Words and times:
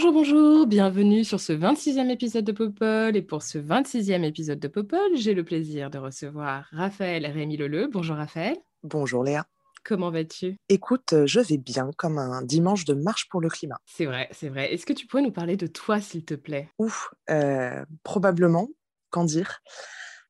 Bonjour, 0.00 0.12
bonjour, 0.12 0.66
bienvenue 0.68 1.24
sur 1.24 1.40
ce 1.40 1.52
26e 1.52 2.08
épisode 2.08 2.44
de 2.44 2.52
Popol. 2.52 3.16
Et 3.16 3.20
pour 3.20 3.42
ce 3.42 3.58
26e 3.58 4.22
épisode 4.22 4.60
de 4.60 4.68
Popol, 4.68 5.00
j'ai 5.16 5.34
le 5.34 5.42
plaisir 5.42 5.90
de 5.90 5.98
recevoir 5.98 6.68
Raphaël 6.70 7.26
Rémy 7.26 7.56
Leleu. 7.56 7.88
Bonjour 7.92 8.14
Raphaël, 8.14 8.56
Bonjour 8.84 9.24
Léa. 9.24 9.44
comment 9.82 10.12
vas-tu? 10.12 10.56
Écoute, 10.68 11.14
euh, 11.14 11.26
je 11.26 11.40
vais 11.40 11.58
bien 11.58 11.90
comme 11.96 12.18
un 12.18 12.42
dimanche 12.42 12.84
de 12.84 12.94
marche 12.94 13.28
pour 13.28 13.40
le 13.40 13.48
climat. 13.48 13.80
C'est 13.86 14.06
vrai, 14.06 14.28
c'est 14.30 14.48
vrai. 14.50 14.72
Est-ce 14.72 14.86
que 14.86 14.92
tu 14.92 15.08
pourrais 15.08 15.22
nous 15.24 15.32
parler 15.32 15.56
de 15.56 15.66
toi, 15.66 16.00
s'il 16.00 16.24
te 16.24 16.34
plaît? 16.34 16.70
Ouf, 16.78 17.12
euh, 17.28 17.84
probablement, 18.04 18.68
qu'en 19.10 19.24
dire? 19.24 19.58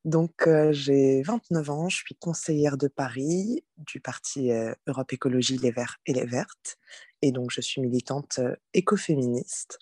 Donc, 0.05 0.47
euh, 0.47 0.73
j'ai 0.73 1.23
29 1.23 1.71
ans, 1.71 1.89
je 1.89 1.97
suis 1.97 2.15
conseillère 2.15 2.77
de 2.79 2.89
Paris 2.89 3.65
du 3.77 4.01
parti 4.01 4.53
euh, 4.53 4.73
Europe 4.87 5.13
Écologie 5.13 5.59
Les 5.59 5.71
Verts 5.71 5.99
et 6.07 6.13
les 6.13 6.25
Vertes. 6.25 6.79
Et 7.21 7.33
donc, 7.33 7.51
je 7.51 7.61
suis 7.61 7.81
militante 7.81 8.39
euh, 8.39 8.55
écoféministe. 8.75 9.79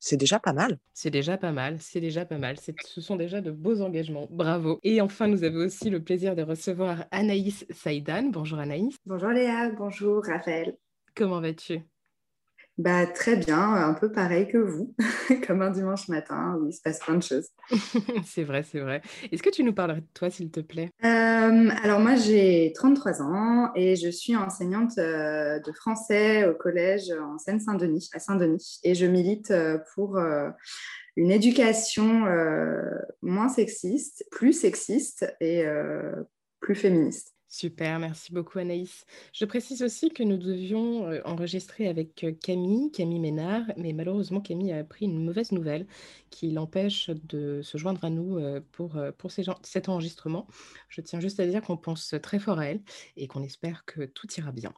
C'est 0.00 0.16
déjà 0.16 0.38
pas 0.38 0.52
mal. 0.52 0.78
C'est 0.94 1.10
déjà 1.10 1.36
pas 1.38 1.50
mal, 1.52 1.78
c'est 1.80 2.00
déjà 2.00 2.24
pas 2.24 2.38
mal. 2.38 2.56
C'est- 2.58 2.74
Ce 2.86 3.00
sont 3.00 3.16
déjà 3.16 3.40
de 3.40 3.50
beaux 3.50 3.80
engagements. 3.82 4.28
Bravo. 4.30 4.78
Et 4.84 5.00
enfin, 5.00 5.26
nous 5.26 5.42
avons 5.44 5.66
aussi 5.66 5.90
le 5.90 6.02
plaisir 6.02 6.34
de 6.36 6.42
recevoir 6.42 7.04
Anaïs 7.10 7.66
Saïdan. 7.70 8.30
Bonjour 8.30 8.58
Anaïs, 8.60 8.96
Bonjour 9.06 9.30
Léa, 9.30 9.70
bonjour 9.72 10.24
Raphaël. 10.24 10.76
comment 11.16 11.40
vas-tu? 11.40 11.80
Bah, 12.78 13.08
très 13.08 13.34
bien, 13.34 13.58
un 13.58 13.92
peu 13.92 14.12
pareil 14.12 14.46
que 14.46 14.56
vous, 14.56 14.94
comme 15.48 15.62
un 15.62 15.70
dimanche 15.70 16.06
matin 16.06 16.56
où 16.60 16.68
il 16.68 16.72
se 16.72 16.80
passe 16.80 17.00
plein 17.00 17.16
de 17.16 17.22
choses. 17.24 17.48
C'est 18.24 18.44
vrai, 18.44 18.62
c'est 18.62 18.78
vrai. 18.78 19.02
Est-ce 19.32 19.42
que 19.42 19.50
tu 19.50 19.64
nous 19.64 19.72
parlerais 19.72 20.00
de 20.00 20.06
toi, 20.14 20.30
s'il 20.30 20.52
te 20.52 20.60
plaît? 20.60 20.88
Euh, 21.04 21.68
alors 21.82 21.98
moi 21.98 22.14
j'ai 22.14 22.72
33 22.76 23.20
ans 23.22 23.72
et 23.74 23.96
je 23.96 24.08
suis 24.08 24.36
enseignante 24.36 24.96
euh, 24.98 25.58
de 25.58 25.72
français 25.72 26.46
au 26.46 26.54
collège 26.54 27.10
en 27.10 27.36
Seine-Saint-Denis, 27.38 28.10
à 28.14 28.20
Saint-Denis. 28.20 28.78
Et 28.84 28.94
je 28.94 29.06
milite 29.06 29.50
euh, 29.50 29.78
pour 29.94 30.16
une 31.16 31.30
éducation 31.32 32.26
moins 33.22 33.48
sexiste, 33.48 34.24
plus 34.30 34.52
sexiste 34.52 35.34
et 35.40 35.64
plus 36.60 36.76
féministe. 36.76 37.34
Super, 37.50 37.98
merci 37.98 38.34
beaucoup 38.34 38.58
Anaïs. 38.58 39.06
Je 39.32 39.46
précise 39.46 39.82
aussi 39.82 40.10
que 40.10 40.22
nous 40.22 40.36
devions 40.36 41.08
euh, 41.08 41.22
enregistrer 41.24 41.88
avec 41.88 42.22
euh, 42.22 42.32
Camille, 42.32 42.90
Camille 42.92 43.20
Ménard, 43.20 43.62
mais 43.78 43.94
malheureusement 43.94 44.42
Camille 44.42 44.70
a 44.70 44.80
appris 44.80 45.06
une 45.06 45.24
mauvaise 45.24 45.50
nouvelle 45.50 45.86
qui 46.28 46.50
l'empêche 46.50 47.08
de 47.08 47.62
se 47.62 47.78
joindre 47.78 48.04
à 48.04 48.10
nous 48.10 48.36
euh, 48.36 48.60
pour, 48.72 49.00
pour 49.16 49.30
cet 49.32 49.88
enregistrement. 49.88 50.46
Je 50.90 51.00
tiens 51.00 51.20
juste 51.20 51.40
à 51.40 51.46
dire 51.46 51.62
qu'on 51.62 51.78
pense 51.78 52.14
très 52.22 52.38
fort 52.38 52.58
à 52.58 52.66
elle 52.66 52.82
et 53.16 53.28
qu'on 53.28 53.42
espère 53.42 53.86
que 53.86 54.04
tout 54.04 54.26
ira 54.36 54.52
bien. 54.52 54.74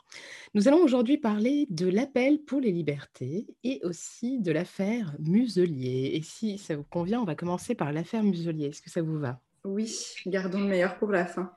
Nous 0.54 0.68
allons 0.68 0.80
aujourd'hui 0.80 1.18
parler 1.18 1.66
de 1.70 1.88
l'appel 1.88 2.38
pour 2.38 2.60
les 2.60 2.70
libertés 2.70 3.48
et 3.64 3.80
aussi 3.82 4.38
de 4.38 4.52
l'affaire 4.52 5.16
Muselier. 5.18 6.12
Et 6.14 6.22
si 6.22 6.56
ça 6.56 6.76
vous 6.76 6.84
convient, 6.84 7.20
on 7.20 7.24
va 7.24 7.34
commencer 7.34 7.74
par 7.74 7.92
l'affaire 7.92 8.22
Muselier. 8.22 8.66
Est-ce 8.66 8.80
que 8.80 8.90
ça 8.90 9.02
vous 9.02 9.18
va? 9.18 9.40
Oui, 9.64 9.92
gardons 10.26 10.60
le 10.60 10.68
meilleur 10.68 10.96
pour 10.98 11.10
la 11.10 11.26
fin. 11.26 11.50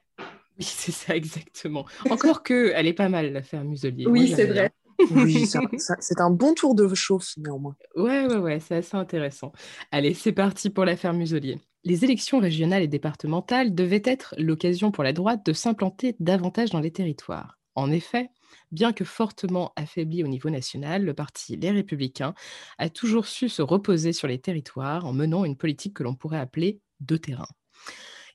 Oui, 0.60 0.66
c'est 0.66 0.92
ça 0.92 1.16
exactement. 1.16 1.86
Encore 2.10 2.44
que 2.44 2.72
elle 2.76 2.88
est 2.88 2.94
pas 2.94 3.10
mal 3.10 3.34
l'affaire 3.34 3.64
Muselier. 3.64 4.06
Oui, 4.08 4.34
c'est 4.36 4.46
vrai. 4.46 4.72
Oui, 5.12 5.48
c'est 6.00 6.22
un 6.22 6.30
bon 6.30 6.54
tour 6.54 6.76
de 6.76 6.94
chauffe 6.94 7.36
néanmoins. 7.38 7.76
Ouais, 7.96 8.26
ouais, 8.28 8.38
ouais, 8.38 8.60
c'est 8.60 8.76
assez 8.76 8.96
intéressant. 8.96 9.52
Allez, 9.92 10.14
c'est 10.14 10.32
parti 10.32 10.70
pour 10.70 10.86
l'affaire 10.86 11.14
Muselier. 11.14 11.60
Les 11.84 12.06
élections 12.06 12.40
régionales 12.40 12.84
et 12.84 12.88
départementales 12.88 13.76
devaient 13.76 14.04
être 14.06 14.36
l'occasion 14.38 14.92
pour 14.92 15.04
la 15.04 15.12
droite 15.12 15.46
de 15.46 15.54
s'implanter 15.54 16.16
davantage 16.20 16.70
dans 16.70 16.80
les 16.80 16.92
territoires. 16.92 17.60
En 17.76 17.92
effet, 17.92 18.30
bien 18.72 18.94
que 18.94 19.04
fortement 19.04 19.74
affaibli 19.76 20.24
au 20.24 20.28
niveau 20.28 20.50
national, 20.50 21.04
le 21.04 21.14
parti 21.14 21.58
Les 21.58 21.72
Républicains 21.72 22.36
a 22.78 22.90
toujours 22.90 23.26
su 23.26 23.50
se 23.50 23.62
reposer 23.62 24.14
sur 24.14 24.28
les 24.28 24.40
territoires 24.40 25.06
en 25.06 25.14
menant 25.14 25.44
une 25.44 25.58
politique 25.58 25.96
que 25.96 26.04
l'on 26.04 26.16
pourrait 26.16 26.40
appeler 26.40 26.80
de 27.02 27.18
terrain. 27.18 27.48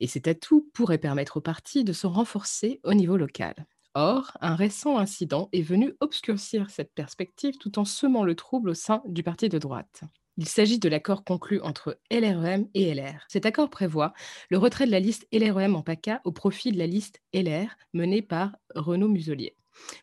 Et 0.01 0.07
cet 0.07 0.29
atout 0.29 0.71
pourrait 0.73 0.99
permettre 0.99 1.39
au 1.39 1.41
parti 1.41 1.85
de 1.85 1.93
se 1.93 2.07
renforcer 2.07 2.81
au 2.85 2.95
niveau 2.95 3.17
local. 3.17 3.67
Or, 3.95 4.37
un 4.41 4.55
récent 4.55 4.99
incident 4.99 5.49
est 5.53 5.63
venu 5.63 5.95
obscurcir 6.01 6.71
cette 6.71 6.93
perspective 6.95 7.59
tout 7.59 7.79
en 7.79 7.85
semant 7.85 8.23
le 8.23 8.35
trouble 8.35 8.71
au 8.71 8.75
sein 8.75 9.03
du 9.07 9.23
parti 9.23 9.49
de 9.49 9.59
droite. 9.59 10.03
Il 10.37 10.47
s'agit 10.47 10.79
de 10.79 10.89
l'accord 10.89 11.25
conclu 11.25 11.61
entre 11.63 11.99
LREM 12.13 12.69
et 12.75 12.95
LR. 12.95 13.25
Cet 13.27 13.45
accord 13.45 13.71
prévoit 13.71 14.13
le 14.51 14.59
retrait 14.59 14.87
de 14.87 14.93
la 14.93 15.01
liste 15.01 15.27
LREM 15.33 15.75
en 15.75 15.83
PACA 15.83 16.21
au 16.25 16.31
profit 16.31 16.71
de 16.71 16.79
la 16.79 16.87
liste 16.87 17.21
LR 17.35 17.67
menée 17.93 18.23
par 18.23 18.55
Renaud 18.77 19.09
Muselier, 19.09 19.57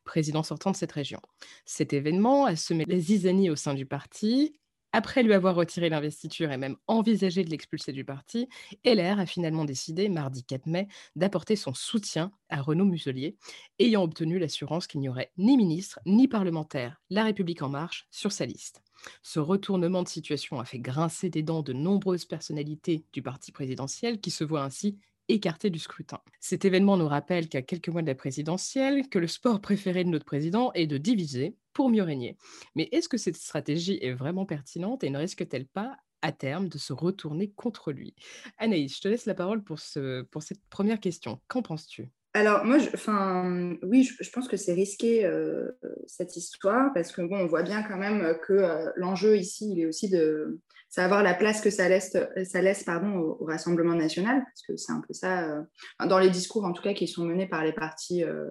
président 0.03 0.43
sortant 0.43 0.71
de 0.71 0.75
cette 0.75 0.91
région. 0.91 1.21
Cet 1.63 1.93
événement 1.93 2.43
a 2.43 2.57
semé 2.57 2.83
la 2.85 2.99
zizanie 2.99 3.49
au 3.49 3.55
sein 3.55 3.73
du 3.73 3.85
parti. 3.85 4.59
Après 4.97 5.23
lui 5.23 5.33
avoir 5.33 5.55
retiré 5.55 5.89
l'investiture 5.89 6.53
et 6.53 6.57
même 6.57 6.77
envisagé 6.87 7.43
de 7.43 7.49
l'expulser 7.49 7.91
du 7.91 8.05
parti, 8.05 8.47
LR 8.85 9.19
a 9.19 9.25
finalement 9.25 9.65
décidé, 9.65 10.07
mardi 10.07 10.45
4 10.45 10.67
mai, 10.67 10.87
d'apporter 11.17 11.57
son 11.57 11.73
soutien 11.73 12.31
à 12.47 12.61
Renaud 12.61 12.85
Muselier, 12.85 13.35
ayant 13.77 14.03
obtenu 14.03 14.39
l'assurance 14.39 14.87
qu'il 14.87 15.01
n'y 15.01 15.09
aurait 15.09 15.33
ni 15.37 15.57
ministre 15.57 15.99
ni 16.05 16.29
parlementaire 16.29 17.01
La 17.09 17.25
République 17.25 17.61
en 17.61 17.67
marche 17.67 18.07
sur 18.09 18.31
sa 18.31 18.45
liste. 18.45 18.83
Ce 19.21 19.41
retournement 19.41 20.01
de 20.01 20.07
situation 20.07 20.61
a 20.61 20.65
fait 20.65 20.79
grincer 20.79 21.29
des 21.29 21.43
dents 21.43 21.61
de 21.61 21.73
nombreuses 21.73 22.23
personnalités 22.23 23.03
du 23.11 23.21
parti 23.21 23.51
présidentiel 23.51 24.21
qui 24.21 24.31
se 24.31 24.45
voient 24.45 24.63
ainsi 24.63 24.97
écartées 25.27 25.69
du 25.69 25.79
scrutin. 25.79 26.19
Cet 26.39 26.65
événement 26.65 26.97
nous 26.97 27.07
rappelle 27.07 27.49
qu'à 27.49 27.61
quelques 27.61 27.89
mois 27.89 28.01
de 28.01 28.07
la 28.07 28.15
présidentielle, 28.15 29.09
que 29.09 29.19
le 29.19 29.27
sport 29.27 29.61
préféré 29.61 30.03
de 30.03 30.09
notre 30.09 30.25
président 30.25 30.71
est 30.73 30.87
de 30.87 30.97
diviser 30.97 31.55
pour 31.73 31.89
mieux 31.89 32.03
régner. 32.03 32.37
Mais 32.75 32.89
est-ce 32.91 33.09
que 33.09 33.17
cette 33.17 33.35
stratégie 33.35 33.99
est 34.01 34.13
vraiment 34.13 34.45
pertinente 34.45 35.03
et 35.03 35.09
ne 35.09 35.17
risque-t-elle 35.17 35.67
pas 35.67 35.97
à 36.21 36.31
terme 36.31 36.69
de 36.69 36.77
se 36.77 36.93
retourner 36.93 37.51
contre 37.51 37.91
lui? 37.91 38.15
Anaïs, 38.57 38.95
je 38.95 39.01
te 39.01 39.07
laisse 39.07 39.25
la 39.25 39.35
parole 39.35 39.63
pour, 39.63 39.79
ce, 39.79 40.23
pour 40.23 40.43
cette 40.43 40.61
première 40.69 40.99
question. 40.99 41.39
Qu'en 41.47 41.61
penses-tu? 41.61 42.09
Alors, 42.33 42.65
moi, 42.65 42.77
enfin, 42.93 43.77
oui, 43.81 44.03
je, 44.03 44.21
je 44.21 44.29
pense 44.29 44.49
que 44.49 44.57
c'est 44.57 44.73
risqué 44.73 45.25
euh, 45.25 45.71
cette 46.05 46.35
histoire 46.35 46.91
parce 46.93 47.13
que 47.13 47.21
bon, 47.21 47.37
on 47.37 47.47
voit 47.47 47.63
bien 47.63 47.81
quand 47.81 47.95
même 47.95 48.37
que 48.45 48.51
euh, 48.51 48.91
l'enjeu 48.97 49.37
ici, 49.37 49.71
il 49.71 49.79
est 49.79 49.85
aussi 49.85 50.09
de 50.09 50.59
savoir 50.89 51.23
la 51.23 51.33
place 51.33 51.61
que 51.61 51.69
ça 51.69 51.89
laisse, 51.89 52.15
ça 52.45 52.61
laisse 52.61 52.83
pardon, 52.83 53.17
au, 53.17 53.45
Rassemblement 53.45 53.95
national, 53.95 54.43
parce 54.43 54.61
que 54.67 54.77
c'est 54.77 54.91
un 54.91 55.01
peu 55.01 55.13
ça, 55.13 55.49
euh, 55.49 55.61
dans 56.07 56.19
les 56.19 56.29
discours 56.29 56.65
en 56.65 56.73
tout 56.73 56.81
cas 56.81 56.93
qui 56.93 57.07
sont 57.07 57.25
menés 57.25 57.47
par 57.47 57.63
les 57.63 57.73
partis 57.73 58.23
euh, 58.23 58.49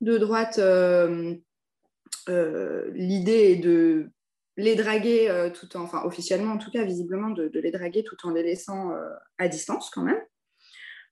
de 0.00 0.18
droite, 0.18 0.58
euh, 0.58 1.36
l'idée 2.94 3.52
est 3.52 3.56
de 3.56 4.10
les 4.56 4.74
draguer 4.74 5.50
tout 5.54 5.76
en, 5.76 5.82
enfin 5.82 6.02
officiellement 6.04 6.52
en 6.52 6.58
tout 6.58 6.70
cas, 6.70 6.84
visiblement, 6.84 7.30
de, 7.30 7.50
les 7.54 7.70
draguer 7.70 8.04
tout 8.04 8.16
en 8.24 8.30
les 8.30 8.42
laissant 8.42 8.92
à 9.38 9.48
distance 9.48 9.90
quand 9.90 10.02
même. 10.02 10.20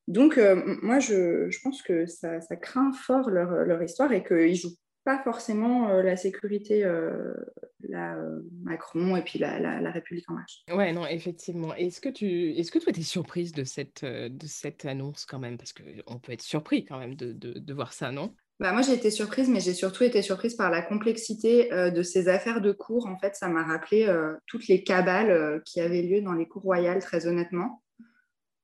Donc, 0.08 0.38
moi, 0.82 0.98
je, 0.98 1.62
pense 1.62 1.82
que 1.82 2.06
ça, 2.06 2.40
craint 2.60 2.92
fort 2.92 3.30
leur, 3.30 3.50
leur 3.64 3.82
histoire 3.82 4.12
et 4.12 4.24
qu'ils 4.24 4.56
jouent 4.56 4.76
pas 5.04 5.22
forcément 5.22 5.88
euh, 5.90 6.02
la 6.02 6.16
sécurité, 6.16 6.84
euh, 6.84 7.34
la, 7.80 8.16
euh, 8.16 8.40
Macron 8.62 9.16
et 9.16 9.22
puis 9.22 9.38
la, 9.38 9.58
la- 9.60 9.80
la 9.80 9.90
République 9.90 10.30
en 10.30 10.34
marche. 10.34 10.64
Ouais, 10.70 10.92
non, 10.94 11.06
effectivement. 11.06 11.74
Est-ce 11.74 12.00
que 12.00 12.08
tu, 12.08 12.52
est-ce 12.52 12.70
que 12.72 12.78
toi, 12.78 12.90
tu 12.92 13.00
es 13.00 13.02
surprise 13.02 13.52
de 13.52 13.64
cette, 13.64 14.02
de 14.04 14.46
cette 14.46 14.86
annonce 14.86 15.26
quand 15.26 15.38
même? 15.38 15.58
Parce 15.58 15.74
qu'on 15.74 16.18
peut 16.18 16.32
être 16.32 16.42
surpris 16.42 16.84
quand 16.86 16.98
même 16.98 17.14
de, 17.16 17.32
de, 17.32 17.58
de 17.58 17.74
voir 17.74 17.92
ça, 17.92 18.10
non? 18.12 18.34
Bah, 18.60 18.72
moi, 18.72 18.82
j'ai 18.82 18.94
été 18.94 19.10
surprise, 19.10 19.48
mais 19.48 19.60
j'ai 19.60 19.74
surtout 19.74 20.04
été 20.04 20.22
surprise 20.22 20.54
par 20.54 20.70
la 20.70 20.80
complexité 20.80 21.68
de 21.70 22.02
ces 22.02 22.28
affaires 22.28 22.60
de 22.60 22.72
cours. 22.72 23.06
En 23.06 23.18
fait, 23.18 23.34
ça 23.34 23.48
m'a 23.48 23.64
rappelé 23.64 24.08
toutes 24.46 24.68
les 24.68 24.82
cabales 24.84 25.62
qui 25.66 25.80
avaient 25.80 26.02
lieu 26.02 26.22
dans 26.22 26.32
les 26.34 26.48
cours 26.48 26.62
royales, 26.62 27.02
très 27.02 27.26
honnêtement. 27.26 27.83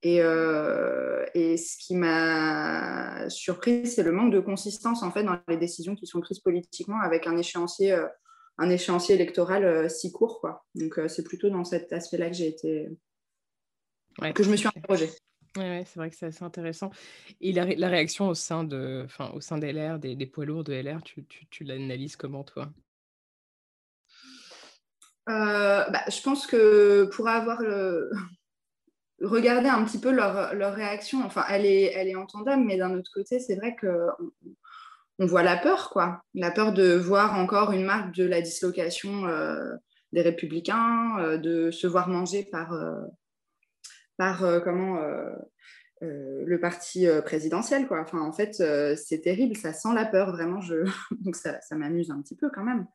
Et, 0.03 0.23
euh, 0.23 1.27
et 1.35 1.59
ce 1.59 1.77
qui 1.77 1.95
m'a 1.95 3.29
surprise, 3.29 3.95
c'est 3.95 4.03
le 4.03 4.13
manque 4.13 4.33
de 4.33 4.41
consistance 4.41 5.03
en 5.03 5.11
fait 5.11 5.25
dans 5.25 5.39
les 5.49 5.59
décisions 5.59 5.95
qui 5.95 6.07
sont 6.07 6.21
prises 6.21 6.39
politiquement 6.41 7.01
avec 7.03 7.27
un 7.27 7.37
échéancier, 7.37 7.93
euh, 7.93 8.07
un 8.57 8.71
échéancier 8.71 9.15
électoral 9.15 9.65
euh, 9.65 9.89
si 9.89 10.11
court. 10.11 10.41
Quoi. 10.41 10.65
Donc, 10.75 10.99
c'est 11.09 11.23
plutôt 11.25 11.51
dans 11.51 11.65
cet 11.65 11.93
aspect-là 11.93 12.31
que 12.31 12.37
j'ai 12.37 12.49
été, 12.49 12.89
Ouais. 14.21 14.33
que 14.33 14.43
je 14.43 14.51
me 14.51 14.57
suis 14.57 14.69
interrogée. 14.69 15.11
Ouais, 15.57 15.85
c'est 15.87 15.99
vrai 15.99 16.11
que 16.11 16.17
c'est 16.17 16.27
assez 16.27 16.45
intéressant. 16.45 16.91
Et 17.41 17.53
la, 17.53 17.65
la 17.67 17.89
réaction 17.89 18.29
au 18.29 18.35
sein 18.35 18.65
de, 18.65 19.03
enfin, 19.05 19.31
au 19.35 19.41
sein 19.41 19.59
des 19.59 19.73
LR, 19.73 19.99
des, 19.99 20.15
des 20.17 20.27
poids 20.27 20.45
lourds 20.45 20.65
de 20.65 20.73
LR, 20.73 21.03
tu, 21.03 21.25
tu, 21.27 21.47
tu 21.49 21.65
l'analyses 21.65 22.17
comment, 22.17 22.45
toi? 22.45 22.73
Bah, 25.27 26.05
je 26.09 26.23
pense 26.23 26.47
que 26.47 27.05
pour 27.15 27.29
avoir 27.29 27.61
le... 27.63 28.11
regardé 29.21 29.69
un 29.69 29.85
petit 29.85 29.99
peu 29.99 30.11
leur, 30.11 30.75
réaction, 30.75 31.23
enfin, 31.25 31.45
elle 31.49 31.67
est, 31.67 31.93
elle 31.95 32.17
entendable, 32.17 32.65
mais 32.65 32.77
d'un 32.77 32.95
autre 32.95 33.11
côté, 33.13 33.39
c'est 33.39 33.57
vrai 33.57 33.75
que 33.75 34.07
on, 35.19 35.27
voit 35.27 35.43
la 35.43 35.57
peur, 35.57 35.91
quoi. 35.91 36.23
La 36.35 36.51
peur 36.51 36.73
de 36.73 36.95
voir 36.95 37.39
encore 37.39 37.73
une 37.73 37.85
marque 37.85 38.15
de 38.15 38.25
la 38.25 38.41
dislocation 38.41 39.27
euh, 39.27 39.75
des 40.13 40.23
républicains, 40.23 41.19
euh, 41.19 41.37
de 41.37 41.71
se 41.71 41.87
voir 41.87 42.09
manger 42.09 42.45
par, 42.45 42.75
par 44.17 44.63
comment, 44.65 44.99
le 46.01 46.57
parti 46.59 47.07
présidentiel, 47.25 47.87
quoi. 47.87 48.01
Enfin, 48.01 48.21
en 48.21 48.33
fait, 48.33 48.55
c'est 48.97 49.21
terrible, 49.21 49.57
ça 49.57 49.73
sent 49.73 49.95
la 49.95 50.07
peur, 50.07 50.33
vraiment. 50.33 50.61
Je... 50.61 50.85
Donc, 51.21 51.37
ça 51.37 51.61
m'amuse 51.73 52.11
un 52.11 52.23
petit 52.23 52.37
peu 52.37 52.51
quand 52.51 52.65
même. 52.65 52.87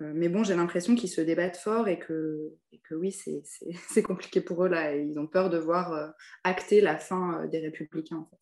Euh, 0.00 0.12
mais 0.14 0.28
bon, 0.28 0.42
j'ai 0.42 0.54
l'impression 0.54 0.94
qu'ils 0.94 1.10
se 1.10 1.20
débattent 1.20 1.56
fort 1.56 1.88
et 1.88 1.98
que, 1.98 2.52
et 2.72 2.80
que 2.80 2.94
oui, 2.94 3.12
c'est 3.88 4.02
compliqué 4.02 4.40
pour 4.40 4.64
eux 4.64 4.68
là. 4.68 4.94
ils 4.94 5.18
ont 5.18 5.26
peur 5.26 5.50
de 5.50 5.58
voir 5.58 5.92
euh, 5.92 6.08
acter 6.42 6.80
la 6.80 6.96
fin 6.96 7.42
euh, 7.42 7.46
des 7.46 7.60
républicains. 7.60 8.16
En 8.16 8.26
fait. 8.26 8.38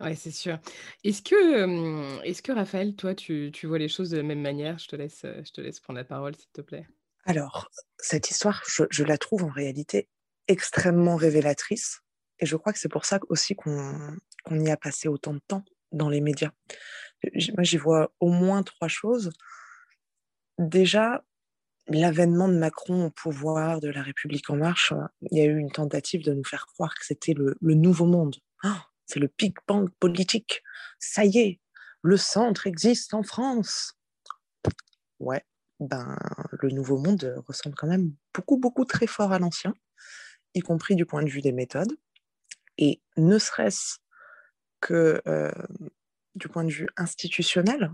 Oui, 0.00 0.16
c'est 0.16 0.32
sûr. 0.32 0.58
Est-ce 1.04 1.22
que, 1.22 2.24
est 2.24 2.42
que 2.42 2.52
Raphaël, 2.52 2.96
toi, 2.96 3.14
tu, 3.14 3.50
tu, 3.52 3.68
vois 3.68 3.78
les 3.78 3.88
choses 3.88 4.10
de 4.10 4.16
la 4.16 4.24
même 4.24 4.40
manière? 4.40 4.78
Je 4.78 4.88
te, 4.88 4.96
laisse, 4.96 5.22
je 5.22 5.52
te 5.52 5.60
laisse 5.60 5.78
prendre 5.78 5.98
la 5.98 6.04
parole, 6.04 6.34
s'il 6.34 6.50
te 6.50 6.60
plaît. 6.60 6.88
Alors, 7.24 7.70
cette 7.98 8.28
histoire, 8.28 8.62
je, 8.66 8.82
je, 8.90 9.04
la 9.04 9.16
trouve 9.16 9.44
en 9.44 9.48
réalité 9.48 10.08
extrêmement 10.48 11.14
révélatrice. 11.14 12.00
Et 12.40 12.46
je 12.46 12.56
crois 12.56 12.72
que 12.72 12.80
c'est 12.80 12.88
pour 12.88 13.04
ça 13.04 13.20
aussi 13.28 13.54
qu'on 13.54 14.16
y 14.50 14.70
a 14.70 14.76
passé 14.76 15.06
autant 15.06 15.34
de 15.34 15.40
temps 15.46 15.64
dans 15.92 16.08
les 16.08 16.20
médias. 16.20 16.50
Moi, 17.54 17.62
j'y 17.62 17.76
vois 17.76 18.12
au 18.18 18.28
moins 18.28 18.64
trois 18.64 18.88
choses. 18.88 19.30
Déjà, 20.58 21.24
l'avènement 21.88 22.48
de 22.48 22.56
Macron 22.56 23.06
au 23.06 23.10
pouvoir, 23.10 23.80
de 23.80 23.88
la 23.88 24.02
République 24.02 24.48
en 24.50 24.56
marche, 24.56 24.92
euh, 24.92 25.06
il 25.30 25.38
y 25.38 25.40
a 25.40 25.44
eu 25.44 25.58
une 25.58 25.70
tentative 25.70 26.24
de 26.24 26.32
nous 26.32 26.44
faire 26.44 26.66
croire 26.66 26.94
que 26.94 27.04
c'était 27.04 27.34
le, 27.34 27.56
nouveau 27.60 28.06
monde. 28.06 28.36
Ah, 28.62 28.86
c'est 29.06 29.20
le 29.20 29.30
Big 29.38 29.54
Bang 29.66 29.90
politique. 29.98 30.62
Ça 30.98 31.24
y 31.24 31.38
est, 31.38 31.60
le 32.02 32.16
centre 32.16 32.66
existe 32.66 33.14
en 33.14 33.22
France. 33.22 33.94
Ouais, 35.18 35.44
ben, 35.80 36.16
le 36.60 36.70
nouveau 36.70 36.98
monde 36.98 37.42
ressemble 37.46 37.74
quand 37.76 37.86
même 37.88 38.12
beaucoup, 38.34 38.56
beaucoup 38.56 38.84
très 38.84 39.06
fort 39.06 39.32
à 39.32 39.38
l'ancien, 39.38 39.74
y 40.54 40.60
compris 40.60 40.96
du 40.96 41.06
point 41.06 41.22
de 41.22 41.30
vue 41.30 41.42
des 41.42 41.52
méthodes. 41.52 41.96
Et 42.78 43.02
ne 43.16 43.38
serait-ce 43.38 43.98
que 44.80 45.22
euh, 45.26 45.52
du 46.34 46.48
point 46.48 46.64
de 46.64 46.70
vue 46.70 46.88
institutionnel, 46.96 47.90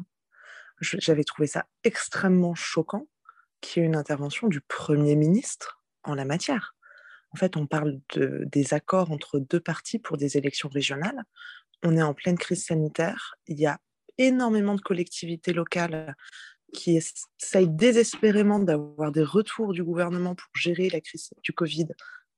j'avais 0.80 1.24
trouvé 1.24 1.46
ça 1.46 1.66
extrêmement 1.84 2.54
choquant 2.54 3.08
qu'il 3.60 3.82
y 3.82 3.84
ait 3.84 3.88
une 3.88 3.96
intervention 3.96 4.48
du 4.48 4.60
Premier 4.60 5.16
ministre 5.16 5.82
en 6.04 6.14
la 6.14 6.24
matière. 6.24 6.74
En 7.30 7.36
fait, 7.36 7.56
on 7.56 7.66
parle 7.66 8.00
de, 8.14 8.44
des 8.46 8.72
accords 8.72 9.10
entre 9.10 9.38
deux 9.38 9.60
partis 9.60 9.98
pour 9.98 10.16
des 10.16 10.36
élections 10.36 10.68
régionales. 10.68 11.22
On 11.82 11.96
est 11.96 12.02
en 12.02 12.14
pleine 12.14 12.38
crise 12.38 12.64
sanitaire. 12.64 13.34
Il 13.46 13.58
y 13.58 13.66
a 13.66 13.78
énormément 14.16 14.74
de 14.74 14.80
collectivités 14.80 15.52
locales 15.52 16.14
qui 16.72 16.96
essayent 16.96 17.68
désespérément 17.68 18.58
d'avoir 18.58 19.12
des 19.12 19.22
retours 19.22 19.72
du 19.72 19.82
gouvernement 19.82 20.34
pour 20.34 20.50
gérer 20.54 20.90
la 20.90 21.00
crise 21.00 21.30
du 21.42 21.52
Covid, 21.52 21.88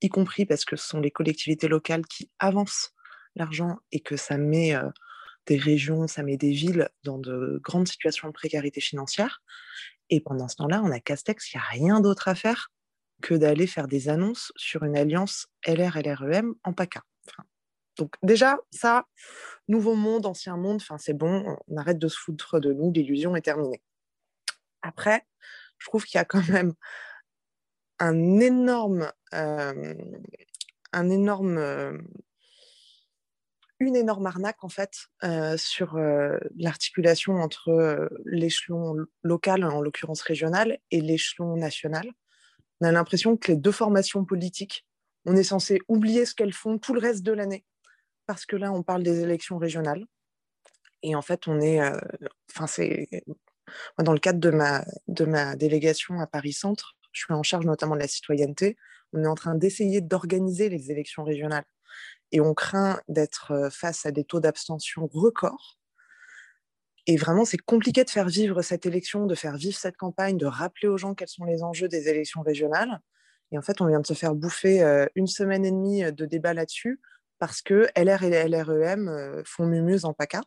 y 0.03 0.09
compris 0.09 0.47
parce 0.47 0.65
que 0.65 0.77
ce 0.77 0.87
sont 0.87 1.01
les 1.01 1.11
collectivités 1.11 1.69
locales 1.69 2.07
qui 2.07 2.31
avancent 2.39 2.93
l'argent 3.35 3.79
et 3.93 4.01
que 4.01 4.17
ça 4.17 4.39
met 4.39 4.75
euh, 4.75 4.89
des 5.47 5.57
régions, 5.57 6.07
ça 6.07 6.23
met 6.23 6.37
des 6.37 6.51
villes 6.51 6.89
dans 7.05 7.19
de 7.19 7.61
grandes 7.63 7.89
situations 7.89 8.29
de 8.29 8.33
précarité 8.33 8.81
financière. 8.81 9.43
Et 10.11 10.21
pendant 10.21 10.49
ce 10.49 10.57
temps-là, 10.57 10.83
on 10.85 10.91
a 10.91 11.01
Castex, 11.01 11.53
il 11.53 11.57
n'y 11.57 11.63
a 11.63 11.65
rien 11.65 12.01
d'autre 12.01 12.29
à 12.29 12.35
faire 12.35 12.71
que 13.23 13.35
d'aller 13.35 13.67
faire 13.67 13.87
des 13.87 14.09
annonces 14.09 14.53
sur 14.57 14.83
une 14.83 14.97
alliance 14.97 15.49
LR-LREM 15.67 16.55
en 16.65 16.73
PACA. 16.73 17.03
donc 17.99 18.15
déjà, 18.23 18.59
ça, 18.71 19.05
nouveau 19.69 19.95
monde, 19.95 20.27
ancien 20.27 20.57
monde, 20.57 20.83
c'est 20.99 21.15
bon, 21.15 21.57
on 21.69 21.77
arrête 21.77 21.99
de 21.99 22.09
se 22.09 22.19
foutre 22.19 22.61
de 22.61 22.73
nous, 22.73 22.91
l'illusion 22.91 23.37
est 23.37 23.43
terminée. 23.43 23.83
Après, 24.83 25.27
je 25.79 25.87
trouve 25.87 26.05
qu'il 26.05 26.19
y 26.19 26.21
a 26.21 26.25
quand 26.25 26.47
même 26.49 26.73
un 27.99 28.41
énorme, 28.41 29.13
euh, 29.35 29.95
un 30.93 31.11
énorme 31.11 31.59
euh, 31.59 31.99
une 33.81 33.97
énorme 33.97 34.27
arnaque 34.27 34.63
en 34.63 34.69
fait 34.69 35.07
euh, 35.25 35.57
sur 35.57 35.97
euh, 35.97 36.37
l'articulation 36.57 37.37
entre 37.37 37.71
euh, 37.71 38.09
l'échelon 38.27 38.95
local, 39.23 39.65
en 39.65 39.81
l'occurrence 39.81 40.21
régional, 40.21 40.79
et 40.91 41.01
l'échelon 41.01 41.57
national. 41.57 42.07
On 42.81 42.87
a 42.87 42.93
l'impression 42.93 43.37
que 43.37 43.53
les 43.53 43.57
deux 43.57 43.73
formations 43.73 44.25
politiques, 44.25 44.87
on 45.25 45.35
est 45.35 45.43
censé 45.43 45.81
oublier 45.89 46.27
ce 46.27 46.35
qu'elles 46.35 46.53
font 46.53 46.79
tout 46.79 46.95
le 46.95 47.01
reste 47.01 47.23
de 47.23 47.33
l'année, 47.33 47.65
parce 48.27 48.47
que 48.47 48.57
là, 48.57 48.71
on 48.71 48.83
parle 48.83 49.03
des 49.03 49.21
élections 49.21 49.59
régionales. 49.59 50.07
Et 51.03 51.15
en 51.15 51.23
fait, 51.23 51.49
on 51.49 51.61
est, 51.61 51.81
enfin 52.51 52.67
c'est, 52.67 53.09
dans 53.99 54.13
le 54.13 54.19
cadre 54.19 54.39
de 54.39 54.51
ma, 54.51 54.85
de 55.09 55.25
ma 55.25 55.57
délégation 55.57 56.21
à 56.21 56.27
Paris 56.27 56.53
Centre, 56.53 56.97
je 57.13 57.23
suis 57.25 57.33
en 57.33 57.43
charge 57.43 57.65
notamment 57.65 57.95
de 57.95 58.01
la 58.01 58.09
citoyenneté. 58.09 58.77
On 59.13 59.25
est 59.25 59.27
en 59.27 59.35
train 59.35 59.55
d'essayer 59.55 60.01
d'organiser 60.01 60.69
les 60.69 60.91
élections 60.91 61.25
régionales 61.25 61.65
et 62.33 62.41
on 62.41 62.55
craint 62.55 63.01
d'être 63.09 63.69
face 63.73 64.07
à 64.07 64.11
des 64.11 64.25
taux 64.25 64.41
d'abstention 64.41 65.07
records. 65.13 65.79
Et 67.07 67.17
vraiment, 67.17 67.45
c'est 67.45 67.59
compliqué 67.59 68.05
de 68.05 68.11
faire 68.11 68.29
vivre 68.29 68.63
cette 68.63 68.87
élection, 68.87 69.27
de 69.27 69.35
faire 69.35 69.57
vivre 69.57 69.77
cette 69.77 69.97
campagne, 69.97 70.37
de 70.37 70.47
rappeler 70.47 70.89
aux 70.89 70.99
gens 70.99 71.15
quels 71.15 71.29
sont 71.29 71.45
les 71.45 71.63
enjeux 71.63 71.89
des 71.89 72.09
élections 72.09 72.43
régionales. 72.43 73.01
Et 73.53 73.59
en 73.59 73.63
fait, 73.63 73.81
on 73.81 73.87
vient 73.87 74.01
de 74.01 74.07
se 74.07 74.15
faire 74.15 74.35
bouffer 74.35 75.07
une 75.17 75.27
semaine 75.27 75.65
et 75.65 75.73
demie 75.73 76.13
de 76.13 76.27
débat 76.27 76.55
là-dessus 76.55 77.01
parce 77.39 77.63
que 77.63 77.89
LR 77.97 78.23
et 78.23 78.49
LREM 78.49 79.43
font 79.45 79.67
mumuse 79.67 80.05
en 80.05 80.13
PACA. 80.13 80.43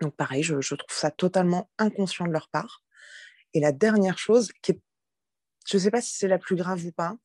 Donc 0.00 0.14
pareil, 0.14 0.42
je, 0.42 0.60
je, 0.60 0.74
trouve 0.74 0.96
ça 0.96 1.10
totalement 1.10 1.70
inconscient 1.78 2.26
de 2.26 2.32
leur 2.32 2.48
part. 2.48 2.84
Et 3.54 3.60
la 3.60 3.72
dernière 3.72 4.18
chose, 4.18 4.52
qui 4.62 4.72
est, 4.72 4.80
je 5.66 5.76
ne 5.76 5.82
sais 5.82 5.90
pas 5.90 6.00
si 6.00 6.16
c'est 6.16 6.28
la 6.28 6.38
plus 6.38 6.54
grave 6.54 6.84
ou 6.84 6.92
pas, 6.92 7.16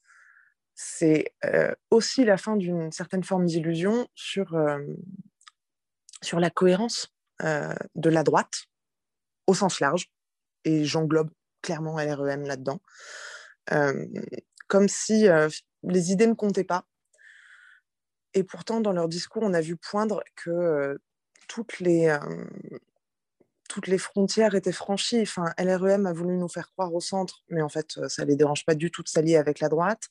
c'est 0.76 1.34
aussi 1.90 2.26
la 2.26 2.38
fin 2.38 2.56
d'une 2.56 2.92
certaine 2.92 3.24
forme 3.24 3.46
d'illusion 3.46 4.08
sur, 4.16 4.58
sur 6.22 6.40
la 6.40 6.50
cohérence 6.50 7.14
de 7.42 8.10
la 8.10 8.24
droite 8.24 8.66
au 9.48 9.54
sens 9.54 9.80
large, 9.80 10.10
et 10.66 10.86
j'englobe 10.86 11.30
clairement 11.62 11.98
LREM 11.98 12.44
là-dedans, 12.44 12.82
comme 14.68 14.88
si 14.88 15.28
les 15.84 16.12
idées 16.12 16.28
ne 16.28 16.34
comptaient 16.34 16.64
pas. 16.64 16.86
Et 18.34 18.44
pourtant, 18.44 18.82
dans 18.82 18.94
leur 18.94 19.08
discours, 19.08 19.44
on 19.44 19.54
a 19.54 19.62
vu 19.62 19.76
poindre 19.76 20.24
que 20.36 21.00
toutes 21.48 21.80
les, 21.80 22.18
toutes 23.70 23.88
les 23.88 23.98
frontières 23.98 24.56
étaient 24.56 24.72
franchies. 24.72 25.22
Enfin, 25.22 25.54
LREM 25.60 26.08
a 26.08 26.14
voulu 26.14 26.36
nous 26.38 26.48
faire 26.48 26.72
croire 26.72 26.94
au 26.94 27.02
centre, 27.02 27.44
mais 27.50 27.62
en 27.62 27.70
fait, 27.70 28.00
ça 28.08 28.24
ne 28.24 28.30
les 28.30 28.36
dérange 28.36 28.66
pas 28.66 28.76
du 28.76 28.90
tout 28.90 29.04
de 29.04 29.10
s'allier 29.10 29.36
avec 29.36 29.60
la 29.60 29.70
droite. 29.70 30.10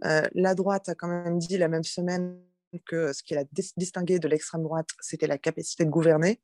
La 0.00 0.54
droite 0.54 0.88
a 0.88 0.94
quand 0.94 1.08
même 1.08 1.38
dit 1.38 1.56
la 1.58 1.68
même 1.68 1.84
semaine 1.84 2.40
que 2.86 3.12
ce 3.12 3.22
qui 3.22 3.34
l'a 3.34 3.44
distingué 3.76 4.18
de 4.18 4.28
l'extrême 4.28 4.62
droite, 4.62 4.88
c'était 5.00 5.26
la 5.26 5.38
capacité 5.38 5.84
de 5.84 5.90
gouverner. 5.90 6.40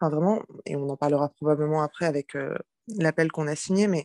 Enfin, 0.00 0.10
vraiment, 0.10 0.42
et 0.66 0.76
on 0.76 0.88
en 0.88 0.96
parlera 0.96 1.28
probablement 1.28 1.82
après 1.82 2.06
avec 2.06 2.34
l'appel 2.88 3.30
qu'on 3.30 3.46
a 3.46 3.54
signé, 3.54 3.86
mais 3.86 4.04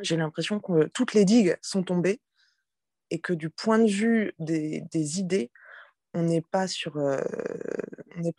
j'ai 0.00 0.16
l'impression 0.16 0.60
que 0.60 0.86
toutes 0.88 1.14
les 1.14 1.24
digues 1.24 1.56
sont 1.62 1.82
tombées 1.82 2.20
et 3.10 3.20
que 3.20 3.32
du 3.32 3.50
point 3.50 3.78
de 3.78 3.90
vue 3.90 4.34
des, 4.38 4.82
idées, 5.18 5.50
on 6.14 6.22
n'est 6.22 6.40
pas 6.40 6.66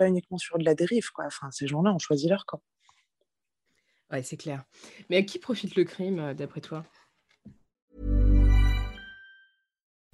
uniquement 0.08 0.38
sur 0.38 0.58
de 0.58 0.66
la 0.66 0.76
dérive. 0.76 1.10
Enfin, 1.18 1.52
ces 1.52 1.68
gens-là 1.68 1.94
ont 1.94 2.00
choisi 2.00 2.28
leur 2.28 2.46
camp. 2.46 2.62
Ouais, 4.12 4.24
c'est 4.24 4.38
clair. 4.38 4.64
Mais 5.10 5.18
à 5.18 5.24
qui 5.24 5.40
profite 5.40 5.76
le 5.76 5.84
crime, 5.84 6.34
d'après 6.34 6.62
toi? 6.62 6.86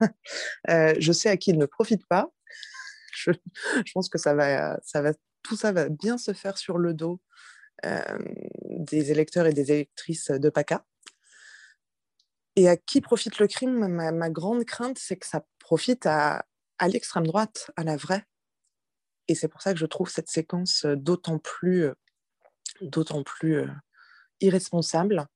je 0.68 1.12
sais 1.12 1.28
à 1.28 1.36
qui 1.36 1.50
il 1.50 1.58
ne 1.58 1.66
profite 1.66 2.06
pas. 2.06 2.30
Je, 3.12 3.32
pense 3.92 4.08
que 4.08 4.18
ça 4.18 4.34
va, 4.34 4.78
ça 4.82 5.02
va, 5.02 5.12
tout 5.42 5.56
ça 5.56 5.72
va 5.72 5.88
bien 5.88 6.16
se 6.16 6.32
faire 6.32 6.56
sur 6.56 6.78
le 6.78 6.94
dos 6.94 7.20
euh, 7.84 8.18
des 8.64 9.10
électeurs 9.10 9.46
et 9.46 9.52
des 9.52 9.72
électrices 9.72 10.30
de 10.30 10.48
PACA. 10.48 10.84
Et 12.56 12.68
à 12.68 12.76
qui 12.76 13.00
profite 13.00 13.38
le 13.38 13.46
crime 13.46 13.86
ma, 13.88 14.30
grande 14.30 14.64
crainte, 14.64 14.98
c'est 14.98 15.16
que 15.16 15.26
ça 15.26 15.44
profite 15.58 16.06
à, 16.06 16.44
à 16.78 16.88
l'extrême 16.88 17.26
droite, 17.26 17.70
à 17.76 17.84
la 17.84 17.96
vraie. 17.96 18.24
Et 19.28 19.34
c'est 19.34 19.48
pour 19.48 19.62
ça 19.62 19.72
que 19.72 19.78
je 19.78 19.86
trouve 19.86 20.08
cette 20.08 20.28
séquence 20.28 20.86
d'autant 20.86 21.38
plus, 21.38 21.88
d'autant 22.80 23.22
plus 23.22 23.66
irresponsable. 24.40 25.26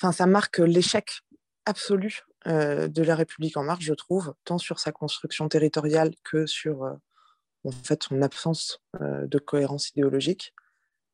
Enfin, 0.00 0.12
ça 0.12 0.26
marque 0.26 0.58
l'échec 0.58 1.20
absolu 1.66 2.22
de 2.46 3.02
la 3.02 3.16
République 3.16 3.56
en 3.56 3.64
marche, 3.64 3.84
je 3.84 3.94
trouve, 3.94 4.34
tant 4.44 4.58
sur 4.58 4.78
sa 4.78 4.92
construction 4.92 5.48
territoriale 5.48 6.12
que 6.22 6.46
sur 6.46 6.84
en 7.64 7.70
fait, 7.70 8.02
son 8.02 8.20
absence 8.22 8.82
de 9.00 9.38
cohérence 9.38 9.90
idéologique. 9.90 10.54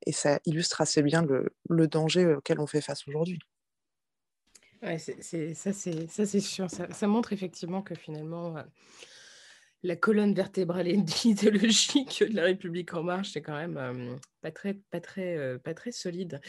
Et 0.07 0.13
ça 0.13 0.41
illustre 0.47 0.81
assez 0.81 1.03
bien 1.03 1.25
le, 1.25 1.87
danger 1.89 2.27
auquel 2.35 2.59
on 2.61 2.67
fait 2.67 2.81
face 2.81 3.07
aujourd'hui. 3.07 3.39
Ouais, 4.83 4.99
ça, 4.99 5.13
c'est 5.73 6.41
sûr. 6.41 6.69
Ça, 6.71 7.07
montre 7.07 7.33
effectivement 7.33 7.83
que 7.83 7.95
finalement, 7.95 8.57
la 9.83 9.97
colonne 9.97 10.35
vertébrale 10.35 10.89
idéologique 11.25 12.25
de 12.29 12.35
la 12.35 12.45
République 12.45 12.95
en 12.95 13.03
marche, 13.03 13.33
c'est 13.33 13.43
quand 13.43 13.57
même 13.57 14.19
pas, 14.41 14.51
très, 14.51 14.75
pas, 14.75 15.01
très, 15.01 15.59
pas 15.59 15.75
très 15.75 15.93
solide 15.93 16.41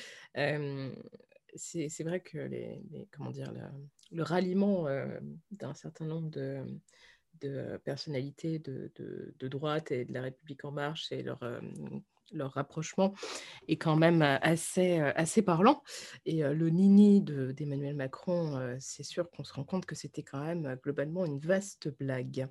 c'est 1.56 2.04
vrai 2.04 2.20
que 2.22 2.38
les, 2.38 2.82
comment 3.12 3.32
dire, 3.32 3.54
le 4.12 4.24
ralliement 4.24 4.86
d'un 5.52 5.74
certain 5.74 6.06
nombre 6.06 6.30
de, 6.30 7.78
personnalités 7.84 8.60
de, 8.60 9.48
droite 9.48 9.92
et 9.92 10.06
de 10.06 10.14
la 10.14 10.22
République 10.22 10.66
en 10.66 10.72
marche 10.72 11.12
et 11.12 11.24
leur, 11.24 11.40
leur 12.34 12.52
rapprochement 12.52 13.14
est 13.68 13.78
quand 13.78 13.96
même 13.96 14.22
assez, 14.22 15.00
assez 15.00 15.42
parlant. 15.42 15.84
Et 16.26 16.44
le 16.44 16.70
nini 16.70 17.22
d'Emmanuel 17.22 17.96
Macron, 17.96 18.78
c'est 18.80 19.04
sûr 19.04 19.30
qu'on 19.30 19.44
se 19.44 19.54
rend 19.54 19.64
compte 19.64 19.86
que 19.86 19.96
c'était 19.96 20.24
quand 20.24 20.44
même 20.44 20.78
globalement 20.84 21.26
une 21.26 21.40
vaste 21.40 21.90
blague. 22.00 22.48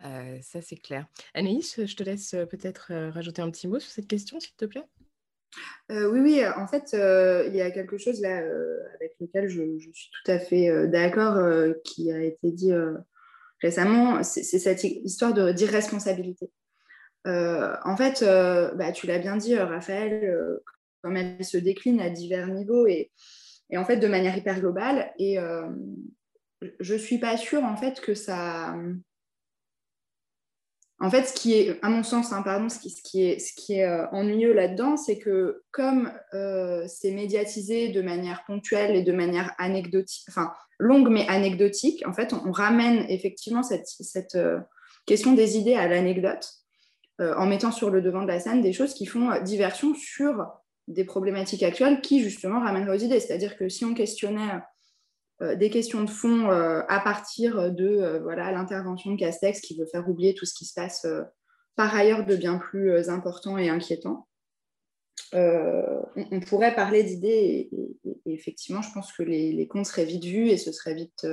ça, 0.00 0.62
c'est 0.62 0.76
clair. 0.76 1.06
Anaïs, 1.34 1.84
je 1.84 1.96
te 1.96 2.02
laisse 2.02 2.30
peut-être 2.50 2.92
rajouter 3.10 3.42
un 3.42 3.50
petit 3.50 3.68
mot 3.68 3.78
sur 3.78 3.90
cette 3.90 4.08
question, 4.08 4.40
s'il 4.40 4.56
te 4.56 4.66
plaît? 4.66 4.84
Euh, 5.90 6.10
oui, 6.10 6.20
oui, 6.20 6.42
en 6.56 6.66
fait, 6.66 6.94
euh, 6.94 7.44
il 7.48 7.54
y 7.54 7.60
a 7.60 7.70
quelque 7.70 7.96
chose 7.96 8.20
là 8.20 8.40
euh, 8.40 8.78
avec 8.94 9.14
lequel 9.20 9.48
je, 9.48 9.62
suis 9.92 10.10
tout 10.10 10.30
à 10.30 10.38
fait 10.38 10.88
d'accord 10.88 11.38
qui 11.84 12.10
a 12.10 12.22
été 12.22 12.50
dit 12.50 12.72
récemment, 13.62 14.22
c'est 14.22 14.42
cette 14.42 14.84
histoire 14.84 15.32
d'irresponsabilité. 15.54 16.50
en 17.24 17.96
fait, 17.96 18.24
bah, 18.76 18.92
tu 18.92 19.06
l'as 19.06 19.18
bien 19.18 19.36
dit, 19.36 19.56
Raphaël, 19.56 20.60
comme 21.02 21.16
elle 21.16 21.44
se 21.44 21.56
décline 21.56 22.00
à 22.00 22.10
divers 22.10 22.48
niveaux 22.48 22.86
et, 22.86 23.12
et 23.70 23.78
en 23.78 23.84
fait 23.84 23.98
de 23.98 24.08
manière 24.08 24.36
hyper 24.36 24.60
globale. 24.60 25.12
Et 25.18 25.38
je 26.80 26.94
ne 26.94 26.98
suis 26.98 27.18
pas 27.18 27.36
sûre 27.36 27.62
en 27.62 27.76
fait 27.76 28.00
que 28.00 28.14
ça 28.14 28.74
en 30.98 31.10
fait, 31.10 31.24
ce 31.24 31.34
qui 31.34 31.52
est, 31.52 31.78
à 31.82 31.90
mon 31.90 32.02
sens, 32.02 32.32
hein, 32.32 32.42
pardon, 32.42 32.70
ce 32.70 32.78
qui, 32.78 33.22
est, 33.22 33.38
ce 33.38 33.52
qui 33.54 33.74
est 33.74 33.84
euh, 33.84 34.06
ennuyeux 34.12 34.54
là-dedans, 34.54 34.96
c'est 34.96 35.18
que 35.18 35.62
comme 35.70 36.10
euh, 36.32 36.84
c'est 36.88 37.10
médiatisé 37.10 37.88
de 37.88 38.00
manière 38.00 38.44
ponctuelle 38.46 38.96
et 38.96 39.02
de 39.02 39.12
manière 39.12 39.54
anecdotique, 39.58 40.24
enfin 40.28 40.52
longue 40.78 41.10
mais 41.10 41.26
anecdotique, 41.28 42.02
en 42.06 42.14
fait, 42.14 42.32
on, 42.32 42.50
ramène 42.50 43.04
effectivement 43.10 43.62
cette, 43.62 43.86
euh, 44.36 44.58
question 45.04 45.34
des 45.34 45.58
idées 45.58 45.74
à 45.74 45.86
l'anecdote 45.88 46.48
en 47.18 47.46
mettant 47.46 47.72
sur 47.72 47.88
le 47.88 48.02
devant 48.02 48.20
de 48.20 48.26
la 48.28 48.40
scène 48.40 48.60
des 48.60 48.74
choses 48.74 48.92
qui 48.92 49.06
font 49.06 49.40
diversion 49.42 49.94
sur 49.94 50.46
des 50.86 51.04
problématiques 51.04 51.62
actuelles 51.62 52.02
qui 52.02 52.22
justement 52.22 52.60
ramènent 52.60 52.90
aux 52.90 52.98
idées. 52.98 53.20
C'est-à-dire 53.20 53.56
que 53.56 53.70
si 53.70 53.86
on 53.86 53.94
questionnait 53.94 54.60
des 55.40 55.68
questions 55.68 56.02
de 56.02 56.10
fond 56.10 56.50
euh, 56.50 56.80
à 56.88 57.00
partir 57.00 57.70
de 57.70 57.86
euh, 57.86 58.20
voilà 58.20 58.50
l'intervention 58.52 59.12
de 59.12 59.18
Castex 59.18 59.60
qui 59.60 59.78
veut 59.78 59.86
faire 59.86 60.08
oublier 60.08 60.34
tout 60.34 60.46
ce 60.46 60.54
qui 60.54 60.64
se 60.64 60.72
passe 60.74 61.06
par 61.74 61.94
ailleurs 61.94 62.24
de 62.24 62.36
bien 62.36 62.58
plus 62.58 63.10
important 63.10 63.58
et 63.58 63.68
inquiétant. 63.68 64.26
On, 65.32 66.40
pourrait 66.46 66.74
parler 66.74 67.02
d'idées 67.02 67.68
et, 67.70 68.32
effectivement, 68.32 68.80
je 68.80 68.90
pense 68.94 69.12
que 69.12 69.22
les, 69.22 69.68
comptes 69.68 69.84
seraient 69.84 70.06
vite 70.06 70.24
vus 70.24 70.48
et 70.48 70.56
ce 70.56 70.72
serait 70.72 70.94
vite, 70.94 71.26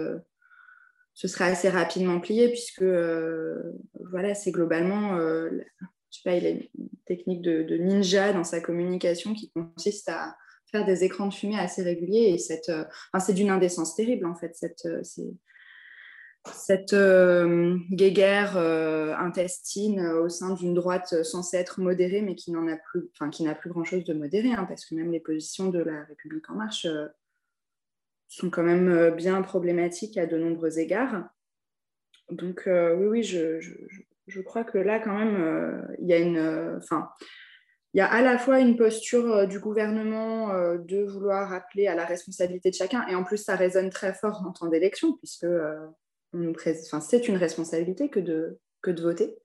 ce 1.13 1.27
serait 1.29 1.45
assez 1.45 1.69
rapidement 1.69 2.19
plié 2.19 2.50
puisque 2.50 2.83
voilà, 2.83 4.36
c'est 4.36 4.51
globalement, 4.51 5.17
je 5.17 5.63
sais 6.10 6.22
pas, 6.25 6.36
il 6.36 6.45
a 6.45 6.50
une 6.50 6.67
technique 7.05 7.41
de, 7.41 7.77
ninja 7.77 8.33
dans 8.33 8.43
sa 8.43 8.60
communication 8.60 9.33
qui 9.33 9.51
consiste 9.51 10.10
à, 10.10 10.36
faire 10.74 10.86
des 10.86 11.03
écrans 11.03 11.27
de 11.27 11.34
fumée 11.34 11.60
assez 11.60 11.84
réguliers. 11.84 12.34
Et 12.34 12.38
cette, 12.39 12.70
euh, 12.70 12.84
c'est 13.20 13.34
d'une 13.34 13.51
indécence 13.51 13.96
terrible, 13.96 14.25
en 14.25 14.36
fait, 14.36 14.56
cette, 14.56 14.86
euh, 14.88 15.01
cette 16.51 16.94
euh, 16.94 17.77
guéguerre 17.92 18.58
intestine 18.58 20.01
au 20.01 20.27
sein 20.30 20.56
d'une 20.56 20.74
droite 20.74 21.24
censée 21.24 21.58
être 21.58 21.80
modérée, 21.80 22.22
mais 22.22 22.36
qui 22.36 22.51
n'en 22.51 22.65
plus, 22.92 23.10
enfin, 23.13 23.30
n'a 23.46 23.56
plus 23.56 23.70
grand-chose 23.70 24.03
de 24.03 24.13
modéré, 24.13 24.51
hein, 24.51 24.65
parce 24.68 24.86
que 24.86 24.96
même 24.96 25.12
les 25.12 25.22
positions 25.22 25.70
de 25.70 25.80
la 25.80 26.03
République 26.03 26.50
en 26.50 26.56
marche 26.56 26.88
sont 28.27 28.50
quand 28.50 28.63
même 28.63 29.15
bien 29.15 29.42
problématiques 29.42 30.18
à 30.18 30.25
de 30.25 30.38
nombreux 30.38 30.80
égards. 30.80 31.30
Donc 32.30 32.63
oui, 32.65 33.06
oui, 33.06 33.24
je, 33.24 33.62
je, 33.62 33.75
je, 34.27 34.42
crois 34.42 34.65
que 34.65 34.80
là, 34.80 35.00
quand 35.00 35.18
même, 35.18 35.88
il 36.00 36.08
y 36.08 36.13
a 36.13 36.20
une... 36.20 36.75
Enfin, 36.77 37.10
il 37.94 38.00
y 38.00 38.02
a 38.02 38.12
à 38.12 38.22
la 38.22 38.38
fois 38.40 38.60
une 38.60 38.76
posture 38.76 39.32
euh, 39.32 39.46
du 39.46 39.60
gouvernement 39.60 40.52
euh, 40.52 40.78
de 40.80 41.04
vouloir 41.04 41.54
appeler 41.54 41.88
à 41.88 41.96
la 41.96 42.06
responsabilité 42.06 42.72
de 42.72 42.76
chacun, 42.76 43.06
et 43.08 43.16
en 43.16 43.24
plus 43.24 43.38
ça 43.38 43.56
résonne 43.56 43.90
très 43.90 44.14
fort 44.14 44.44
en 44.46 44.52
temps 44.52 44.68
d'élection, 44.68 45.14
puisque 45.18 45.44
euh, 45.44 45.88
c'est 47.02 47.28
une 47.28 47.38
responsabilité 47.38 48.10
que 48.10 48.20
de, 48.20 48.60
que 48.82 48.90
de 48.90 49.02
voter, 49.04 49.38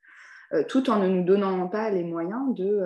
tout 0.68 0.88
en 0.88 0.98
ne 0.98 1.06
nous 1.06 1.22
donnant 1.22 1.68
pas 1.68 1.90
les 1.90 2.02
moyens 2.02 2.54
de 2.54 2.80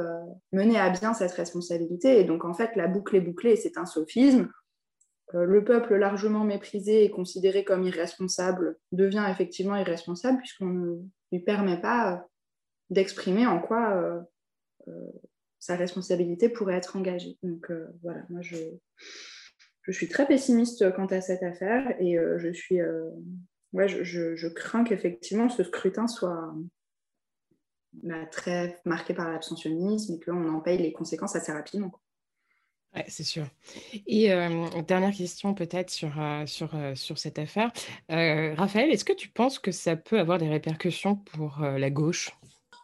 mener 0.51 0.77
à 0.77 0.91
bien 0.91 1.15
cette 1.15 1.31
responsabilité. 1.31 2.19
Et 2.19 2.25
donc 2.25 2.45
en 2.45 2.53
fait, 2.53 2.75
la 2.75 2.89
boucle 2.89 3.15
est 3.15 3.21
bouclée, 3.21 3.55
c'est 3.55 3.79
un 3.79 3.87
sophisme. 3.87 4.51
le 5.33 5.63
peuple 5.63 5.95
largement 5.95 6.43
méprisé 6.43 7.05
et 7.05 7.13
considéré 7.13 7.63
comme 7.63 7.85
irresponsable 7.85 8.77
devient 8.91 9.25
effectivement 9.31 9.77
irresponsable, 9.77 10.39
puisqu'on 10.39 10.67
ne 10.67 10.97
lui 11.31 11.39
permet 11.39 11.81
pas 11.81 12.27
d'exprimer 12.91 13.47
en 13.47 13.61
quoi 13.61 14.25
sa 15.63 15.77
responsabilité 15.77 16.49
pourrait 16.49 16.75
être 16.75 16.97
engagée. 16.97 17.39
Donc 17.45 17.71
euh, 17.71 17.87
voilà, 18.03 18.25
moi 18.31 18.41
je, 18.43 18.57
je 19.83 19.93
suis 19.93 20.09
très 20.09 20.27
pessimiste 20.27 20.93
quant 20.97 21.07
à 21.07 21.21
cette 21.21 21.45
affaire 21.45 21.95
et 22.01 22.19
euh, 22.19 22.37
je 22.41 22.53
suis 22.53 22.81
euh, 22.81 23.09
ouais, 23.73 23.87
je, 23.87 24.35
je, 24.35 24.49
crains 24.49 24.83
qu'effectivement 24.83 25.49
ce 25.49 25.63
scrutin 25.63 26.09
soit 26.09 26.53
bah, 27.93 28.27
très 28.27 28.81
marqué 28.85 29.15
par 29.15 29.31
l'abstentionnisme 29.31 30.15
et 30.15 30.19
qu'on 30.19 30.53
en 30.53 30.59
paye 30.59 30.79
les 30.79 30.93
conséquences 30.93 31.37
assez 31.37 31.53
rapidement. 31.53 31.93
C'est 33.07 33.25
sûr. 33.25 33.47
Et 34.07 34.29
dernière 34.87 35.15
question 35.17 35.55
peut-être 35.55 35.89
sur, 35.89 36.13
sur, 36.45 36.77
sur 36.95 37.17
cette 37.17 37.39
affaire. 37.39 37.73
Raphaël, 38.11 38.91
est-ce 38.91 39.07
que 39.07 39.15
tu 39.15 39.31
penses 39.31 39.59
que 39.59 39.71
ça 39.71 39.97
peut 39.97 40.19
avoir 40.19 40.37
des 40.37 40.49
répercussions 40.51 41.17
pour 41.17 41.61
la 41.61 41.89
gauche? 41.89 42.37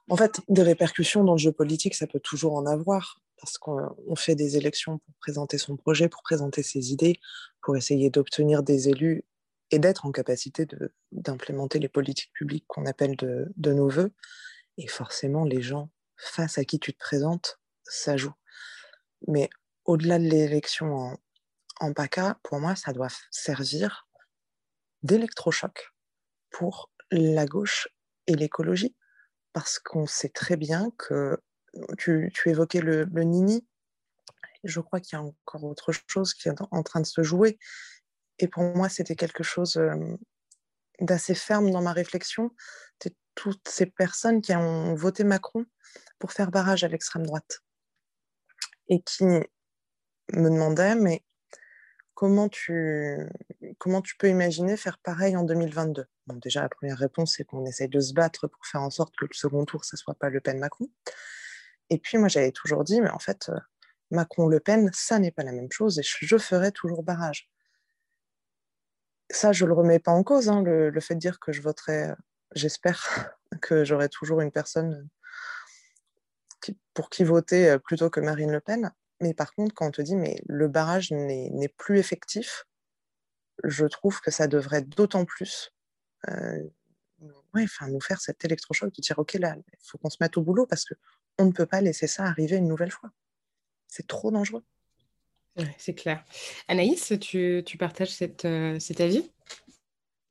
En 0.09 0.17
fait, 0.17 0.41
des 0.49 0.62
répercussions 0.62 1.25
dans 1.25 1.33
le 1.33 1.38
jeu 1.38 1.53
politique, 1.53 1.95
ça 1.95 2.07
peut 2.07 2.21
toujours 2.21 2.55
en 2.55 2.67
avoir, 2.67 3.21
parce 3.41 3.59
qu'on 3.59 4.17
fait 4.17 4.35
des 4.35 4.57
élections 4.57 4.99
pour 4.99 5.15
présenter 5.21 5.59
son 5.59 5.77
projet, 5.77 6.09
pour 6.09 6.23
présenter 6.23 6.62
ses 6.62 6.93
idées, 6.93 7.21
pour 7.62 7.77
essayer 7.77 8.11
d'obtenir 8.11 8.62
des 8.62 8.88
élus 8.88 9.25
et 9.71 9.79
d'être 9.79 10.07
en 10.07 10.12
capacité 10.12 10.67
d'implémenter 11.12 11.79
les 11.79 11.88
politiques 11.88 12.33
publiques 12.33 12.65
qu'on 12.67 12.87
appelle 12.87 13.17
de, 13.17 13.73
nos 13.73 13.88
voeux. 13.88 14.12
Et 14.79 14.87
forcément, 14.87 15.45
les 15.45 15.62
gens 15.62 15.91
face 16.17 16.59
à 16.59 16.65
qui 16.65 16.79
tu 16.79 16.93
te 16.93 16.99
présentes, 16.99 17.61
ça 17.85 18.17
joue. 18.17 18.33
Mais 19.27 19.50
au-delà 19.85 20.19
de 20.19 20.25
l'élection 20.25 20.95
en, 20.95 21.17
en 21.81 21.93
PACA, 21.93 22.38
pour 22.43 22.61
moi, 22.61 22.77
ça 22.77 22.93
doit 22.93 23.09
servir 23.31 24.09
d'électrochoc 25.03 25.93
pour 26.50 26.91
la 27.11 27.47
gauche 27.47 27.88
et 28.27 28.35
l'écologie 28.35 28.97
parce 29.59 29.81
qu'on 29.81 30.07
sait 30.07 30.29
très 30.29 30.57
bien 30.57 30.93
que 30.99 31.37
tu, 31.99 32.31
évoquais 32.47 32.81
le, 32.81 33.07
Nini. 33.25 33.67
Je 34.62 34.79
crois 34.79 35.00
qu'il 35.00 35.19
y 35.19 35.21
a 35.21 35.25
encore 35.25 35.65
autre 35.65 35.91
chose 36.07 36.33
qui 36.33 36.49
est 36.49 36.55
en 36.71 36.85
train 36.85 37.00
de 37.00 37.07
se 37.07 37.25
jouer. 37.25 37.59
Et 38.38 38.47
pour 38.47 38.62
moi, 38.62 38.88
c'était 38.88 39.17
quelque 39.17 39.43
chose 39.43 39.81
d'assez 41.00 41.35
ferme 41.35 41.73
dans 41.73 41.83
ma 41.83 41.93
réflexion. 41.93 42.55
C'est 43.03 43.17
toutes 43.35 43.69
ces 43.69 43.87
personnes 43.87 44.43
qui 44.43 44.55
ont 44.55 44.95
voté 44.95 45.25
Macron 45.25 45.67
pour 46.21 46.31
faire 46.31 46.53
barrage 46.53 46.85
à 46.85 46.88
l'extrême 46.88 47.27
droite 47.27 47.59
et 48.88 49.03
qui 49.03 49.25
me 49.25 49.43
demandaient, 50.35 50.95
mais 50.95 51.25
comment 52.15 52.49
tu 52.49 53.27
peux 54.21 54.29
imaginer 54.29 54.77
faire 54.77 54.99
pareil 54.99 55.37
en 55.37 55.43
2022 55.43 56.07
Déjà, 56.37 56.63
la 56.63 56.69
première 56.69 56.99
réponse, 56.99 57.35
c'est 57.37 57.45
qu'on 57.45 57.65
essaye 57.67 57.89
de 57.89 58.01
se 58.01 58.13
battre 58.13 58.47
pour 58.47 58.67
faire 58.67 58.83
en 58.83 58.91
sorte 58.91 59.15
que 59.17 59.25
le 59.25 59.35
second 59.35 59.65
tour, 59.65 59.83
ne 59.93 59.97
soit 59.97 60.15
pas 60.15 60.31
Le 60.31 60.41
Pen-Macron. 60.41 60.89
Et 61.91 61.99
puis, 61.99 62.19
moi, 62.19 62.29
j'avais 62.29 62.53
toujours 62.53 62.85
dit, 62.85 63.01
mais 63.01 63.11
en 63.11 63.19
fait, 63.19 63.49
euh, 63.49 63.59
Macron-Le 64.11 64.61
Pen, 64.61 64.91
ça 64.93 65.19
n'est 65.19 65.31
pas 65.31 65.43
la 65.43 65.53
même 65.53 65.71
chose 65.71 65.99
et 65.99 66.03
je 66.03 66.39
ferai 66.39 66.73
toujours 66.73 67.03
barrage. 67.03 67.51
Ça, 69.31 69.53
je 69.53 69.67
le 69.67 69.75
remets 69.75 69.99
pas 69.99 70.13
en 70.13 70.23
cause, 70.23 70.49
hein, 70.49 70.63
le, 70.63 71.01
fait 71.01 71.15
de 71.15 71.21
dire 71.21 71.39
que 71.39 71.53
je 71.53 71.61
voterai, 71.61 72.13
j'espère 72.55 73.35
que 73.61 73.85
j'aurai 73.85 74.09
toujours 74.09 74.41
une 74.41 74.53
personne 74.53 75.09
pour 76.95 77.11
qui 77.11 77.25
voter 77.25 77.71
euh, 77.71 77.79
plutôt 77.79 78.11
que 78.11 78.21
Marine 78.21 78.53
Le 78.53 78.61
Pen. 78.61 78.93
Mais 79.21 79.35
par 79.35 79.55
contre, 79.55 79.75
quand 79.75 79.87
on 79.87 79.91
te 79.91 80.03
dit 80.03 80.17
mais 80.17 80.41
le 80.47 80.69
barrage 80.69 81.11
n'est 81.11 81.75
plus 81.77 81.99
effectif, 81.99 82.65
je 83.65 83.87
trouve 83.87 84.21
que 84.21 84.31
ça 84.31 84.47
devrait 84.47 84.83
d'autant 84.83 85.25
plus 85.25 85.73
euh, 86.29 86.65
nous 87.89 88.01
faire 88.01 88.21
cet 88.21 88.45
électrochoc 88.45 88.95
de 88.95 89.01
dire 89.01 89.19
ok 89.19 89.35
là, 89.35 89.57
il 89.57 89.87
faut 89.87 89.99
qu'on 89.99 90.11
se 90.11 90.19
mette 90.21 90.37
au 90.37 90.43
boulot 90.43 90.67
parce 90.67 90.85
qu'on 90.85 91.45
ne 91.47 91.53
peut 91.53 91.67
pas 91.67 91.81
laisser 91.81 92.07
ça 92.07 92.25
arriver 92.25 92.57
une 92.57 92.69
nouvelle 92.69 92.91
fois. 92.91 93.11
C'est 93.87 94.07
trop 94.07 94.31
dangereux. 94.31 94.63
c'est 95.79 95.95
clair. 95.95 96.25
Anaïs, 96.69 97.13
tu, 97.21 97.65
partages 97.79 98.13
cette, 98.13 98.45
euh, 98.45 98.79
cet 98.79 99.01
avis? 99.01 99.31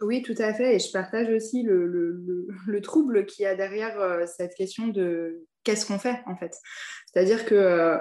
Oui, 0.01 0.21
tout 0.21 0.35
à 0.37 0.53
fait. 0.53 0.75
Et 0.75 0.79
je 0.79 0.91
partage 0.91 1.29
aussi 1.29 1.63
le, 1.63 1.87
le, 1.87 2.81
trouble 2.81 3.25
qu'il 3.25 3.43
y 3.43 3.45
a 3.45 3.55
derrière 3.55 3.99
euh, 3.99 4.25
cette 4.27 4.53
question 4.53 4.87
de 4.87 5.47
qu'est-ce 5.63 5.85
qu'on 5.85 5.97
fait, 5.97 6.21
en 6.27 6.35
fait? 6.35 6.55
C'est-à-dire 7.11 7.45
que 7.45 7.55
euh, 7.55 7.97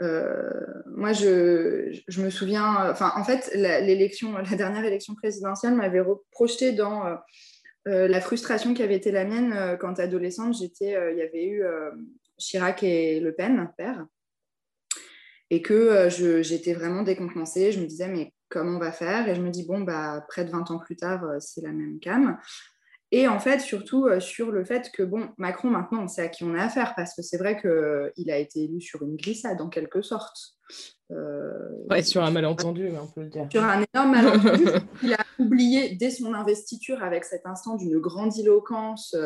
moi, 0.00 1.12
je, 1.12 2.20
me 2.20 2.30
souviens, 2.30 2.90
enfin, 2.90 3.12
en 3.16 3.24
fait, 3.24 3.50
l'élection, 3.54 4.36
la, 4.50 4.56
dernière 4.56 4.84
élection 4.84 5.14
présidentielle 5.14 5.74
m'avait 5.74 6.02
projeté 6.30 6.72
dans 6.72 7.06
euh, 7.88 8.08
la 8.08 8.20
frustration 8.20 8.74
qui 8.74 8.82
avait 8.82 8.96
été 8.96 9.10
la 9.10 9.24
mienne 9.24 9.76
quand 9.80 9.98
adolescente. 9.98 10.54
J'étais, 10.54 10.96
il 11.12 11.18
y 11.18 11.22
avait 11.22 11.46
eu 11.46 11.62
Chirac 12.38 12.82
et 12.82 13.20
Le 13.20 13.34
Pen, 13.34 13.70
père, 13.76 14.06
et 15.50 15.62
que 15.62 16.08
j'étais 16.42 16.72
vraiment 16.72 17.02
décontenancée. 17.02 17.72
Je 17.72 17.80
me 17.80 17.86
disais, 17.86 18.08
mais 18.08 18.32
comment 18.48 18.76
on 18.76 18.80
va 18.80 18.92
faire? 18.92 19.28
Et 19.28 19.34
je 19.34 19.40
me 19.40 19.50
dis, 19.50 19.66
bon, 19.66 19.80
bah, 19.80 20.24
près 20.28 20.44
de 20.44 20.50
20 20.50 20.70
ans 20.70 20.78
plus 20.78 20.96
tard, 20.96 21.24
c'est 21.40 21.60
la 21.60 21.72
même 21.72 21.98
cam. 22.00 22.38
Et 23.12 23.26
en 23.26 23.40
fait, 23.40 23.58
surtout 23.58 24.06
euh, 24.06 24.20
sur 24.20 24.52
le 24.52 24.64
fait 24.64 24.90
que, 24.92 25.02
bon, 25.02 25.30
Macron, 25.36 25.68
maintenant, 25.68 26.04
on 26.04 26.08
sait 26.08 26.22
à 26.22 26.28
qui 26.28 26.44
on 26.44 26.54
a 26.54 26.62
affaire, 26.62 26.94
parce 26.94 27.14
que 27.14 27.22
c'est 27.22 27.38
vrai 27.38 27.60
qu'il 27.60 27.70
euh, 27.70 28.10
a 28.28 28.36
été 28.36 28.64
élu 28.64 28.80
sur 28.80 29.02
une 29.02 29.16
glissade, 29.16 29.60
en 29.60 29.68
quelque 29.68 30.00
sorte. 30.00 30.36
Euh, 31.10 31.70
ouais, 31.90 32.04
sur 32.04 32.22
un 32.22 32.30
malentendu, 32.30 32.88
on 33.00 33.08
peut 33.08 33.22
le 33.22 33.30
dire. 33.30 33.48
Sur 33.50 33.64
un 33.64 33.84
énorme 33.92 34.12
malentendu. 34.12 34.64
il 35.02 35.12
a 35.12 35.24
oublié 35.40 35.96
dès 35.96 36.10
son 36.10 36.34
investiture, 36.34 37.02
avec 37.02 37.24
cet 37.24 37.46
instant 37.46 37.76
d'une 37.76 37.98
grandiloquence 37.98 39.16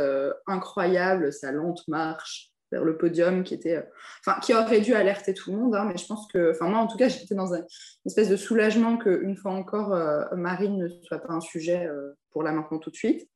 incroyable, 0.46 1.30
sa 1.30 1.52
lente 1.52 1.86
marche 1.86 2.52
vers 2.72 2.84
le 2.84 2.96
podium, 2.96 3.44
qui, 3.44 3.52
était, 3.52 3.86
enfin, 4.26 4.40
qui 4.40 4.54
aurait 4.54 4.80
dû 4.80 4.94
alerter 4.94 5.34
tout 5.34 5.52
le 5.52 5.58
monde. 5.58 5.74
Hein, 5.74 5.84
mais 5.84 5.98
je 5.98 6.06
pense 6.06 6.26
que, 6.32 6.52
enfin, 6.52 6.68
moi, 6.68 6.78
en 6.78 6.86
tout 6.86 6.96
cas, 6.96 7.08
j'étais 7.08 7.34
dans 7.34 7.52
une 7.52 7.66
espèce 8.06 8.30
de 8.30 8.36
soulagement 8.36 8.96
qu'une 8.96 9.36
fois 9.36 9.52
encore, 9.52 9.94
Marine 10.34 10.78
ne 10.78 10.88
soit 11.02 11.18
pas 11.18 11.34
un 11.34 11.42
sujet 11.42 11.86
pour 12.30 12.42
là 12.42 12.52
maintenant 12.52 12.78
tout 12.78 12.90
de 12.90 12.96
suite. 12.96 13.28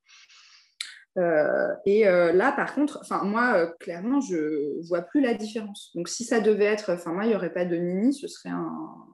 Euh, 1.18 1.74
et 1.84 2.06
euh, 2.06 2.32
là, 2.32 2.52
par 2.52 2.74
contre, 2.74 3.02
moi, 3.24 3.54
euh, 3.56 3.66
clairement, 3.80 4.20
je 4.20 4.86
vois 4.88 5.02
plus 5.02 5.20
la 5.20 5.34
différence. 5.34 5.90
Donc, 5.94 6.08
si 6.08 6.24
ça 6.24 6.40
devait 6.40 6.64
être, 6.64 6.92
enfin 6.92 7.12
moi, 7.12 7.24
il 7.24 7.30
n'y 7.30 7.34
aurait 7.34 7.52
pas 7.52 7.64
de 7.64 7.76
Mini, 7.76 8.14
ce 8.14 8.28
serait 8.28 8.50
un, 8.50 9.06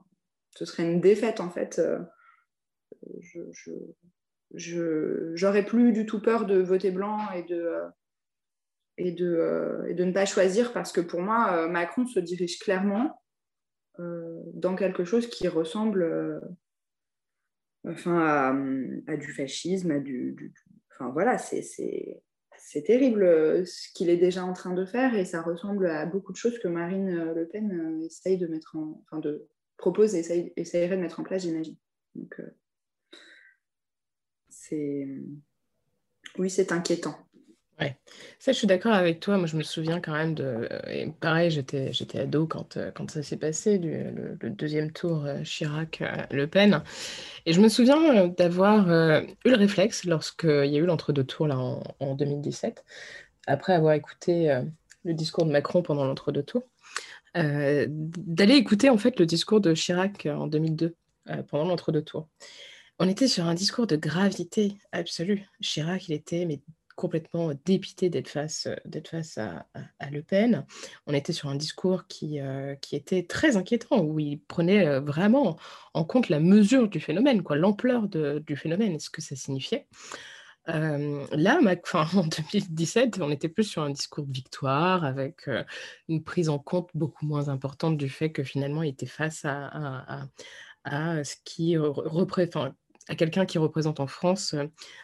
ce 0.51 0.65
serait 0.65 0.83
une 0.83 1.01
défaite 1.01 1.39
en 1.39 1.49
fait. 1.49 1.81
je, 3.21 3.39
je, 4.53 5.31
j'aurais 5.33 5.65
plus 5.65 5.91
du 5.93 6.05
tout 6.05 6.21
peur 6.21 6.45
de 6.45 6.61
voter 6.61 6.91
blanc 6.91 7.31
et 7.31 7.43
de 7.43 7.71
et 8.97 9.11
de, 9.11 9.83
et 9.89 9.93
de 9.93 10.05
ne 10.05 10.13
pas 10.13 10.25
choisir 10.25 10.71
parce 10.71 10.93
que 10.93 11.01
pour 11.01 11.21
moi, 11.21 11.67
Macron 11.67 12.05
se 12.05 12.19
dirige 12.19 12.59
clairement 12.59 13.21
dans 13.97 14.75
quelque 14.75 15.03
chose 15.03 15.27
qui 15.27 15.49
ressemble 15.49 16.41
enfin, 17.85 19.03
à, 19.07 19.17
du 19.17 19.33
fascisme, 19.33 19.91
à 19.91 19.99
du, 19.99 20.53
Enfin 20.97 21.09
voilà, 21.11 21.37
c'est 21.37 22.83
terrible 22.85 23.23
euh, 23.23 23.65
ce 23.65 23.89
qu'il 23.93 24.09
est 24.09 24.17
déjà 24.17 24.45
en 24.45 24.53
train 24.53 24.73
de 24.73 24.85
faire 24.85 25.13
et 25.15 25.25
ça 25.25 25.41
ressemble 25.41 25.87
à 25.87 26.05
beaucoup 26.05 26.31
de 26.31 26.37
choses 26.37 26.57
que 26.59 26.67
Marine 26.67 27.09
euh, 27.09 27.33
Le 27.33 27.47
Pen 27.47 27.71
euh, 27.71 28.05
essaye 28.05 28.37
de 28.37 28.47
mettre 28.47 28.75
en, 28.75 29.01
enfin 29.03 29.19
de 29.19 29.47
propose 29.77 30.15
et 30.15 30.53
essayerait 30.55 30.95
de 30.95 31.01
mettre 31.01 31.19
en 31.19 31.23
place, 31.23 31.41
j'imagine. 31.41 31.75
Donc 32.15 32.41
c'est 34.49 35.05
oui, 36.37 36.49
c'est 36.49 36.71
inquiétant. 36.71 37.24
Ouais, 37.81 37.97
ça 38.39 38.53
je 38.53 38.57
suis 38.57 38.67
d'accord 38.67 38.93
avec 38.93 39.19
toi. 39.19 39.37
Moi 39.37 39.47
je 39.47 39.57
me 39.57 39.63
souviens 39.63 39.99
quand 39.99 40.13
même 40.13 40.33
de. 40.33 40.69
Et 40.89 41.07
pareil, 41.19 41.51
j'étais, 41.51 41.91
j'étais 41.91 42.19
ado 42.19 42.47
quand, 42.47 42.77
euh, 42.77 42.89
quand 42.91 43.11
ça 43.11 43.21
s'est 43.21 43.35
passé, 43.35 43.79
du, 43.79 43.91
le, 43.91 44.49
deuxième 44.49 44.91
tour 44.93 45.25
euh, 45.25 45.43
Chirac-Le 45.43 46.47
Pen. 46.47 46.83
Et 47.45 47.51
je 47.51 47.59
me 47.59 47.67
souviens 47.67 48.01
euh, 48.15 48.27
d'avoir 48.29 48.87
eu 48.87 49.49
le 49.49 49.55
réflexe 49.55 50.05
lorsqu'il 50.05 50.67
y 50.67 50.77
a 50.77 50.79
eu 50.79 50.85
l'entre-deux 50.85 51.25
tours 51.25 51.47
là, 51.47 51.57
en, 51.57 52.15
2017, 52.15 52.85
après 53.47 53.73
avoir 53.73 53.93
écouté 53.93 54.57
le 55.03 55.13
discours 55.13 55.45
de 55.45 55.51
Macron 55.51 55.81
pendant 55.81 56.05
l'entre-deux 56.05 56.43
tours, 56.43 56.63
d'aller 57.35 58.55
écouter 58.55 58.89
en 58.89 58.97
fait 58.97 59.19
le 59.19 59.25
discours 59.25 59.59
de 59.59 59.73
Chirac 59.73 60.27
en 60.27 60.47
2002, 60.47 60.95
pendant 61.49 61.65
l'entre-deux 61.65 62.03
tours. 62.03 62.29
On 62.99 63.09
était 63.09 63.27
sur 63.27 63.45
un 63.45 63.53
discours 63.53 63.87
de 63.87 63.97
gravité 63.97 64.77
absolue. 64.93 65.45
Chirac, 65.61 66.07
il 66.07 66.13
était 66.13 66.45
mais 66.45 66.61
complètement 66.95 67.51
dépité 67.65 68.09
d'être 68.09 68.29
face, 68.29 68.67
d'être 68.85 69.09
face 69.09 69.37
à, 69.37 69.65
Le 70.11 70.21
Pen. 70.21 70.65
On 71.07 71.13
était 71.13 71.33
sur 71.33 71.49
un 71.49 71.55
discours 71.55 72.07
qui, 72.07 72.39
qui 72.81 72.95
était 72.95 73.23
très 73.23 73.57
inquiétant, 73.57 73.99
où 73.99 74.19
il 74.19 74.39
prenait 74.39 74.99
vraiment 74.99 75.57
en 75.93 76.05
compte 76.05 76.29
la 76.29 76.39
mesure 76.39 76.87
du 76.87 76.99
phénomène, 76.99 77.43
quoi, 77.43 77.55
l'ampleur 77.55 78.07
du 78.07 78.55
phénomène 78.55 78.93
et 78.93 78.99
ce 78.99 79.09
que 79.09 79.21
ça 79.21 79.35
signifiait. 79.35 79.87
là, 80.67 81.59
en 81.93 82.27
2017, 82.27 83.19
on 83.21 83.31
était 83.31 83.49
plus 83.49 83.65
sur 83.65 83.83
un 83.83 83.89
discours 83.89 84.25
de 84.25 84.33
victoire, 84.33 85.03
avec 85.03 85.49
une 86.07 86.23
prise 86.23 86.49
en 86.49 86.59
compte 86.59 86.89
beaucoup 86.93 87.25
moins 87.25 87.49
importante 87.49 87.97
du 87.97 88.09
fait 88.09 88.31
que 88.31 88.43
finalement, 88.43 88.83
il 88.83 88.89
était 88.89 89.05
face 89.05 89.43
à, 89.43 90.27
à, 90.85 91.23
ce 91.23 91.35
qui 91.43 91.77
représente 91.77 92.75
à 93.07 93.15
quelqu'un 93.15 93.45
qui 93.45 93.57
représente 93.57 93.99
en 93.99 94.07
France 94.07 94.55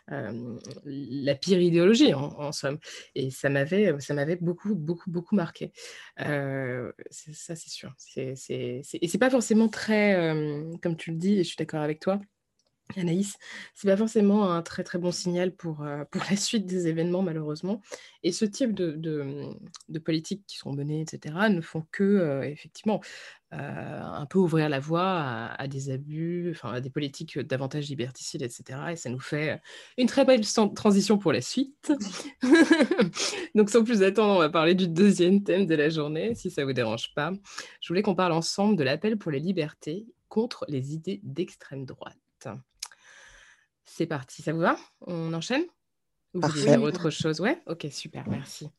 la 0.07 1.35
pire 1.35 1.61
idéologie, 1.61 2.13
en, 2.13 2.51
somme. 2.51 2.79
Et 3.15 3.31
ça 3.31 3.49
m'avait, 3.49 3.93
ça 3.99 4.13
m'avait 4.13 4.37
beaucoup, 4.37 4.75
beaucoup, 4.75 5.11
beaucoup 5.11 5.35
marqué. 5.35 5.71
ça, 6.17 7.55
c'est 7.55 7.69
sûr. 7.69 7.93
C'est, 7.97 8.33
et 8.49 9.07
c'est 9.07 9.17
pas 9.17 9.29
forcément 9.29 9.67
très, 9.67 10.33
comme 10.81 10.97
tu 10.97 11.11
le 11.11 11.17
dis, 11.17 11.39
et 11.39 11.43
je 11.43 11.49
suis 11.49 11.57
d'accord 11.57 11.81
avec 11.81 11.99
toi, 11.99 12.19
Anaïs, 12.97 13.37
c'est 13.75 13.87
pas 13.87 13.97
forcément 13.97 14.51
un 14.51 14.61
très 14.61 14.83
très 14.83 14.99
bon 14.99 15.11
signal 15.11 15.55
pour, 15.55 15.85
pour 16.11 16.21
la 16.29 16.35
suite 16.35 16.65
des 16.65 16.87
événements 16.87 17.21
malheureusement. 17.21 17.81
Et 18.23 18.31
ce 18.31 18.45
type 18.45 18.73
de, 18.73 18.91
de, 18.91 19.99
politiques 19.99 20.43
qui 20.47 20.57
sont 20.57 20.73
menées, 20.73 21.01
etc., 21.01 21.35
ne 21.49 21.61
font 21.61 21.85
que 21.91 22.43
effectivement 22.43 23.01
un 23.51 24.25
peu 24.27 24.39
ouvrir 24.39 24.69
la 24.69 24.79
voie 24.79 25.51
à, 25.57 25.67
des 25.67 25.89
abus, 25.89 26.57
à 26.63 26.79
des 26.79 26.89
politiques 26.89 27.37
davantage 27.39 27.89
liberticides, 27.89 28.41
etc. 28.41 28.79
Et 28.91 28.95
ça 28.95 29.09
nous 29.09 29.19
fait 29.19 29.61
une 29.97 30.07
très 30.07 30.25
belle 30.25 30.41
transition 30.73 31.17
pour 31.17 31.33
la 31.33 31.41
suite. 31.41 31.91
Donc 33.55 33.69
sans 33.69 33.83
plus 33.83 34.03
attendre, 34.03 34.35
on 34.35 34.39
va 34.39 34.49
parler 34.49 34.75
du 34.75 34.87
deuxième 34.87 35.43
thème 35.43 35.65
de 35.65 35.75
la 35.75 35.89
journée, 35.89 36.33
si 36.35 36.49
ça 36.49 36.63
vous 36.63 36.73
dérange 36.73 37.13
pas. 37.13 37.31
Je 37.81 37.87
voulais 37.89 38.01
qu'on 38.01 38.15
parle 38.15 38.33
ensemble 38.33 38.77
de 38.77 38.83
l'appel 38.83 39.17
pour 39.17 39.31
les 39.31 39.39
libertés 39.39 40.07
contre 40.29 40.65
les 40.69 40.93
idées 40.93 41.19
d'extrême 41.23 41.85
droite. 41.85 42.17
C'est 43.93 44.07
parti, 44.07 44.41
ça 44.41 44.53
vous 44.53 44.61
va? 44.61 44.77
On 45.01 45.33
enchaîne? 45.33 45.65
Ou 46.33 46.39
vous 46.39 46.47
voulez 46.47 46.65
dire 46.65 46.81
autre 46.81 47.09
chose? 47.09 47.41
Ouais, 47.41 47.61
ok, 47.67 47.87
super, 47.91 48.25
merci. 48.29 48.69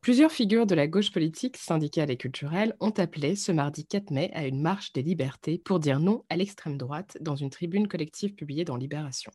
plusieurs 0.00 0.32
figures 0.32 0.66
de 0.66 0.74
la 0.74 0.86
gauche 0.86 1.12
politique, 1.12 1.58
syndicale 1.58 2.10
et 2.10 2.16
culturelle 2.16 2.74
ont 2.80 2.90
appelé 2.90 3.36
ce 3.36 3.52
mardi 3.52 3.86
4 3.86 4.10
mai 4.12 4.30
à 4.32 4.46
une 4.46 4.62
marche 4.62 4.94
des 4.94 5.02
libertés 5.02 5.58
pour 5.58 5.78
dire 5.78 6.00
non 6.00 6.24
à 6.30 6.36
l'extrême 6.36 6.78
droite 6.78 7.18
dans 7.20 7.36
une 7.36 7.50
tribune 7.50 7.86
collective 7.86 8.34
publiée 8.34 8.64
dans 8.64 8.76
Libération. 8.76 9.30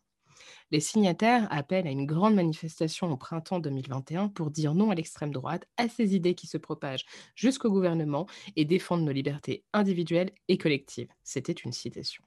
Les 0.72 0.80
signataires 0.80 1.46
appellent 1.52 1.86
à 1.86 1.92
une 1.92 2.06
grande 2.06 2.34
manifestation 2.34 3.12
au 3.12 3.16
printemps 3.16 3.60
2021 3.60 4.28
pour 4.28 4.50
dire 4.50 4.74
non 4.74 4.90
à 4.90 4.96
l'extrême 4.96 5.32
droite, 5.32 5.68
à 5.76 5.88
ces 5.88 6.16
idées 6.16 6.34
qui 6.34 6.48
se 6.48 6.58
propagent 6.58 7.06
jusqu'au 7.36 7.70
gouvernement 7.70 8.26
et 8.56 8.64
défendre 8.64 9.04
nos 9.04 9.12
libertés 9.12 9.62
individuelles 9.72 10.32
et 10.48 10.58
collectives. 10.58 11.12
C'était 11.22 11.52
une 11.52 11.72
citation. 11.72 12.24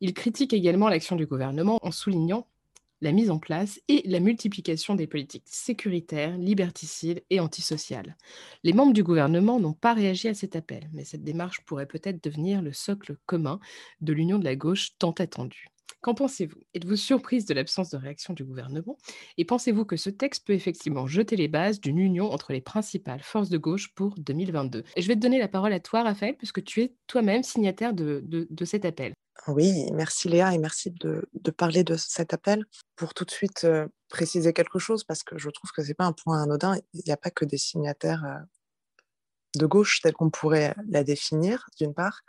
Il 0.00 0.14
critique 0.14 0.52
également 0.52 0.88
l'action 0.88 1.16
du 1.16 1.26
gouvernement 1.26 1.78
en 1.82 1.90
soulignant 1.90 2.46
la 3.02 3.12
mise 3.12 3.30
en 3.30 3.38
place 3.38 3.80
et 3.88 4.02
la 4.06 4.20
multiplication 4.20 4.94
des 4.94 5.06
politiques 5.06 5.46
sécuritaires, 5.46 6.36
liberticides 6.36 7.24
et 7.30 7.40
antisociales. 7.40 8.16
Les 8.62 8.72
membres 8.72 8.92
du 8.92 9.02
gouvernement 9.02 9.58
n'ont 9.58 9.72
pas 9.72 9.94
réagi 9.94 10.28
à 10.28 10.34
cet 10.34 10.54
appel, 10.54 10.90
mais 10.92 11.04
cette 11.04 11.24
démarche 11.24 11.64
pourrait 11.64 11.86
peut-être 11.86 12.22
devenir 12.22 12.60
le 12.62 12.72
socle 12.72 13.16
commun 13.26 13.58
de 14.00 14.12
l'union 14.12 14.38
de 14.38 14.44
la 14.44 14.56
gauche 14.56 14.98
tant 14.98 15.12
attendue. 15.12 15.68
Qu'en 16.02 16.14
pensez-vous? 16.14 16.58
Êtes-vous 16.72 16.96
surprise 16.96 17.44
de 17.44 17.52
l'absence 17.52 17.90
de 17.90 17.98
réaction 17.98 18.32
du 18.32 18.42
gouvernement? 18.42 18.96
Et 19.36 19.44
pensez-vous 19.44 19.84
que 19.84 19.96
ce 19.96 20.08
texte 20.08 20.46
peut 20.46 20.54
effectivement 20.54 21.06
jeter 21.06 21.36
les 21.36 21.48
bases 21.48 21.78
d'une 21.78 21.98
union 21.98 22.32
entre 22.32 22.54
les 22.54 22.62
principales 22.62 23.22
forces 23.22 23.50
de 23.50 23.58
gauche 23.58 23.92
pour 23.94 24.14
2022 24.16 24.84
Et 24.96 25.02
je 25.02 25.08
vais 25.08 25.14
te 25.14 25.20
donner 25.20 25.38
la 25.38 25.48
parole 25.48 25.74
à 25.74 25.80
toi, 25.80 26.02
Raphaël, 26.02 26.36
puisque 26.38 26.64
tu 26.64 26.80
es 26.80 26.94
toi-même 27.06 27.42
signataire 27.42 27.92
de, 27.92 28.24
cet 28.64 28.86
appel. 28.86 29.12
Oui, 29.46 29.90
merci 29.92 30.28
Léa 30.28 30.52
et 30.52 30.58
merci 30.58 30.90
de, 30.90 31.26
parler 31.56 31.82
de 31.82 31.96
cet 31.96 32.34
appel. 32.34 32.64
Pour 32.96 33.14
tout 33.14 33.24
de 33.24 33.30
suite 33.30 33.64
euh, 33.64 33.88
préciser 34.08 34.52
quelque 34.52 34.78
chose, 34.78 35.02
parce 35.04 35.22
que 35.22 35.38
je 35.38 35.48
trouve 35.48 35.70
que 35.72 35.82
ce 35.82 35.88
n'est 35.88 35.94
pas 35.94 36.04
un 36.04 36.12
point 36.12 36.42
anodin, 36.42 36.76
il 36.92 37.02
n'y 37.06 37.12
a 37.12 37.16
pas 37.16 37.30
que 37.30 37.44
des 37.44 37.56
signataires 37.56 38.24
euh, 38.24 38.38
de 39.56 39.66
gauche 39.66 40.02
telle 40.02 40.12
qu'on 40.12 40.30
pourrait 40.30 40.74
la 40.88 41.04
définir, 41.04 41.66
d'une 41.78 41.94
part. 41.94 42.20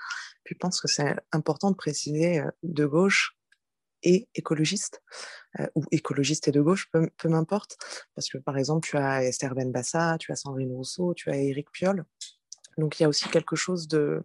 Puis 0.43 0.55
je 0.55 0.59
pense 0.59 0.79
que 0.79 0.87
c'est 0.87 1.15
important 1.31 1.71
de 1.71 1.75
préciser 1.75 2.39
euh, 2.39 2.49
de 2.63 2.85
gauche 2.85 3.35
et 4.03 4.27
écologiste, 4.33 5.03
ou 5.75 5.83
écologiste 5.91 6.47
et 6.47 6.51
de 6.51 6.59
gauche, 6.59 6.89
peu, 6.91 7.29
m'importe. 7.29 7.77
Parce 8.15 8.29
que 8.29 8.39
par 8.39 8.57
exemple, 8.57 8.87
tu 8.87 8.97
as 8.97 9.25
Esther 9.25 9.53
Benbassa, 9.53 10.17
tu 10.17 10.31
as 10.31 10.37
Sandrine 10.37 10.71
Rousseau, 10.71 11.13
tu 11.13 11.29
as 11.29 11.37
Éric 11.37 11.69
Piolle. 11.71 12.03
Donc 12.79 12.99
il 12.99 13.03
y 13.03 13.05
a 13.05 13.09
aussi 13.09 13.29
quelque 13.29 13.55
chose 13.55 13.87
de 13.87 14.23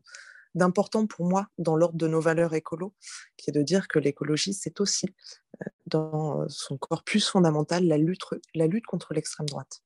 d'important 0.57 1.07
pour 1.07 1.27
moi 1.27 1.47
dans 1.59 1.77
l'ordre 1.77 1.99
de 1.99 2.09
nos 2.09 2.21
valeurs 2.21 2.55
écolo, 2.55 2.95
qui 3.37 3.51
est 3.51 3.53
de 3.53 3.63
dire 3.63 3.87
que 3.87 3.99
l'écologie, 3.99 4.55
c'est 4.55 4.81
aussi 4.81 5.07
euh, 5.63 5.71
dans 5.87 6.49
son 6.49 6.77
corpus 6.79 7.29
fondamental 7.29 7.85
la 7.85 7.99
lutte, 7.99 8.25
la 8.55 8.67
lutte 8.67 8.87
contre 8.87 9.15
l'extrême 9.15 9.47
droite. 9.47 9.83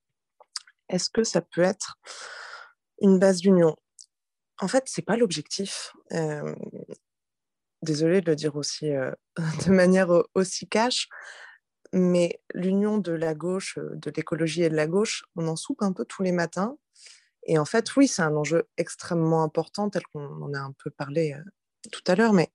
Est-ce 0.89 1.11
que 1.11 1.25
ça 1.25 1.43
peut 1.43 1.63
être 1.63 1.99
une 3.03 3.19
base 3.19 3.41
d'union? 3.41 3.77
En 4.61 4.69
fait, 4.69 4.85
c'est 4.87 5.03
pas 5.03 5.17
l'objectif. 5.17 5.93
Euh, 6.13 6.55
désolée 7.83 8.21
de 8.21 8.31
le 8.31 8.37
dire 8.37 8.57
aussi 8.57 8.91
de 9.67 9.71
manière 9.71 10.11
aussi 10.35 10.69
cash, 10.69 11.09
mais 11.93 12.41
l'union 12.55 12.99
de 12.99 13.13
la 13.13 13.35
gauche, 13.35 13.79
de 13.79 14.13
l'écologie 14.15 14.63
et 14.63 14.71
de 14.71 14.77
la 14.77 14.87
gauche, 14.87 15.25
on 15.37 15.49
en 15.49 15.57
soupe 15.57 15.83
un 15.83 15.93
peu 15.93 16.05
tous 16.05 16.23
les 16.23 16.33
matins. 16.33 16.77
Et 17.45 17.59
en 17.59 17.65
fait, 17.65 17.97
oui, 17.97 18.09
c'est 18.09 18.23
un 18.23 18.37
enjeu 18.37 18.69
extrêmement 18.77 19.43
important, 19.43 19.91
tel 19.91 20.03
qu'on 20.13 20.43
en 20.43 20.53
a 20.55 20.59
un 20.59 20.73
peu 20.83 20.91
parlé 20.91 21.37
tout 21.91 22.03
à 22.07 22.15
l'heure, 22.15 22.33
mais 22.33 22.51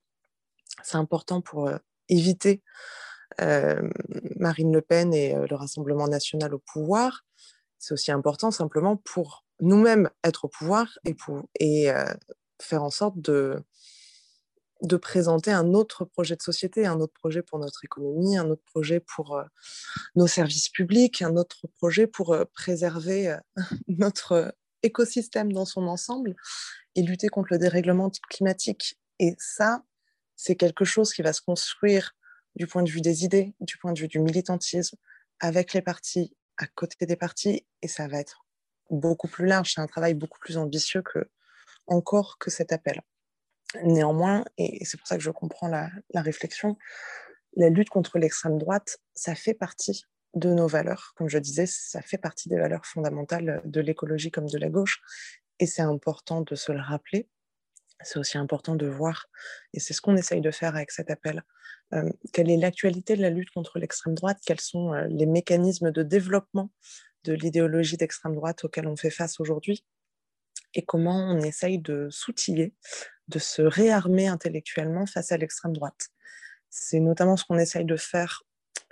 c'est 0.84 0.98
important 0.98 1.42
pour 1.42 1.70
éviter 2.10 2.62
Marine 3.40 4.74
Le 4.74 4.82
Pen 4.82 5.14
et 5.14 5.34
le 5.34 5.56
Rassemblement 5.56 6.08
national 6.08 6.54
au 6.54 6.60
pouvoir. 6.60 7.26
C'est 7.80 7.94
aussi 7.94 8.12
important 8.12 8.52
simplement 8.52 8.98
pour 8.98 9.46
nous-mêmes 9.60 10.10
être 10.24 10.46
au 10.46 10.48
pouvoir 10.48 10.88
et, 11.06 11.14
pour, 11.14 11.44
et 11.60 11.90
faire 12.62 12.84
en 12.84 12.92
sorte 12.92 13.20
de, 13.20 13.64
de 14.82 14.98
présenter 14.98 15.52
un 15.52 15.74
autre 15.74 16.06
projet 16.06 16.36
de 16.36 16.42
société, 16.42 16.86
un 16.86 17.00
autre 17.00 17.14
projet 17.14 17.42
pour 17.42 17.60
notre 17.60 17.84
économie, 17.84 18.38
un 18.38 18.50
autre 18.50 18.64
projet 18.66 19.00
pour 19.00 19.42
nos 20.16 20.28
services 20.28 20.70
publics, 20.70 21.22
un 21.22 21.36
autre 21.36 21.68
projet 21.78 22.08
pour 22.08 22.36
préserver 22.54 23.36
notre 23.88 24.54
écosystème 24.86 25.52
dans 25.52 25.66
son 25.66 25.88
ensemble 25.88 26.36
et 26.96 27.02
lutter 27.02 27.28
contre 27.28 27.50
le 27.52 27.58
dérèglement 27.58 28.12
climatique. 28.30 29.00
Et 29.20 29.36
ça, 29.38 29.84
c'est 30.36 30.56
quelque 30.56 30.86
chose 30.86 31.14
qui 31.14 31.22
va 31.22 31.34
se 31.34 31.42
construire 31.42 32.16
du 32.56 32.68
point 32.68 32.84
de 32.84 32.90
vue 32.90 33.02
des 33.02 33.26
idées, 33.26 33.54
du 33.60 33.78
point 33.78 33.94
de 33.94 34.00
vue 34.00 34.08
du 34.08 34.20
militantisme, 34.20 34.98
avec 35.40 35.74
les 35.74 35.82
partis, 35.82 36.36
à 36.58 36.68
côté 36.68 37.06
des 37.06 37.16
partis, 37.16 37.66
et 37.82 37.88
ça 37.88 38.08
va 38.08 38.20
être 38.20 38.46
beaucoup 38.90 39.28
plus 39.28 39.46
large. 39.46 39.74
C'est 39.74 39.82
un 39.82 39.88
travail 39.88 40.14
beaucoup 40.14 40.40
plus 40.40 40.58
ambitieux 40.58 41.02
que 41.02 41.30
encore 41.88 42.38
que 42.40 42.50
cet 42.50 42.72
appel. 42.72 43.02
Néanmoins, 43.84 44.46
et 44.58 44.86
c'est 44.86 44.98
pour 44.98 45.08
ça 45.08 45.18
que 45.18 45.24
je 45.24 45.32
comprends 45.32 45.68
la, 45.68 45.90
réflexion, 46.14 46.78
la 47.58 47.70
lutte 47.70 47.90
contre 47.90 48.18
l'extrême 48.18 48.58
droite, 48.58 49.00
ça 49.14 49.36
fait 49.36 49.54
partie 49.54 50.06
de 50.36 50.54
nos 50.54 50.68
valeurs. 50.68 51.14
Comme 51.16 51.30
je 51.30 51.38
disais, 51.38 51.66
ça 51.66 52.02
fait 52.02 52.18
partie 52.18 52.50
des 52.50 52.58
valeurs 52.58 52.86
fondamentales 52.86 53.62
de 53.66 53.82
l'écologie 53.82 54.32
comme 54.32 54.48
de 54.48 54.58
la 54.58 54.70
gauche. 54.70 55.02
Et 55.60 55.66
c'est 55.66 55.82
important 55.82 56.42
de 56.42 56.56
se 56.56 56.72
le 56.72 56.82
rappeler. 56.82 57.28
C'est 58.04 58.20
aussi 58.20 58.38
important 58.38 58.76
de 58.76 58.88
voir, 58.88 59.28
et 59.74 59.80
c'est 59.80 59.94
ce 59.94 60.02
qu'on 60.02 60.18
essaye 60.18 60.42
de 60.42 60.52
faire 60.52 60.76
avec 60.76 60.92
cet 60.92 61.10
appel, 61.10 61.44
euh, 61.94 62.10
quelle 62.34 62.52
est 62.52 62.58
l'actualité 62.58 63.16
de 63.16 63.22
la 63.22 63.30
lutte 63.30 63.52
contre 63.52 63.80
l'extrême 63.80 64.14
droite, 64.14 64.38
quels 64.46 64.60
sont 64.60 64.94
euh, 64.94 65.08
les 65.08 65.26
mécanismes 65.26 65.92
de 65.92 66.04
développement 66.04 66.72
de 67.24 67.32
l'idéologie 67.32 67.96
d'extrême 67.96 68.36
droite 68.36 68.66
auxquels 68.66 68.88
on 68.88 68.98
fait 68.98 69.10
face 69.10 69.40
aujourd'hui, 69.40 69.86
et 70.74 70.84
comment 70.84 71.16
on 71.16 71.40
essaye 71.40 71.80
de 71.80 72.10
s'outiller 72.12 72.74
de 73.28 73.40
se 73.40 73.62
réarmer 73.62 74.28
intellectuellement 74.28 75.06
face 75.06 75.32
à 75.32 75.38
l'extrême 75.38 75.74
droite. 75.74 76.10
C'est 76.70 77.00
notamment 77.00 77.38
ce 77.38 77.46
qu'on 77.46 77.58
essaye 77.58 77.86
de 77.86 77.96
faire 77.96 78.44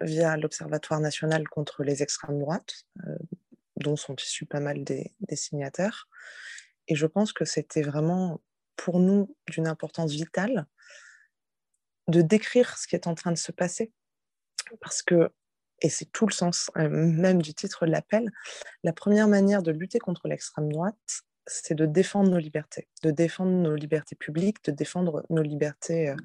via 0.02 0.38
l'Observatoire 0.38 1.00
national 1.00 1.48
contre 1.48 1.84
les 1.84 2.04
extrêmes 2.04 2.40
droites, 2.40 2.86
euh, 3.08 3.18
dont 3.78 3.96
sont 3.96 4.16
issus 4.16 4.46
pas 4.46 4.60
mal 4.60 4.84
des, 4.84 5.14
signataires. 5.34 6.08
Et 6.88 6.96
je 6.96 7.06
pense 7.06 7.34
que 7.34 7.46
c'était 7.46 7.82
vraiment 7.82 8.42
pour 8.76 9.00
nous 9.00 9.36
d'une 9.50 9.68
importance 9.68 10.12
vitale 10.12 10.66
de 12.08 12.22
décrire 12.22 12.78
ce 12.78 12.88
qui 12.88 12.96
est 12.96 13.08
en 13.08 13.16
train 13.16 13.32
de 13.32 13.38
se 13.38 13.52
passer. 13.52 13.92
Parce 14.82 15.02
que, 15.02 15.32
et 15.82 15.90
c'est 15.90 16.12
tout 16.12 16.26
le 16.26 16.34
sens 16.34 16.70
euh, 16.78 16.90
même 16.90 17.42
du 17.42 17.54
titre 17.54 17.86
de 17.86 17.92
l'appel, 17.92 18.30
la 18.84 18.94
première 18.94 19.28
manière 19.28 19.64
de 19.64 19.72
lutter 19.72 20.00
contre 20.00 20.28
l'extrême 20.28 20.72
droite, 20.72 21.24
c'est 21.46 21.76
de 21.76 21.86
défendre 21.86 22.30
nos 22.30 22.38
libertés, 22.38 22.88
de 23.04 23.12
défendre 23.12 23.52
nos 23.52 23.76
libertés 23.76 24.16
publiques, 24.16 24.64
de 24.64 24.72
défendre 24.72 25.26
nos 25.30 25.42
libertés 25.42 26.10
euh, 26.10 26.16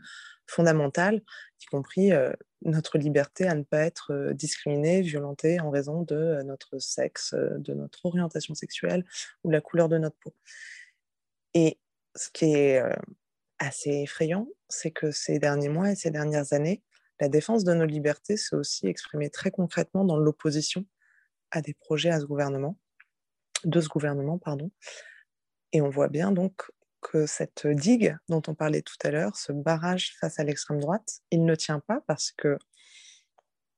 fondamentales, 0.49 1.23
y 1.61 1.67
compris 1.67 2.13
euh, 2.13 2.33
notre 2.63 2.99
liberté 2.99 3.47
à 3.47 3.55
ne 3.55 3.63
pas 3.63 3.81
être 3.81 4.13
euh, 4.13 4.33
discriminé, 4.33 5.03
violenté 5.03 5.61
en 5.61 5.71
raison 5.71 6.03
de 6.03 6.43
notre 6.45 6.79
sexe, 6.79 7.35
de 7.35 7.75
notre 7.75 8.07
orientation 8.07 8.55
sexuelle 8.55 9.05
ou 9.45 9.51
la 9.51 9.61
couleur 9.61 9.89
de 9.89 9.99
notre 9.99 10.17
peau. 10.17 10.35
Et 11.55 11.79
ce 12.15 12.31
qui 12.31 12.47
est 12.47 12.83
assez 13.59 13.91
effrayant, 13.91 14.49
c'est 14.69 14.91
que 14.91 15.11
ces 15.13 15.39
derniers 15.39 15.69
mois 15.69 15.93
et 15.93 15.95
ces 15.95 16.11
dernières 16.11 16.53
années, 16.53 16.83
la 17.21 17.29
défense 17.29 17.65
de 17.65 17.73
nos 17.75 17.85
libertés 17.85 18.37
s'est 18.37 18.57
aussi 18.57 18.87
exprimée 18.87 19.31
très 19.31 19.51
concrètement 19.51 20.05
dans 20.05 20.17
l'opposition 20.17 20.85
à 21.51 21.63
des 21.63 21.75
projets 21.75 22.11
à 22.11 22.21
ce 22.21 22.27
gouvernement 22.27 22.77
de 23.65 23.81
ce 23.81 23.89
gouvernement, 23.89 24.39
pardon. 24.39 24.71
Et 25.73 25.83
on 25.83 25.91
voit 25.91 26.09
bien 26.09 26.33
donc 26.33 26.71
cette 27.27 27.67
digue 27.67 28.17
dont 28.29 28.43
on 28.47 28.55
parlait 28.55 28.83
tout 28.83 28.97
à 29.05 29.11
l'heure, 29.11 29.37
ce 29.37 29.53
barrage 29.53 30.15
face 30.21 30.39
à 30.39 30.45
l'extrême 30.45 30.81
droite, 30.81 31.21
il 31.31 31.45
ne 31.45 31.55
tient 31.55 31.81
pas 31.81 32.03
parce 32.07 32.33
que 32.33 32.59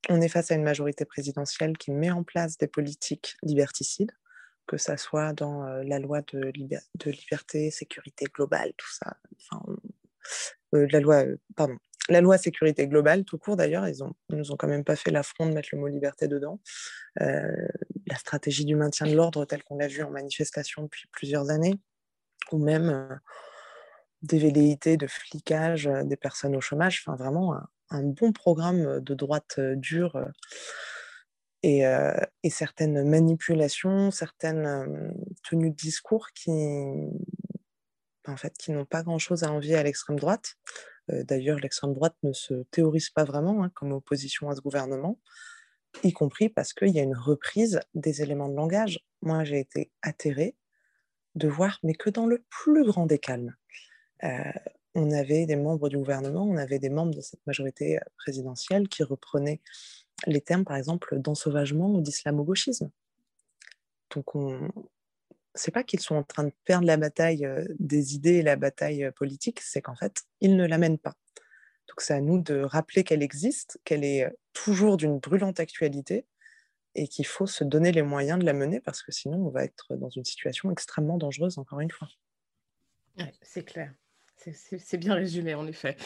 on 0.08 0.20
est 0.20 0.28
face 0.28 0.50
à 0.50 0.54
une 0.54 0.62
majorité 0.62 1.04
présidentielle 1.04 1.76
qui 1.76 1.90
met 1.90 2.10
en 2.10 2.24
place 2.24 2.56
des 2.56 2.66
politiques 2.66 3.36
liberticides, 3.42 4.12
que 4.66 4.76
ça 4.76 4.96
soit 4.96 5.32
dans 5.32 5.66
euh, 5.66 5.82
la 5.84 5.98
loi 5.98 6.22
de, 6.32 6.52
de, 6.52 7.10
liberté, 7.10 7.70
sécurité 7.70 8.26
globale, 8.32 8.72
tout 8.76 8.90
ça, 8.92 9.16
enfin, 9.36 9.62
euh, 10.74 10.86
la 10.90 11.00
loi, 11.00 11.24
euh, 11.24 11.76
la 12.08 12.20
loi 12.20 12.38
sécurité 12.38 12.88
globale, 12.88 13.24
tout 13.24 13.38
court 13.38 13.56
d'ailleurs, 13.56 13.86
ils, 13.88 14.02
ont, 14.02 14.14
nous 14.30 14.52
ont 14.52 14.56
quand 14.56 14.68
même 14.68 14.84
pas 14.84 14.96
fait 14.96 15.10
l'affront 15.10 15.46
de 15.46 15.52
mettre 15.52 15.68
le 15.72 15.78
mot 15.78 15.88
liberté 15.88 16.28
dedans. 16.28 16.60
La 17.16 18.16
stratégie 18.16 18.64
du 18.64 18.74
maintien 18.74 19.06
de 19.06 19.14
l'ordre 19.14 19.44
telle 19.44 19.62
qu'on 19.62 19.76
l'a 19.76 19.86
vu 19.86 20.02
en 20.02 20.10
manifestation 20.10 20.82
depuis 20.82 21.06
plusieurs 21.12 21.50
années, 21.50 21.78
ou 22.52 22.58
même 22.58 22.88
euh, 22.88 23.16
des 24.22 24.38
velléités 24.38 24.96
de 24.96 25.06
flicage 25.06 25.86
euh, 25.86 26.02
des 26.04 26.16
personnes 26.16 26.56
au 26.56 26.60
chômage, 26.60 27.04
enfin 27.04 27.16
vraiment 27.16 27.54
un, 27.90 28.02
bon 28.02 28.32
programme 28.32 29.00
de 29.00 29.14
droite 29.14 29.58
dure 29.58 30.24
et, 31.62 31.82
certaines 32.48 33.08
manipulations, 33.08 34.10
certaines 34.10 35.12
tenues 35.42 35.70
de 35.70 35.76
discours 35.76 36.28
qui, 36.32 36.50
en 38.26 38.36
fait, 38.36 38.56
qui 38.56 38.72
n'ont 38.72 38.84
pas 38.84 39.02
grand-chose 39.02 39.42
à 39.42 39.52
envier 39.52 39.76
à 39.76 39.82
l'extrême 39.82 40.18
droite. 40.18 40.56
Euh, 41.10 41.24
d'ailleurs, 41.24 41.58
l'extrême 41.58 41.94
droite 41.94 42.16
ne 42.22 42.32
se 42.32 42.62
théorise 42.70 43.10
pas 43.10 43.24
vraiment 43.24 43.64
hein, 43.64 43.70
comme 43.74 43.92
opposition 43.92 44.48
à 44.50 44.56
ce 44.56 44.60
gouvernement, 44.60 45.18
y 46.02 46.12
compris 46.12 46.48
parce 46.48 46.72
qu'il 46.72 46.90
y 46.90 47.00
a 47.00 47.02
une 47.02 47.16
reprise 47.16 47.80
des 47.94 48.22
éléments 48.22 48.48
de 48.48 48.56
langage. 48.56 49.00
Moi, 49.22 49.44
j'ai 49.44 49.60
été 49.60 49.90
atterrée 50.02 50.56
de 51.34 51.48
voir, 51.48 51.78
mais 51.82 51.94
que 51.94 52.10
dans 52.10 52.26
le 52.26 52.44
plus 52.48 52.84
grand 52.84 53.06
des 53.06 53.18
calmes, 53.18 53.54
euh, 54.24 54.52
on 54.94 55.10
avait 55.12 55.46
des 55.46 55.56
membres 55.56 55.88
du 55.88 55.96
gouvernement, 55.96 56.44
on 56.44 56.56
avait 56.56 56.78
des 56.78 56.90
membres 56.90 57.14
de 57.14 57.20
cette 57.20 57.46
majorité 57.46 57.98
euh, 57.98 58.02
présidentielle 58.16 58.88
qui 58.88 59.02
reprenaient 59.02 59.60
les 60.26 60.40
termes, 60.40 60.64
par 60.64 60.76
exemple, 60.76 61.18
d'ensauvagement 61.18 61.90
ou 61.90 62.00
d'islamo-gauchisme. 62.00 62.90
Donc, 64.14 64.34
on, 64.34 64.70
c'est 65.54 65.70
pas 65.70 65.84
qu'ils 65.84 66.00
sont 66.00 66.16
en 66.16 66.22
train 66.22 66.44
de 66.44 66.52
perdre 66.64 66.86
la 66.86 66.96
bataille 66.96 67.48
des 67.78 68.14
idées 68.14 68.36
et 68.36 68.42
la 68.42 68.56
bataille 68.56 69.10
politique, 69.16 69.60
c'est 69.60 69.80
qu'en 69.80 69.94
fait, 69.94 70.22
ils 70.40 70.56
ne 70.56 70.66
la 70.66 70.78
mènent 70.78 70.98
pas. 70.98 71.14
Donc 71.90 72.02
c'est 72.02 72.14
à 72.14 72.20
nous 72.20 72.40
de 72.40 72.60
rappeler 72.60 73.02
qu'elle 73.02 73.22
existe, 73.22 73.80
qu'elle 73.84 74.04
est 74.04 74.28
toujours 74.52 74.96
d'une 74.96 75.18
brûlante 75.18 75.58
actualité 75.58 76.24
et 76.94 77.08
qu'il 77.08 77.26
faut 77.26 77.46
se 77.46 77.64
donner 77.64 77.92
les 77.92 78.02
moyens 78.02 78.38
de 78.38 78.44
la 78.44 78.52
mener 78.52 78.80
parce 78.80 79.02
que 79.02 79.12
sinon 79.12 79.46
on 79.46 79.50
va 79.50 79.64
être 79.64 79.96
dans 79.96 80.08
une 80.08 80.24
situation 80.24 80.70
extrêmement 80.70 81.18
dangereuse, 81.18 81.58
encore 81.58 81.80
une 81.80 81.90
fois. 81.90 82.08
c'est 83.42 83.64
clair. 83.64 83.94
C'est 84.36 84.96
bien 84.96 85.14
résumé, 85.14 85.54
en 85.54 85.66
effet. 85.66 85.96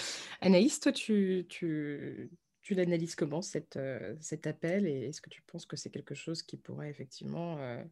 Anaïs, 0.40 0.80
toi, 0.80 0.90
tu, 0.90 1.46
tu, 1.48 2.30
tu 2.62 2.74
l'analyses 2.74 3.14
comment, 3.14 3.42
cette, 3.42 3.76
euh, 3.76 4.16
cet 4.20 4.46
appel 4.46 4.86
Et 4.86 5.08
est-ce 5.08 5.20
que 5.20 5.30
tu 5.30 5.42
penses 5.42 5.66
que 5.66 5.76
c'est 5.76 5.90
quelque 5.90 6.14
chose 6.14 6.42
qui 6.42 6.56
pourrait 6.56 6.90
effectivement 6.90 7.58
euh, 7.60 7.82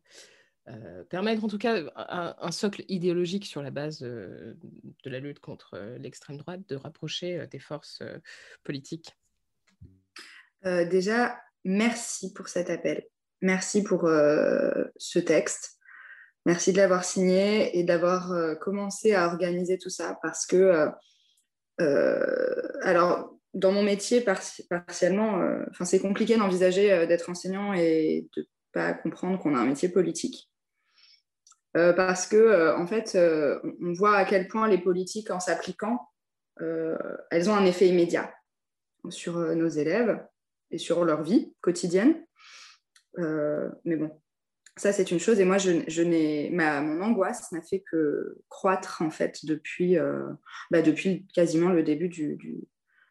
euh, 0.68 1.04
permettre, 1.04 1.44
en 1.44 1.48
tout 1.48 1.58
cas, 1.58 1.84
un, 1.94 2.50
socle 2.50 2.84
idéologique 2.88 3.46
sur 3.46 3.62
la 3.62 3.70
base 3.70 4.00
de 4.00 4.56
la 5.04 5.20
lutte 5.20 5.38
contre 5.38 5.78
l'extrême 6.00 6.38
droite, 6.38 6.62
de 6.68 6.74
rapprocher 6.74 7.46
des 7.48 7.60
forces 7.60 8.02
politiques? 8.64 9.14
Déjà, 10.64 11.40
merci 11.64 12.32
pour 12.32 12.48
cet 12.48 12.70
appel. 12.70 13.04
Merci 13.40 13.82
pour 13.82 14.02
ce 14.02 15.18
texte. 15.18 15.78
Merci 16.46 16.72
de 16.72 16.76
l'avoir 16.76 17.04
signé 17.04 17.76
et 17.78 17.82
d'avoir 17.82 18.32
commencé 18.60 19.14
à 19.14 19.26
organiser 19.26 19.78
tout 19.78 19.90
ça 19.90 20.18
parce 20.22 20.46
que, 20.46 20.88
alors, 22.82 23.36
dans 23.54 23.72
mon 23.72 23.82
métier, 23.82 24.24
partiellement, 24.68 25.40
euh, 25.40 25.64
c'est 25.84 26.00
compliqué 26.00 26.36
d'envisager 26.36 26.92
euh, 26.92 27.06
d'être 27.06 27.28
enseignant 27.28 27.72
et 27.74 28.28
de 28.36 28.46
pas 28.72 28.94
comprendre 28.94 29.38
qu'on 29.38 29.54
a 29.54 29.58
un 29.58 29.66
métier 29.66 29.88
politique. 29.88 30.50
Euh, 31.76 31.92
parce 31.92 32.26
que, 32.26 32.74
en 32.76 32.86
fait, 32.86 33.16
on 33.80 33.92
voit 33.92 34.16
à 34.16 34.24
quel 34.24 34.48
point 34.48 34.68
les 34.68 34.78
politiques, 34.78 35.30
en 35.30 35.40
s'appliquant, 35.40 36.00
elles 36.58 37.48
ont 37.48 37.54
un 37.54 37.64
effet 37.64 37.88
immédiat 37.88 38.32
sur 39.08 39.38
nos 39.56 39.68
élèves 39.68 40.22
et 40.72 40.78
sur 40.78 41.04
leur 41.04 41.22
vie 41.22 41.54
quotidienne. 41.60 42.24
mais 43.18 43.96
bon, 43.96 44.10
ça, 44.76 44.92
c'est 44.92 45.10
une 45.10 45.20
chose. 45.20 45.38
Et 45.38 45.44
moi, 45.44 45.58
je, 45.58 45.82
je 45.86 46.02
n'ai, 46.02 46.50
ma, 46.50 46.80
mon 46.80 47.02
angoisse 47.02 47.52
n'a 47.52 47.62
fait 47.62 47.84
que 47.90 48.38
croître, 48.48 49.02
en 49.02 49.10
fait, 49.10 49.44
depuis, 49.44 49.96
bah, 50.70 50.82
depuis 50.82 51.26
quasiment 51.34 51.70
le 51.70 51.82
début 51.82 52.08
du, 52.08 52.38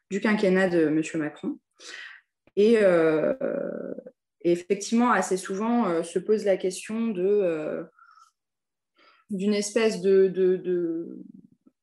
du 0.10 0.20
quinquennat 0.20 0.70
de 0.70 0.88
M. 0.88 1.02
Macron. 1.16 1.58
Euh, 2.60 3.34
et, 4.42 4.52
effectivement, 4.52 5.12
assez 5.12 5.38
souvent 5.38 5.88
euh, 5.88 6.04
se 6.04 6.20
pose 6.20 6.46
la 6.46 6.58
question 6.58 7.08
de, 7.08 7.24
euh, 7.24 7.84
d'une 9.30 9.54
espèce 9.54 10.02
de, 10.02 10.28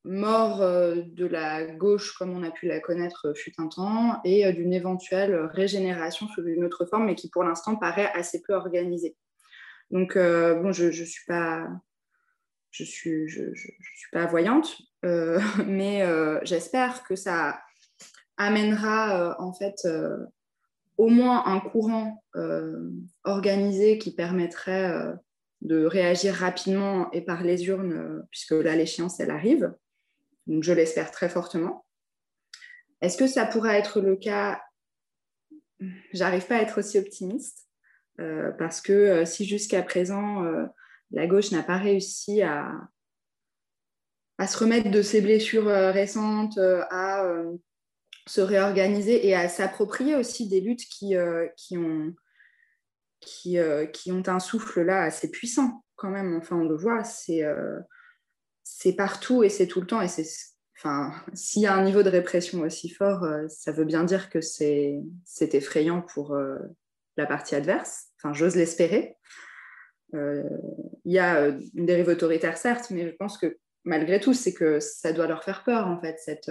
mort 0.05 0.61
de 0.61 1.27
la 1.27 1.67
gauche 1.67 2.17
comme 2.17 2.31
on 2.31 2.43
a 2.43 2.51
pu 2.51 2.67
la 2.67 2.81
connaître 2.81 3.33
fut 3.37 3.53
un 3.59 3.69
temps 3.69 4.21
et 4.25 4.51
d'une 4.53 4.73
éventuelle 4.73 5.35
régénération 5.53 6.27
sous 6.29 6.47
une 6.47 6.65
autre 6.65 6.87
forme, 6.87 7.07
mais 7.07 7.15
qui 7.15 7.29
pour 7.29 7.45
l'instant 7.45 7.77
paraît 7.77 8.11
assez 8.15 8.41
peu 8.47 8.55
organisée. 8.55 9.17
Donc, 9.91 10.17
bon, 10.17 10.73
je 10.73 10.87
ne 10.87 11.05
suis 11.05 11.25
pas... 11.27 11.69
Je 12.71 12.85
suis, 12.85 13.29
je, 13.29 13.55
je, 13.55 13.63
suis 13.97 14.11
pas 14.13 14.27
voyante, 14.27 14.79
mais 15.67 16.05
j'espère 16.45 17.03
que 17.03 17.17
ça 17.17 17.59
amènera 18.39 19.21
euh, 19.21 19.35
en 19.39 19.53
fait 19.53 19.83
euh, 19.85 20.17
au 20.97 21.09
moins 21.09 21.45
un 21.47 21.61
courant 21.61 22.23
euh, 22.37 22.91
organisé 23.25 23.99
qui 23.99 24.15
permettrait 24.15 24.93
de 25.61 25.85
réagir 25.85 26.35
rapidement 26.35 27.11
et 27.13 27.21
par 27.21 27.43
les 27.45 27.67
urnes, 27.67 28.27
puisque 28.31 28.53
là, 28.53 28.75
l'échéance, 28.75 29.21
elle 29.21 29.31
arrive. 29.31 29.73
Donc, 30.49 30.65
je 30.65 30.73
l'espère 30.73 31.11
très 31.11 31.29
fortement. 31.29 31.87
Est-ce 33.01 33.17
que 33.17 33.29
ça 33.29 33.47
pourrait 33.47 33.79
être 33.79 34.01
le 34.01 34.17
cas? 34.17 34.61
J'arrive 36.13 36.47
pas 36.47 36.57
à 36.57 36.63
être 36.63 36.81
aussi 36.81 36.99
optimiste, 36.99 37.69
parce 38.17 38.81
que 38.81 39.25
si 39.25 39.45
jusqu'à 39.45 39.83
présent, 39.83 40.43
la 41.13 41.27
gauche 41.29 41.53
n'a 41.53 41.63
pas 41.63 41.77
réussi 41.77 42.43
à, 42.43 42.73
se 44.45 44.59
remettre 44.59 44.91
de 44.91 45.03
ses 45.03 45.21
blessures 45.21 45.67
récentes, 45.67 46.59
à 46.59 47.23
se 48.29 48.41
réorganiser 48.41 49.27
et 49.27 49.35
à 49.35 49.49
s'approprier 49.49 50.15
aussi 50.15 50.49
des 50.49 50.61
luttes 50.61 50.87
qui, 50.89 51.17
euh, 51.17 51.49
ont, 51.73 52.15
qui, 53.21 53.59
euh, 53.59 53.87
ont 54.09 54.23
un 54.27 54.39
souffle 54.39 54.83
là 54.83 55.03
assez 55.03 55.31
puissant 55.31 55.85
quand 55.97 56.11
même. 56.11 56.37
Enfin, 56.37 56.57
on 56.57 56.69
le 56.69 56.77
voit, 56.77 57.05
c'est 57.05 57.43
euh, 57.43 57.81
c'est 58.71 58.93
partout 58.93 59.43
et 59.43 59.49
c'est 59.49 59.67
tout 59.67 59.81
le 59.81 59.87
temps. 59.87 60.03
Et 60.03 60.09
c'est, 60.09 60.27
enfin, 60.77 61.13
s'il 61.35 61.63
y 61.63 61.67
a 61.67 61.75
un 61.75 61.85
niveau 61.85 62.03
de 62.03 62.11
répression 62.11 62.61
aussi 62.61 62.91
fort, 62.91 63.27
ça 63.49 63.73
veut 63.73 63.85
bien 63.85 64.05
dire 64.05 64.31
que 64.31 64.41
c'est, 64.41 65.01
c'est 65.25 65.55
effrayant 65.55 66.03
pour 66.03 66.37
la 67.17 67.27
partie 67.27 67.55
adverse. 67.55 68.09
Enfin, 68.17 68.35
j'ose 68.35 68.57
l'espérer. 68.57 69.17
Il 70.13 70.51
y 71.05 71.19
a 71.19 71.47
une 71.75 71.87
dérive 71.87 72.09
autoritaire, 72.09 72.59
certes, 72.59 72.91
mais 72.91 73.09
je 73.11 73.17
pense 73.17 73.39
que 73.39 73.59
malgré 73.85 74.21
tout, 74.21 74.35
c'est 74.35 74.53
que 74.53 74.81
ça 74.81 75.13
doit 75.13 75.27
leur 75.27 75.43
faire 75.43 75.65
peur, 75.65 75.87
en 75.87 76.01
fait, 76.01 76.19
cette, 76.19 76.51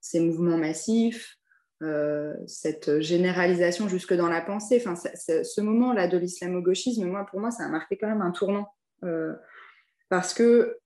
ces 0.00 0.20
mouvements 0.20 0.58
massifs, 0.58 1.36
euh, 1.82 2.34
cette 2.46 3.00
généralisation 3.00 3.88
jusque 3.88 4.12
dans 4.12 4.28
la 4.28 4.42
pensée. 4.42 4.82
Enfin, 4.84 4.94
ce 4.96 5.60
moment-là 5.60 6.08
de 6.08 6.18
l'islamo-gauchisme, 6.18 7.06
moi, 7.06 7.24
pour 7.24 7.40
moi, 7.40 7.50
ça 7.50 7.64
a 7.64 7.68
marqué 7.68 7.96
quand 7.96 8.08
même 8.08 8.22
un 8.22 8.32
tournant. 8.32 8.68
Euh, 9.02 9.34
parce 10.10 10.34
que 10.34 10.79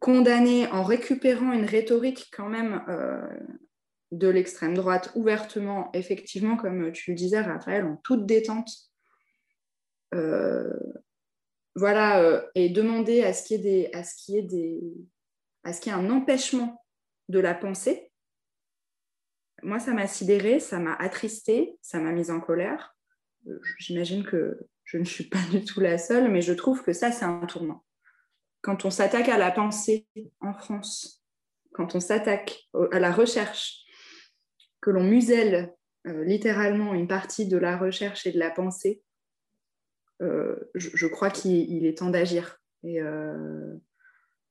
condamner 0.00 0.66
en 0.68 0.82
récupérant 0.82 1.52
une 1.52 1.64
rhétorique 1.64 2.30
quand 2.32 2.48
même 2.48 2.84
euh, 2.88 3.26
de 4.12 4.28
l'extrême 4.28 4.74
droite 4.74 5.10
ouvertement, 5.14 5.90
effectivement, 5.92 6.56
comme 6.56 6.92
tu 6.92 7.10
le 7.10 7.16
disais, 7.16 7.40
Raphaël, 7.40 7.84
en 7.84 7.96
toute 7.96 8.26
détente, 8.26 8.70
voilà, 11.74 12.42
et 12.54 12.70
demander 12.70 13.22
à 13.22 13.32
ce 13.32 13.44
qu'il 13.44 13.64
y 13.64 13.68
ait 13.68 13.94
à 13.94 14.02
ce 14.02 14.14
à 15.62 15.72
ce 15.72 15.90
un 15.90 16.10
empêchement 16.10 16.82
de 17.28 17.38
la 17.38 17.54
pensée, 17.54 18.08
moi, 19.62 19.78
ça 19.78 19.92
m'a 19.92 20.06
sidérée, 20.06 20.60
ça 20.60 20.78
m'a 20.78 20.94
attristée, 20.94 21.76
ça 21.82 21.98
m'a 21.98 22.12
mise 22.12 22.30
en 22.30 22.40
colère. 22.40 22.96
Euh, 23.46 23.58
j'imagine 23.78 24.24
que 24.24 24.58
je 24.84 24.98
ne 24.98 25.04
suis 25.04 25.24
pas 25.24 25.42
du 25.50 25.64
tout 25.64 25.80
la 25.80 25.98
seule, 25.98 26.30
mais 26.30 26.42
je 26.42 26.52
trouve 26.52 26.82
que 26.82 26.92
ça, 26.92 27.10
c'est 27.10 27.24
un 27.24 27.44
tournant. 27.46 27.84
Quand 28.68 28.84
on 28.84 28.90
s'attaque 28.90 29.30
à 29.30 29.38
la 29.38 29.50
pensée 29.50 30.06
en 30.42 30.52
France, 30.52 31.24
quand 31.72 31.94
on 31.94 32.00
s'attaque 32.00 32.68
à 32.92 32.98
la 32.98 33.10
recherche, 33.10 33.86
que 34.82 34.90
l'on 34.90 35.04
muselle 35.04 35.74
euh, 36.06 36.22
littéralement 36.22 36.92
une 36.92 37.08
partie 37.08 37.46
de 37.48 37.56
la 37.56 37.78
recherche 37.78 38.26
et 38.26 38.32
de 38.32 38.38
la 38.38 38.50
pensée, 38.50 39.02
euh, 40.20 40.54
je, 40.74 41.06
crois 41.06 41.30
qu'il 41.30 41.86
est 41.86 41.96
temps 41.96 42.10
d'agir. 42.10 42.58
Et 42.82 42.98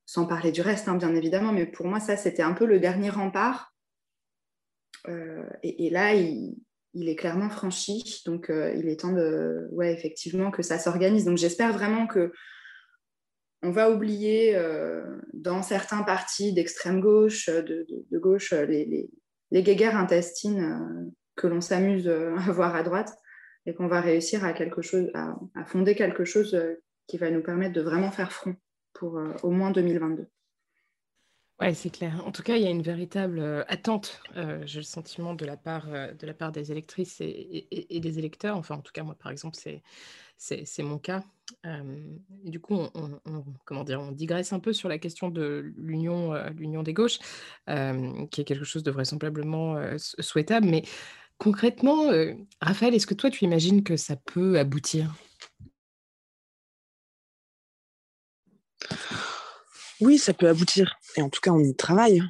sans 0.07 0.25
parler 0.25 0.51
du 0.51 0.61
reste, 0.61 0.87
hein, 0.87 0.95
bien 0.95 1.13
évidemment, 1.13 1.53
mais 1.53 1.67
pour 1.67 1.85
moi, 1.85 1.99
ça, 1.99 2.17
c'était 2.17 2.41
un 2.41 2.53
peu 2.53 2.65
le 2.65 2.79
dernier 2.79 3.11
rempart 3.11 3.75
euh, 5.07 5.47
et, 5.61 5.91
là, 5.91 6.15
il, 6.15 6.57
est 6.95 7.15
clairement 7.15 7.51
franchi. 7.51 8.23
Donc, 8.25 8.49
euh, 8.49 8.73
il 8.75 8.89
est 8.89 9.01
temps 9.01 9.13
de, 9.13 9.67
ouais, 9.73 9.93
effectivement, 9.93 10.49
que 10.49 10.63
ça 10.63 10.79
s'organise. 10.79 11.25
Donc, 11.25 11.37
j'espère 11.37 11.71
vraiment 11.71 12.07
que 12.07 12.33
on 13.63 13.71
va 13.71 13.89
oublier 13.89 14.55
euh, 14.55 15.03
dans 15.33 15.63
certains 15.63 16.03
partis 16.03 16.53
d'extrême 16.53 17.01
gauche, 17.01 17.49
de, 17.49 17.85
gauche, 18.13 18.53
les, 18.53 19.09
les, 19.51 19.63
guéguerres 19.63 19.97
intestines 19.97 21.11
que 21.35 21.47
l'on 21.47 21.61
s'amuse 21.61 22.07
à 22.07 22.51
voir 22.51 22.75
à 22.75 22.83
droite 22.83 23.13
et 23.65 23.73
qu'on 23.73 23.87
va 23.87 24.01
réussir 24.01 24.45
à, 24.45 24.53
quelque 24.53 24.81
chose, 24.81 25.09
à, 25.13 25.35
fonder 25.65 25.95
quelque 25.95 26.23
chose 26.23 26.57
qui 27.07 27.17
va 27.17 27.31
nous 27.31 27.41
permettre 27.41 27.73
de 27.73 27.81
vraiment 27.81 28.11
faire 28.11 28.31
front 28.31 28.55
pour 28.93 29.19
au 29.43 29.51
moins 29.51 29.71
2022. 29.71 30.27
Oui, 31.59 31.73
c'est 31.73 31.89
clair. 31.89 32.21
En 32.23 32.31
tout 32.31 32.43
cas, 32.43 32.55
il 32.55 32.61
y 32.61 32.67
a 32.67 32.69
une 32.69 32.83
véritable 32.83 33.39
euh, 33.39 33.63
attente, 33.67 34.21
euh, 34.35 34.61
j'ai 34.67 34.79
le 34.79 34.83
sentiment, 34.85 35.33
de 35.33 35.43
la 35.43 35.57
part, 35.57 35.87
euh, 35.89 36.13
de 36.13 36.27
la 36.27 36.35
part 36.35 36.51
des 36.51 36.71
électrices 36.71 37.19
et, 37.19 37.67
des 37.99 38.19
électeurs. 38.19 38.57
Enfin, 38.57 38.75
en 38.75 38.81
tout 38.81 38.91
cas, 38.93 39.01
moi, 39.01 39.15
par 39.15 39.31
exemple, 39.31 39.57
c'est, 39.57 39.81
c'est, 40.37 40.83
mon 40.83 40.99
cas. 40.99 41.23
du 42.43 42.59
coup, 42.59 42.75
on, 42.75 43.19
comment 43.65 43.83
dire, 43.83 43.99
on 43.99 44.11
digresse 44.11 44.53
un 44.53 44.59
peu 44.59 44.71
sur 44.71 44.87
la 44.87 44.99
question 44.99 45.29
de 45.29 45.73
l'union, 45.77 46.33
l'union 46.55 46.83
des 46.83 46.93
gauches, 46.93 47.17
qui 47.65 48.41
est 48.41 48.43
quelque 48.45 48.65
chose 48.65 48.83
de 48.83 48.91
vraisemblablement 48.91 49.77
souhaitable. 49.97 50.67
Mais 50.67 50.83
concrètement, 51.39 52.11
Raphaël, 52.61 52.93
est-ce 52.93 53.07
que 53.07 53.15
toi, 53.15 53.31
tu 53.31 53.45
imagines 53.45 53.83
que 53.83 53.97
ça 53.97 54.15
peut 54.15 54.59
aboutir? 54.59 55.15
Oui, 59.99 60.19
ça 60.19 60.33
peut 60.33 60.47
aboutir. 60.47 60.96
Et 61.17 61.21
en 61.21 61.29
tout 61.29 61.41
cas, 61.41 61.51
on 61.51 61.63
y 61.63 61.75
travaille. 61.75 62.21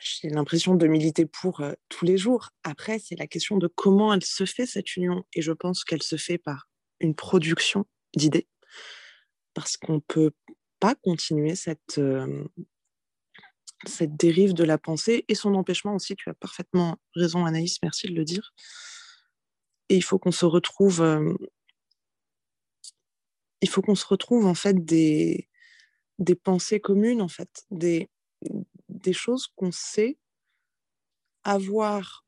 J'ai 0.00 0.28
l'impression 0.28 0.74
de 0.74 0.86
militer 0.88 1.26
pour 1.26 1.60
euh, 1.60 1.72
tous 1.88 2.04
les 2.04 2.18
jours. 2.18 2.50
Après, 2.64 2.98
c'est 2.98 3.14
la 3.14 3.28
question 3.28 3.56
de 3.56 3.68
comment 3.68 4.12
elle 4.12 4.24
se 4.24 4.44
fait, 4.44 4.66
cette 4.66 4.96
union. 4.96 5.24
Et 5.32 5.42
je 5.42 5.52
pense 5.52 5.84
qu'elle 5.84 6.02
se 6.02 6.16
fait 6.16 6.38
par 6.38 6.68
une 6.98 7.14
production 7.14 7.86
d'idées. 8.16 8.48
Parce 9.54 9.76
qu'on 9.76 9.94
ne 9.94 10.00
peut 10.00 10.32
pas 10.80 10.96
continuer 10.96 11.54
cette, 11.54 11.98
euh, 11.98 12.44
cette 13.86 14.16
dérive 14.16 14.54
de 14.54 14.64
la 14.64 14.76
pensée 14.76 15.24
et 15.28 15.36
son 15.36 15.54
empêchement 15.54 15.94
aussi. 15.94 16.16
Tu 16.16 16.28
as 16.28 16.34
parfaitement 16.34 16.96
raison, 17.14 17.44
Anaïs, 17.44 17.78
merci 17.80 18.08
de 18.08 18.14
le 18.14 18.24
dire. 18.24 18.52
Et 19.88 19.94
il 19.94 20.02
faut 20.02 20.18
qu'on 20.18 20.32
se 20.32 20.46
retrouve. 20.46 21.00
euh, 21.00 21.32
il 23.60 23.68
faut 23.68 23.82
qu'on 23.82 23.94
se 23.94 24.06
retrouve 24.06 24.46
en 24.46 24.54
fait 24.54 24.84
des, 24.84 25.48
des 26.18 26.34
pensées 26.34 26.80
communes, 26.80 27.22
en 27.22 27.28
fait, 27.28 27.64
des, 27.70 28.10
des 28.88 29.12
choses 29.12 29.48
qu'on 29.56 29.72
sait 29.72 30.18
avoir 31.44 32.24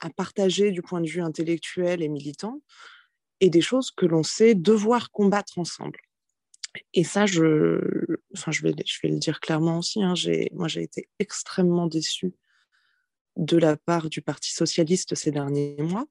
à 0.00 0.10
partager 0.10 0.70
du 0.70 0.82
point 0.82 1.00
de 1.00 1.08
vue 1.08 1.22
intellectuel 1.22 2.02
et 2.02 2.08
militant, 2.08 2.60
et 3.40 3.50
des 3.50 3.60
choses 3.60 3.90
que 3.90 4.06
l'on 4.06 4.22
sait 4.22 4.54
devoir 4.54 5.10
combattre 5.10 5.58
ensemble. 5.58 5.98
Et 6.92 7.04
ça, 7.04 7.24
je, 7.26 7.78
enfin, 8.36 8.50
je, 8.50 8.62
vais, 8.62 8.74
je 8.84 8.98
vais 9.02 9.08
le 9.08 9.18
dire 9.18 9.40
clairement 9.40 9.78
aussi, 9.78 10.02
hein, 10.02 10.14
moi 10.52 10.68
j'ai 10.68 10.82
été 10.82 11.08
extrêmement 11.18 11.86
déçue 11.86 12.34
de 13.36 13.56
la 13.56 13.76
part 13.76 14.08
du 14.10 14.22
Parti 14.22 14.52
socialiste 14.52 15.14
ces 15.14 15.30
derniers 15.30 15.76
mois. 15.78 16.06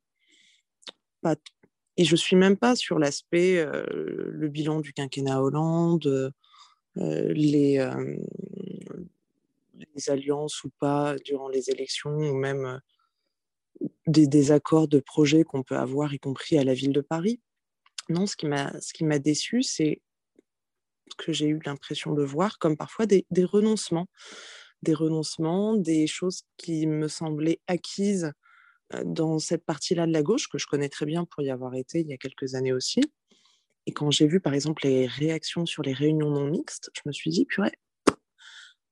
Et 1.96 2.06
je 2.06 2.16
suis 2.16 2.36
même 2.36 2.58
pas 2.58 2.76
sur 2.76 2.98
l'aspect, 2.98 3.58
euh, 3.58 3.86
le 3.88 4.48
bilan 4.48 4.80
du 4.82 4.94
quinquennat 4.94 5.42
Hollande, 5.42 6.08
euh, 6.08 6.32
les, 6.96 7.80
euh, 7.80 8.18
les 9.96 10.10
alliances 10.10 10.64
ou 10.64 10.70
pas 10.80 11.16
durant 11.26 11.50
les 11.50 11.70
élections, 11.70 12.16
ou 12.16 12.36
même 12.36 12.66
euh, 12.66 13.88
des 14.08 14.28
désaccords 14.28 14.88
de 14.88 15.00
projets 15.00 15.44
qu'on 15.44 15.64
peut 15.64 15.78
avoir, 15.78 16.14
y 16.14 16.20
compris 16.20 16.58
à 16.58 16.64
la 16.64 16.74
ville 16.74 16.94
de 16.94 17.02
Paris. 17.02 17.42
Non, 18.10 18.28
ce 18.28 18.36
qui 18.36 18.48
m'a, 18.48 18.74
ce 18.82 19.18
déçu, 19.20 19.64
c'est 19.64 20.02
que 21.18 21.32
j'ai 21.32 21.48
eu 21.48 21.60
l'impression 21.66 22.14
de 22.14 22.24
voir 22.24 22.58
comme 22.60 22.78
parfois 22.78 23.06
des, 23.06 23.26
des 23.32 23.46
renoncements, 23.46 24.08
des 24.82 24.94
renoncements, 24.94 25.76
des 25.76 26.08
choses 26.08 26.44
qui 26.58 26.88
me 26.88 27.08
semblaient 27.08 27.62
acquises 27.68 28.32
euh, 28.94 29.04
dans 29.06 29.40
cette 29.40 29.66
partie-là 29.66 30.08
de 30.08 30.12
la 30.12 30.24
gauche, 30.24 30.48
que 30.50 30.58
je 30.58 30.68
connais 30.68 30.90
très 30.90 31.06
bien 31.06 31.26
pour 31.26 31.44
y 31.44 31.50
avoir 31.50 31.76
été 31.76 32.00
il 32.02 32.08
y 32.08 32.14
a 32.14 32.18
quelques 32.18 32.56
années 32.56 32.74
aussi. 32.74 33.02
Et 33.86 33.92
quand 33.92 34.12
j'ai 34.12 34.28
vu, 34.28 34.40
par 34.40 34.54
exemple, 34.54 34.84
les 34.86 35.08
réactions 35.08 35.66
sur 35.66 35.84
les 35.84 35.94
réunions 35.94 36.30
non 36.30 36.48
mixtes, 36.48 36.90
je 36.94 37.02
me 37.06 37.12
suis 37.12 37.32
dit, 37.32 37.46
purée, 37.46 37.74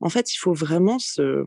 en 0.02 0.10
fait, 0.10 0.34
il 0.34 0.38
faut 0.38 0.54
vraiment 0.54 1.00
se... 1.00 1.46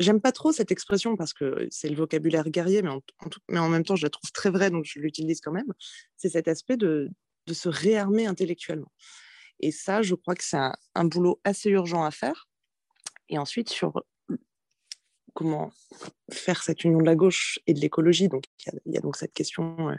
J'aime 0.00 0.20
pas 0.20 0.32
trop 0.32 0.50
cette 0.50 0.72
expression 0.72 1.16
parce 1.16 1.32
que 1.32 1.68
c'est 1.70 1.88
le 1.88 1.94
vocabulaire 1.94 2.48
guerrier, 2.50 2.82
mais 2.82 2.90
en, 2.90 3.68
même 3.68 3.84
temps, 3.84 3.94
je 3.94 4.04
la 4.04 4.10
trouve 4.10 4.32
très 4.32 4.50
vraie, 4.50 4.70
donc 4.70 4.84
je 4.84 4.98
l'utilise 4.98 5.40
quand 5.40 5.52
même. 5.52 5.72
C'est 6.16 6.30
cet 6.30 6.48
aspect 6.48 6.76
de, 6.76 7.10
se 7.52 7.68
réarmer 7.68 8.26
intellectuellement. 8.26 8.90
Et 9.60 9.70
ça, 9.70 10.02
je 10.02 10.16
crois 10.16 10.34
que 10.34 10.42
c'est 10.42 10.58
un, 10.94 11.04
boulot 11.04 11.40
assez 11.44 11.70
urgent 11.70 12.02
à 12.02 12.10
faire. 12.10 12.48
Et 13.28 13.38
ensuite, 13.38 13.70
sur 13.70 14.02
comment 15.32 15.70
faire 16.32 16.62
cette 16.62 16.82
union 16.82 16.98
de 16.98 17.06
la 17.06 17.14
gauche 17.14 17.60
et 17.66 17.74
de 17.74 17.80
l'écologie, 17.80 18.28
donc 18.28 18.44
il 18.58 18.72
y, 18.72 18.76
a- 18.76 18.80
il 18.86 18.94
y 18.94 18.98
a 18.98 19.00
donc 19.00 19.16
cette 19.16 19.32
question 19.32 19.90
euh, 19.90 19.94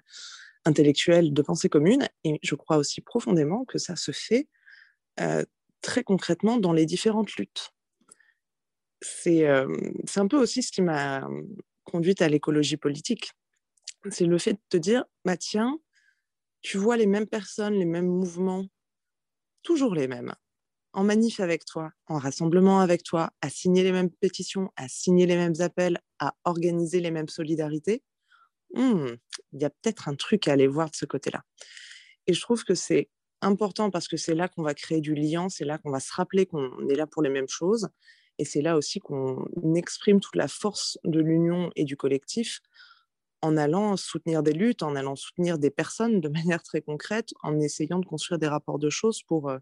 intellectuelle 0.65 1.34
de 1.34 1.41
pensée 1.41 1.69
commune. 1.69 2.08
Et 2.23 2.39
je 2.43 2.56
crois 2.56 2.78
aussi 2.78 3.01
profondément 3.01 3.65
que 3.65 3.78
ça 3.78 3.95
se 3.95 4.12
fait 4.12 4.47
euh, 5.19 5.43
très 5.82 6.04
concrètement 6.04 6.58
dans 6.58 6.73
les 6.73 6.86
différentes 6.86 7.34
luttes. 7.36 7.71
C'est 9.01 9.47
euh, 9.47 9.67
un 10.15 10.28
peu 10.28 10.38
aussi 10.38 10.63
ce 10.63 10.71
qui 10.71 10.82
m'a 10.82 11.28
conduite 11.84 12.21
à 12.21 12.28
l'écologie 12.28 12.78
politique. 12.78 13.32
C'est 14.10 14.25
le 14.25 14.38
fait 14.38 14.54
de 14.54 14.60
te 14.69 14.78
dire, 14.78 15.06
bah 15.23 15.38
tiens, 15.38 15.80
tu 16.62 16.78
vois 16.78 16.97
les 16.97 17.06
mêmes 17.06 17.28
personnes, 17.28 17.75
les 17.75 17.86
mêmes 17.86 18.08
mouvements, 18.08 18.65
toujours 19.62 19.93
les 19.93 20.08
mêmes, 20.08 20.34
en 20.93 21.04
manif 21.04 21.39
avec 21.39 21.65
toi, 21.65 21.91
en 22.08 22.17
rassemblement 22.17 22.80
avec 22.80 23.04
toi, 23.04 23.32
à 23.41 23.49
signer 23.49 23.84
les 23.84 23.91
mêmes 23.91 24.10
pétitions, 24.10 24.71
à 24.75 24.88
signer 24.88 25.25
les 25.25 25.36
mêmes 25.36 25.60
appels, 25.60 25.99
à 26.19 26.34
organiser 26.45 27.01
les 27.01 27.12
mêmes 27.12 27.28
solidarités. 27.28 28.01
Hmm, 28.75 29.15
Il 29.53 29.61
y 29.61 29.65
a 29.65 29.69
peut-être 29.69 30.07
un 30.09 30.15
truc 30.15 30.47
à 30.47 30.53
aller 30.53 30.67
voir 30.67 30.89
de 30.89 30.95
ce 30.95 31.05
côté-là. 31.05 31.43
Et 32.27 32.33
je 32.33 32.41
trouve 32.41 32.63
que 32.63 32.75
c'est 32.75 33.09
important 33.41 33.89
parce 33.89 34.07
que 34.07 34.17
c'est 34.17 34.35
là 34.35 34.47
qu'on 34.47 34.63
va 34.63 34.73
créer 34.73 35.01
du 35.01 35.15
lien, 35.15 35.49
c'est 35.49 35.65
là 35.65 35.77
qu'on 35.77 35.91
va 35.91 35.99
se 35.99 36.13
rappeler 36.13 36.45
qu'on 36.45 36.88
est 36.89 36.95
là 36.95 37.07
pour 37.07 37.21
les 37.23 37.29
mêmes 37.29 37.49
choses. 37.49 37.89
Et 38.38 38.45
c'est 38.45 38.61
là 38.61 38.75
aussi 38.77 38.99
qu'on 38.99 39.47
exprime 39.75 40.19
toute 40.19 40.35
la 40.35 40.49
force 40.49 40.97
de 41.05 41.19
l'union 41.21 41.71
et 41.75 41.85
du 41.85 41.95
collectif 41.95 42.59
en 43.41 43.57
allant 43.57 43.95
soutenir 43.95 44.43
des 44.43 44.53
luttes, 44.53 44.83
en 44.83 44.95
allant 44.95 45.15
soutenir 45.15 45.57
des 45.57 45.69
personnes 45.69 46.19
de 46.19 46.29
manière 46.29 46.63
très 46.63 46.81
concrète, 46.81 47.29
en 47.43 47.59
essayant 47.59 47.99
de 47.99 48.05
construire 48.05 48.39
des 48.39 48.47
rapports 48.47 48.79
de 48.79 48.89
choses 48.89 49.21
pour 49.23 49.49
euh, 49.49 49.59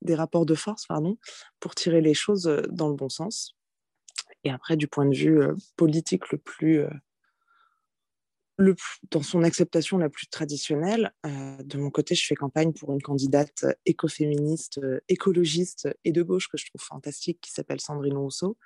des 0.00 0.14
rapports 0.14 0.46
de 0.46 0.54
force, 0.54 0.86
pardon, 0.86 1.18
pour 1.60 1.74
tirer 1.74 2.00
les 2.00 2.14
choses 2.14 2.46
euh, 2.46 2.62
dans 2.70 2.88
le 2.88 2.94
bon 2.94 3.08
sens. 3.08 3.56
Et 4.44 4.50
après, 4.50 4.76
du 4.76 4.88
point 4.88 5.06
de 5.06 5.14
vue 5.14 5.42
euh, 5.42 5.54
politique 5.76 6.30
le 6.32 6.38
plus, 6.38 6.84
dans 9.10 9.22
son 9.22 9.42
acceptation 9.42 9.98
la 9.98 10.08
plus 10.08 10.26
traditionnelle, 10.26 11.12
euh, 11.26 11.56
de 11.62 11.78
mon 11.78 11.90
côté, 11.90 12.14
je 12.14 12.26
fais 12.26 12.34
campagne 12.34 12.72
pour 12.72 12.92
une 12.92 13.02
candidate 13.02 13.64
euh, 13.64 13.72
écoféministe, 13.86 14.78
euh, 14.78 15.00
écologiste 15.08 15.88
et 16.04 16.12
de 16.12 16.22
gauche 16.22 16.48
que 16.48 16.56
je 16.56 16.66
trouve 16.66 16.82
fantastique, 16.82 17.40
qui 17.40 17.50
s'appelle 17.50 17.80
Sandrine 17.80 18.16
Rousseau. 18.16 18.56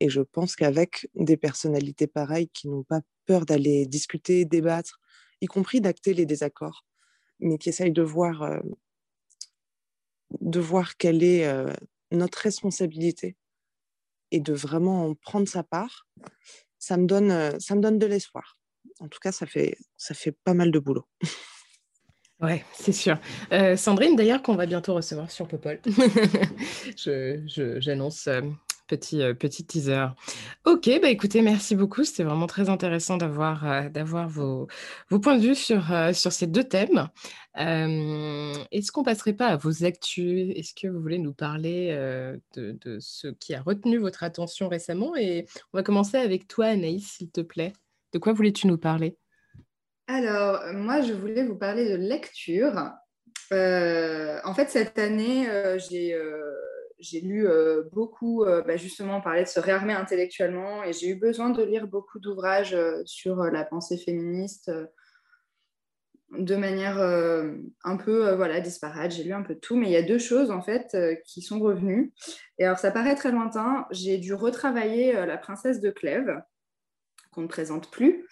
Et 0.00 0.08
je 0.08 0.20
pense 0.20 0.56
qu'avec 0.56 1.08
des 1.14 1.36
personnalités 1.36 2.06
pareilles 2.06 2.48
qui 2.48 2.68
n'ont 2.68 2.84
pas 2.84 3.00
peur 3.26 3.46
d'aller 3.46 3.86
discuter, 3.86 4.44
débattre, 4.44 5.00
y 5.40 5.46
compris 5.46 5.80
d'acter 5.80 6.14
les 6.14 6.26
désaccords, 6.26 6.86
mais 7.40 7.58
qui 7.58 7.68
essayent 7.68 7.92
de 7.92 8.02
voir, 8.02 8.62
de 10.40 10.60
voir 10.60 10.96
quelle 10.96 11.22
est 11.22 11.46
notre 12.12 12.38
responsabilité 12.38 13.36
et 14.30 14.40
de 14.40 14.54
vraiment 14.54 15.06
en 15.06 15.14
prendre 15.14 15.48
sa 15.48 15.62
part, 15.62 16.06
ça 16.78 16.96
me 16.96 17.06
donne, 17.06 17.60
ça 17.60 17.74
me 17.74 17.82
donne 17.82 17.98
de 17.98 18.06
l'espoir. 18.06 18.59
En 19.00 19.08
tout 19.08 19.18
cas, 19.20 19.32
ça 19.32 19.46
fait, 19.46 19.76
ça 19.96 20.14
fait 20.14 20.32
pas 20.32 20.54
mal 20.54 20.70
de 20.70 20.78
boulot. 20.78 21.06
Ouais, 22.40 22.64
c'est 22.72 22.92
sûr. 22.92 23.18
Euh, 23.52 23.76
Sandrine, 23.76 24.16
d'ailleurs, 24.16 24.42
qu'on 24.42 24.54
va 24.54 24.64
bientôt 24.64 24.94
recevoir 24.94 25.30
sur 25.30 25.46
Popol. 25.46 25.78
J'annonce 26.96 28.28
euh, 28.28 28.40
petit, 28.88 29.20
euh, 29.20 29.34
petit 29.34 29.66
teaser. 29.66 30.06
Ok, 30.64 30.88
bah 31.02 31.10
écoutez, 31.10 31.42
merci 31.42 31.76
beaucoup. 31.76 32.02
C'était 32.02 32.22
vraiment 32.22 32.46
très 32.46 32.70
intéressant 32.70 33.18
d'avoir 33.18 33.66
vos, 34.30 34.68
vos 35.10 35.18
points 35.18 35.36
de 35.36 35.48
vue 35.48 35.54
sur, 35.54 35.84
sur 36.14 36.32
ces 36.32 36.46
deux 36.46 36.64
thèmes. 36.64 37.08
Est-ce 37.56 38.90
qu'on 38.90 39.02
passerait 39.02 39.34
pas 39.34 39.48
à 39.48 39.56
vos 39.58 39.84
actus? 39.84 40.50
Est-ce 40.56 40.72
que 40.72 40.88
vous 40.88 40.98
voulez 40.98 41.18
nous 41.18 41.34
parler 41.34 41.90
de, 42.56 42.78
de 42.80 42.98
ce 43.00 43.28
qui 43.28 43.52
a 43.52 43.60
retenu 43.60 43.98
votre 43.98 44.24
attention 44.24 44.70
récemment? 44.70 45.14
Et 45.14 45.44
on 45.74 45.76
va 45.76 45.82
commencer 45.82 46.16
avec 46.16 46.48
toi, 46.48 46.68
Anaïs, 46.68 47.06
s'il 47.18 47.30
te 47.30 47.42
plaît. 47.42 47.74
De 48.12 48.18
quoi 48.18 48.32
voulais-tu 48.32 48.66
nous 48.66 48.78
parler? 48.78 49.16
Alors, 50.06 50.60
moi, 50.72 51.02
je 51.02 51.12
voulais 51.12 51.44
vous 51.44 51.56
parler 51.56 51.88
de 51.88 51.94
lecture. 51.94 52.90
Euh, 53.52 54.38
en 54.44 54.54
fait, 54.54 54.68
cette 54.68 54.98
année, 54.98 55.48
euh, 55.48 55.78
j'ai 55.78 56.14
euh, 56.14 56.52
j'ai 56.98 57.20
lu 57.20 57.48
beaucoup, 57.92 58.44
bah, 58.44 58.76
justement, 58.76 59.16
on 59.16 59.20
parlait 59.22 59.44
de 59.44 59.48
se 59.48 59.58
réarmer 59.58 59.94
intellectuellement, 59.94 60.84
et 60.84 60.92
j'ai 60.92 61.08
eu 61.08 61.14
besoin 61.14 61.48
de 61.48 61.62
lire 61.62 61.86
beaucoup 61.86 62.18
d'ouvrages 62.18 62.76
sur 63.06 63.36
la 63.44 63.64
pensée 63.64 63.96
féministe 63.96 64.70
de 66.36 66.56
manière 66.56 66.98
un 67.84 67.96
peu 67.96 68.34
voilà, 68.34 68.60
disparate. 68.60 69.12
J'ai 69.12 69.24
lu 69.24 69.32
un 69.32 69.40
peu 69.40 69.54
tout, 69.54 69.76
mais 69.76 69.86
il 69.86 69.92
y 69.92 69.96
a 69.96 70.02
deux 70.02 70.18
choses, 70.18 70.50
en 70.50 70.60
fait, 70.60 70.94
qui 71.24 71.40
sont 71.40 71.58
revenues. 71.58 72.12
Et 72.58 72.66
alors, 72.66 72.78
ça 72.78 72.90
paraît 72.90 73.14
très 73.14 73.32
lointain. 73.32 73.86
J'ai 73.90 74.18
dû 74.18 74.34
retravailler 74.34 75.14
La 75.14 75.38
princesse 75.38 75.80
de 75.80 75.88
Clèves, 75.88 76.42
qu'on 77.32 77.42
ne 77.42 77.46
présente 77.46 77.90
plus. 77.90 78.26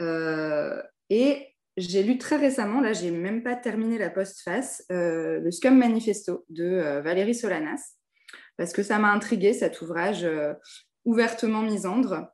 Euh, 0.00 0.82
et 1.10 1.46
j'ai 1.76 2.02
lu 2.02 2.18
très 2.18 2.36
récemment, 2.36 2.80
là, 2.80 2.92
j'ai 2.92 3.10
même 3.10 3.42
pas 3.42 3.56
terminé 3.56 3.98
la 3.98 4.10
postface, 4.10 4.84
euh, 4.90 5.40
le 5.40 5.50
Scum 5.50 5.78
Manifesto 5.78 6.44
de 6.48 6.64
euh, 6.64 7.00
Valérie 7.00 7.34
Solanas, 7.34 7.96
parce 8.56 8.72
que 8.72 8.82
ça 8.82 8.98
m'a 8.98 9.12
intrigué 9.12 9.52
cet 9.52 9.80
ouvrage 9.80 10.26
ouvertement 11.04 11.62
misandre. 11.62 12.28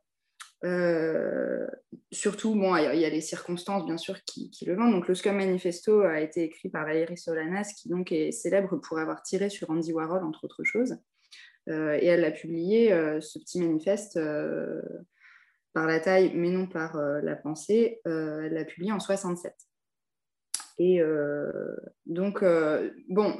Surtout, 2.11 2.55
bon, 2.55 2.75
il 2.75 2.99
y, 2.99 3.05
a- 3.05 3.09
les 3.09 3.21
circonstances, 3.21 3.85
bien 3.85 3.97
sûr, 3.97 4.23
qui, 4.23 4.49
le 4.65 4.75
vendent. 4.75 4.93
Donc, 4.93 5.07
le 5.07 5.13
Scum 5.13 5.37
Manifesto 5.37 6.01
a 6.01 6.19
été 6.21 6.43
écrit 6.43 6.69
par 6.69 6.85
Valérie 6.85 7.17
Solanas, 7.17 7.73
qui 7.77 7.89
donc 7.89 8.11
est 8.11 8.31
célèbre 8.31 8.77
pour 8.77 8.97
avoir 8.97 9.21
tiré 9.21 9.49
sur 9.49 9.69
Andy 9.69 9.93
Warhol, 9.93 10.23
entre 10.23 10.45
autres 10.45 10.63
choses. 10.63 10.97
Et 11.67 12.07
elle 12.07 12.25
a 12.25 12.31
publié 12.31 12.89
ce 13.21 13.37
petit 13.37 13.59
manifeste 13.59 14.17
par 15.75 15.85
la 15.85 15.99
taille, 15.99 16.31
mais 16.33 16.49
non 16.49 16.67
par 16.67 16.95
euh, 16.95 17.19
la 17.21 17.35
pensée. 17.35 17.99
Euh, 18.07 18.43
elle 18.45 18.53
l'a 18.53 18.63
publié 18.63 18.93
en 18.93 18.99
67. 18.99 19.53
Et 20.79 21.01
euh, 21.01 21.75
donc, 22.05 22.43
bon, 23.09 23.37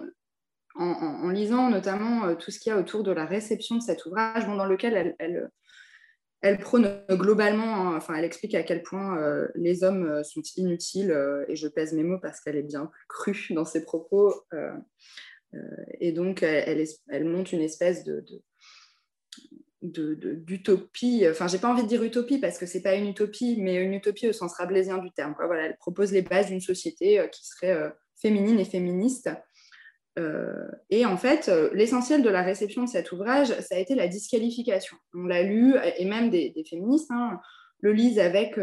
en, 0.75 1.29
lisant 1.29 1.69
notamment 1.69 2.35
tout 2.35 2.51
ce 2.51 2.59
qu'il 2.59 2.69
y 2.69 2.73
a 2.73 2.79
autour 2.79 3.03
de 3.03 3.11
la 3.11 3.25
réception 3.25 3.77
de 3.77 3.81
cet 3.81 4.05
ouvrage, 4.05 4.45
bon, 4.45 4.55
dans 4.55 4.65
lequel 4.65 5.15
elle, 5.19 5.49
elle, 6.41 6.59
prône 6.59 7.01
globalement, 7.09 7.89
hein, 7.89 7.97
enfin, 7.97 8.15
elle 8.15 8.23
explique 8.25 8.55
à 8.55 8.63
quel 8.63 8.83
point 8.83 9.17
les 9.55 9.83
hommes 9.83 10.23
sont 10.23 10.41
inutiles, 10.55 11.17
et 11.49 11.57
je 11.57 11.67
pèse 11.67 11.93
mes 11.93 12.03
mots 12.03 12.19
parce 12.21 12.39
qu'elle 12.39 12.55
est 12.55 12.63
bien 12.63 12.89
crue 13.09 13.47
dans 13.53 13.65
ses 13.65 13.83
propos. 13.83 14.33
et 15.99 16.13
donc, 16.13 16.41
elle, 16.41 17.25
montre 17.25 17.53
une 17.53 17.61
espèce 17.61 18.05
de, 18.05 18.23
d'utopie, 19.91 21.25
enfin 21.29 21.47
j'ai 21.47 21.57
pas 21.57 21.69
envie 21.69 21.83
de 21.83 21.87
dire 21.87 22.03
utopie 22.03 22.39
parce 22.39 22.57
que 22.57 22.65
c'est 22.65 22.81
pas 22.81 22.95
une 22.95 23.07
utopie, 23.07 23.57
mais 23.59 23.75
une 23.75 23.93
utopie 23.93 24.27
au 24.27 24.33
sens 24.33 24.53
rabelaisien 24.55 24.97
du 24.97 25.11
terme. 25.11 25.35
Voilà, 25.37 25.65
elle 25.65 25.77
propose 25.77 26.11
les 26.11 26.21
bases 26.21 26.47
d'une 26.47 26.61
société 26.61 27.27
qui 27.31 27.45
serait 27.47 27.93
féminine 28.15 28.59
et 28.59 28.65
féministe. 28.65 29.29
et 30.89 31.05
en 31.05 31.17
fait, 31.17 31.51
l'essentiel 31.73 32.21
de 32.21 32.29
la 32.29 32.41
réception 32.41 32.83
de 32.83 32.89
cet 32.89 33.11
ouvrage, 33.11 33.47
ça 33.61 33.75
a 33.75 33.79
été 33.79 33.95
la 33.95 34.07
disqualification. 34.07 34.97
On 35.13 35.25
l'a 35.25 35.43
lu, 35.43 35.75
et 35.97 36.05
même 36.05 36.29
des, 36.29 36.53
féministes 36.69 37.11
hein, 37.11 37.39
le 37.81 37.93
lisent 37.93 38.19
avec 38.19 38.57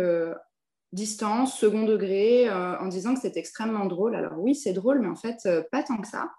distance, 0.93 1.59
second 1.59 1.85
degré, 1.85 2.49
euh, 2.49 2.79
en 2.79 2.89
disant 2.89 3.15
que 3.15 3.21
c'est 3.21 3.37
extrêmement 3.37 3.87
drôle. 3.87 4.15
Alors 4.15 4.39
oui, 4.39 4.55
c'est 4.55 4.73
drôle, 4.73 5.01
mais 5.01 5.09
en 5.09 5.17
fait, 5.17 5.39
euh, 5.47 5.63
pas 5.71 5.83
tant 5.83 5.99
que 5.99 6.09
ça. 6.09 6.31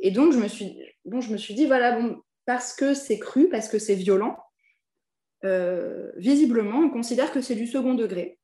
Euh, 0.00 0.06
et 0.06 0.10
donc, 0.10 0.32
je 0.32 0.38
me, 0.38 0.48
suis, 0.48 0.78
bon, 1.04 1.20
je 1.20 1.32
me 1.32 1.36
suis 1.36 1.54
dit, 1.54 1.66
voilà, 1.66 1.98
bon, 2.00 2.20
parce 2.46 2.74
que 2.74 2.94
c'est 2.94 3.18
cru, 3.18 3.48
parce 3.48 3.68
que 3.68 3.78
c'est 3.78 3.94
violent, 3.94 4.36
visiblement, 6.16 6.78
on 6.78 6.90
considère 6.90 7.30
que 7.30 7.42
c'est 7.42 7.54
du 7.54 7.66
second 7.66 7.92
degré. 7.92 8.38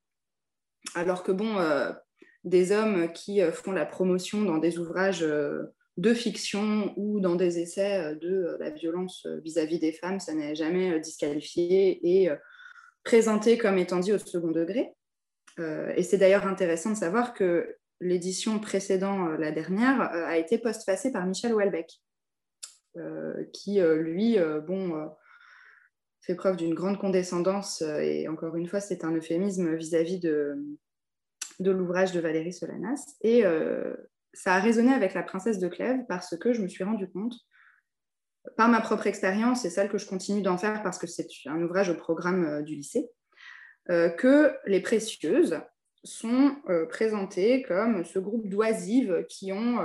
Alors 0.95 1.23
que, 1.23 1.33
bon, 1.33 1.57
des 2.45 2.73
hommes 2.73 3.11
qui 3.15 3.41
font 3.53 3.73
la 3.73 3.87
promotion 3.87 4.43
dans 4.43 4.59
des 4.59 4.79
ouvrages 4.79 5.27
de 5.97 6.15
fiction 6.15 6.93
ou 6.97 7.21
dans 7.21 7.37
des 7.37 7.59
essais 7.59 8.17
de 8.17 8.55
la 8.61 8.69
violence 8.69 9.27
vis-à-vis 9.43 9.77
-vis 9.77 9.81
des 9.81 9.93
femmes, 9.93 10.21
ça 10.21 10.35
n'est 10.35 10.55
jamais 10.55 11.01
disqualifié 11.01 12.01
et 12.03 12.31
présenté 13.03 13.57
comme 13.57 13.79
étant 13.79 14.01
dit 14.01 14.13
au 14.13 14.19
second 14.19 14.51
degré. 14.51 14.93
Euh, 15.59 15.93
et 15.97 16.03
c'est 16.03 16.19
d'ailleurs 16.19 16.47
intéressant 16.47 16.91
de 16.91 16.97
savoir 16.97 17.35
que 17.35 17.77
l'édition 18.01 18.59
précédente, 18.59 19.31
euh, 19.31 19.37
la 19.37 19.51
dernière, 19.51 20.01
euh, 20.01 20.27
a 20.27 20.39
été 20.39 20.59
postfacée 20.59 21.13
par 21.13 21.27
Michel 21.27 21.55
Houellebecq, 21.55 22.01
qui, 23.53 23.81
lui, 23.81 24.37
bon, 24.67 25.09
fait 26.23 26.35
preuve 26.35 26.57
d'une 26.57 26.75
grande 26.75 26.99
condescendance, 26.99 27.83
et 27.83 28.27
encore 28.27 28.57
une 28.57 28.67
fois, 28.67 28.81
c'est 28.81 29.05
un 29.05 29.13
euphémisme 29.15 29.77
vis-à-vis 29.77 30.19
de, 30.19 30.57
de 31.61 31.71
l'ouvrage 31.71 32.11
de 32.11 32.19
Valérie 32.19 32.53
Solanas. 32.53 33.15
Et 33.21 33.45
ça 34.33 34.55
a 34.55 34.61
résonné 34.61 34.93
avec 34.93 35.15
La 35.15 35.23
princesse 35.23 35.61
de 35.61 35.69
Clèves 35.69 36.05
parce 36.09 36.37
que 36.37 36.53
je 36.53 36.63
me 36.63 36.69
suis 36.69 36.83
rendu 36.83 37.09
compte 37.09 37.37
par 38.57 38.69
ma 38.69 38.81
propre 38.81 39.07
expérience 39.07 39.65
et 39.65 39.71
celle 39.71 39.89
que 39.89 39.99
je 39.99 40.07
continue 40.07 40.43
d'en 40.43 40.59
faire 40.59 40.83
parce 40.83 40.99
que 40.99 41.07
c'est 41.07 41.27
un 41.47 41.63
ouvrage 41.63 41.91
au 41.91 41.95
programme 41.95 42.45
euh, 42.45 42.63
du 42.63 42.75
lycée, 42.75 43.11
euh, 43.91 44.09
que 44.09 44.55
les 44.67 44.81
précieuses 44.81 45.61
sont 46.05 46.57
euh, 46.69 46.87
présentées 46.87 47.63
comme 47.63 48.05
ce 48.05 48.19
groupe 48.19 48.49
d'oisives 48.49 49.25
qui 49.29 49.53
ont 49.53 49.79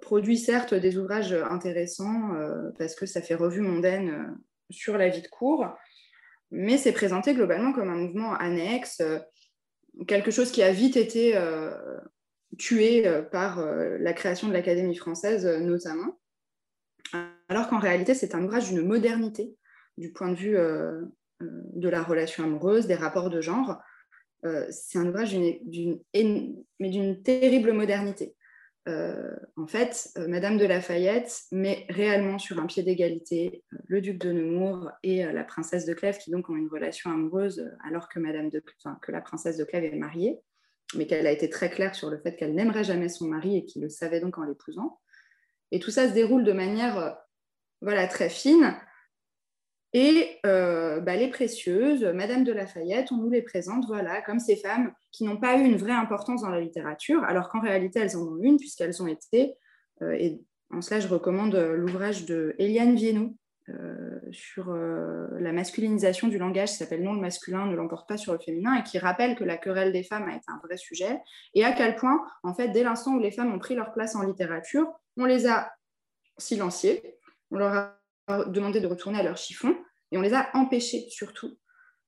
produit 0.00 0.38
certes 0.38 0.72
des 0.72 0.96
ouvrages 0.96 1.34
intéressants 1.34 2.30
parce 2.78 2.94
que 2.94 3.04
ça 3.04 3.20
fait 3.20 3.34
revue 3.34 3.60
mondaine 3.60 4.34
sur 4.70 4.96
la 4.96 5.10
vie 5.10 5.20
de 5.20 5.28
cours, 5.28 5.66
mais 6.50 6.78
c'est 6.78 6.92
présenté 6.92 7.34
globalement 7.34 7.74
comme 7.74 7.90
un 7.90 7.96
mouvement 7.96 8.34
annexe, 8.34 9.02
quelque 10.06 10.30
chose 10.30 10.50
qui 10.52 10.62
a 10.62 10.72
vite 10.72 10.96
été 10.96 11.38
tué 12.56 13.04
par 13.30 13.62
la 13.62 14.12
création 14.14 14.48
de 14.48 14.54
l'Académie 14.54 14.96
française 14.96 15.46
notamment 15.46 16.18
alors 17.48 17.68
qu'en 17.68 17.78
réalité, 17.78 18.14
c'est 18.14 18.34
un 18.34 18.42
ouvrage 18.42 18.68
d'une 18.68 18.86
modernité 18.86 19.56
du 19.96 20.12
point 20.12 20.30
de 20.30 20.34
vue 20.34 20.56
euh, 20.56 21.02
euh, 21.42 21.46
de 21.74 21.88
la 21.88 22.02
relation 22.02 22.44
amoureuse, 22.44 22.86
des 22.86 22.94
rapports 22.94 23.30
de 23.30 23.40
genre. 23.40 23.80
Euh, 24.44 24.66
c'est 24.70 24.98
un 24.98 25.06
ouvrage 25.06 25.34
d'une, 25.34 27.22
terrible 27.22 27.72
modernité. 27.72 28.34
en 28.86 29.66
fait, 29.66 30.10
Madame 30.28 30.58
de 30.58 30.66
Lafayette 30.66 31.44
met 31.52 31.86
réellement 31.88 32.38
sur 32.38 32.58
un 32.58 32.66
pied 32.66 32.82
d'égalité 32.82 33.64
le 33.86 34.00
duc 34.00 34.18
de 34.18 34.32
Nemours 34.32 34.90
et 35.02 35.24
la 35.24 35.44
princesse 35.44 35.86
de 35.86 35.94
Clèves, 35.94 36.18
qui 36.18 36.30
donc 36.30 36.50
ont 36.50 36.56
une 36.56 36.68
relation 36.68 37.10
amoureuse 37.10 37.70
alors 37.86 38.08
que, 38.08 38.18
Madame 38.18 38.50
de, 38.50 38.62
que 39.00 39.12
la 39.12 39.22
princesse 39.22 39.56
de 39.56 39.64
Clèves 39.64 39.84
est 39.84 39.96
mariée, 39.96 40.38
mais 40.96 41.06
qu'elle 41.06 41.26
a 41.26 41.32
été 41.32 41.48
très 41.48 41.70
claire 41.70 41.94
sur 41.94 42.10
le 42.10 42.18
fait 42.18 42.36
qu'elle 42.36 42.54
n'aimerait 42.54 42.84
jamais 42.84 43.08
son 43.08 43.26
mari 43.26 43.56
et 43.56 43.64
qu'il 43.64 43.82
le 43.82 43.88
savait 43.88 44.20
donc 44.20 44.36
en 44.36 44.44
l'épousant. 44.44 45.00
Et 45.70 45.78
tout 45.80 45.90
ça 45.90 46.08
se 46.08 46.12
déroule 46.12 46.44
de 46.44 46.52
manière 46.52 47.16
voilà, 47.84 48.06
très 48.06 48.30
fine. 48.30 48.74
Et 49.96 50.40
euh, 50.44 50.98
bah, 50.98 51.14
les 51.14 51.28
précieuses, 51.28 52.02
Madame 52.02 52.42
de 52.42 52.52
Lafayette, 52.52 53.12
on 53.12 53.16
nous 53.16 53.30
les 53.30 53.42
présente 53.42 53.86
voilà, 53.86 54.20
comme 54.22 54.40
ces 54.40 54.56
femmes 54.56 54.92
qui 55.12 55.22
n'ont 55.22 55.36
pas 55.36 55.56
eu 55.56 55.64
une 55.64 55.76
vraie 55.76 55.92
importance 55.92 56.42
dans 56.42 56.50
la 56.50 56.60
littérature, 56.60 57.22
alors 57.22 57.48
qu'en 57.48 57.60
réalité, 57.60 58.00
elles 58.00 58.16
en 58.16 58.22
ont 58.22 58.38
une, 58.42 58.56
puisqu'elles 58.56 59.00
ont 59.00 59.06
été, 59.06 59.54
euh, 60.02 60.10
et 60.18 60.42
en 60.72 60.80
cela, 60.80 60.98
je 60.98 61.06
recommande 61.06 61.54
l'ouvrage 61.54 62.26
de 62.26 62.56
Eliane 62.58 62.96
Viennot 62.96 63.36
euh, 63.68 64.18
sur 64.32 64.74
la 64.74 65.52
masculinisation 65.52 66.26
du 66.26 66.38
langage, 66.38 66.70
qui 66.70 66.76
s'appelle 66.78 67.04
Non, 67.04 67.12
le 67.12 67.20
masculin 67.20 67.66
ne 67.66 67.76
l'emporte 67.76 68.08
pas 68.08 68.16
sur 68.16 68.32
le 68.32 68.40
féminin, 68.40 68.74
et 68.74 68.82
qui 68.82 68.98
rappelle 68.98 69.36
que 69.36 69.44
la 69.44 69.56
querelle 69.56 69.92
des 69.92 70.02
femmes 70.02 70.28
a 70.28 70.34
été 70.34 70.46
un 70.48 70.60
vrai 70.64 70.76
sujet, 70.76 71.20
et 71.54 71.64
à 71.64 71.70
quel 71.70 71.94
point, 71.94 72.20
en 72.42 72.52
fait, 72.52 72.70
dès 72.70 72.82
l'instant 72.82 73.14
où 73.14 73.20
les 73.20 73.30
femmes 73.30 73.54
ont 73.54 73.60
pris 73.60 73.76
leur 73.76 73.92
place 73.92 74.16
en 74.16 74.22
littérature, 74.22 74.88
on 75.16 75.24
les 75.24 75.46
a 75.46 75.70
silenciées, 76.36 77.16
on 77.52 77.58
leur 77.58 77.72
a 77.72 78.44
demandé 78.46 78.80
de 78.80 78.86
retourner 78.86 79.20
à 79.20 79.22
leur 79.22 79.36
chiffon 79.36 79.76
et 80.10 80.18
on 80.18 80.20
les 80.20 80.34
a 80.34 80.48
empêchés 80.54 81.06
surtout 81.10 81.58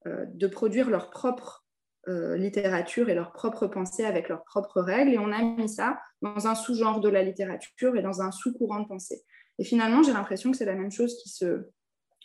euh, 0.06 0.24
de 0.28 0.46
produire 0.46 0.90
leur 0.90 1.10
propre 1.10 1.66
euh, 2.08 2.36
littérature 2.36 3.08
et 3.08 3.14
leur 3.14 3.32
propre 3.32 3.66
pensée 3.66 4.04
avec 4.04 4.28
leurs 4.28 4.44
propres 4.44 4.80
règles 4.80 5.12
et 5.12 5.18
on 5.18 5.32
a 5.32 5.42
mis 5.42 5.68
ça 5.68 5.98
dans 6.22 6.46
un 6.46 6.54
sous-genre 6.54 7.00
de 7.00 7.08
la 7.08 7.22
littérature 7.22 7.96
et 7.96 8.02
dans 8.02 8.22
un 8.22 8.30
sous-courant 8.30 8.80
de 8.80 8.86
pensée. 8.86 9.22
Et 9.58 9.64
finalement, 9.64 10.02
j'ai 10.02 10.12
l'impression 10.12 10.52
que 10.52 10.56
c'est 10.56 10.66
la 10.66 10.74
même 10.74 10.92
chose 10.92 11.16
qui 11.20 11.30
se 11.30 11.68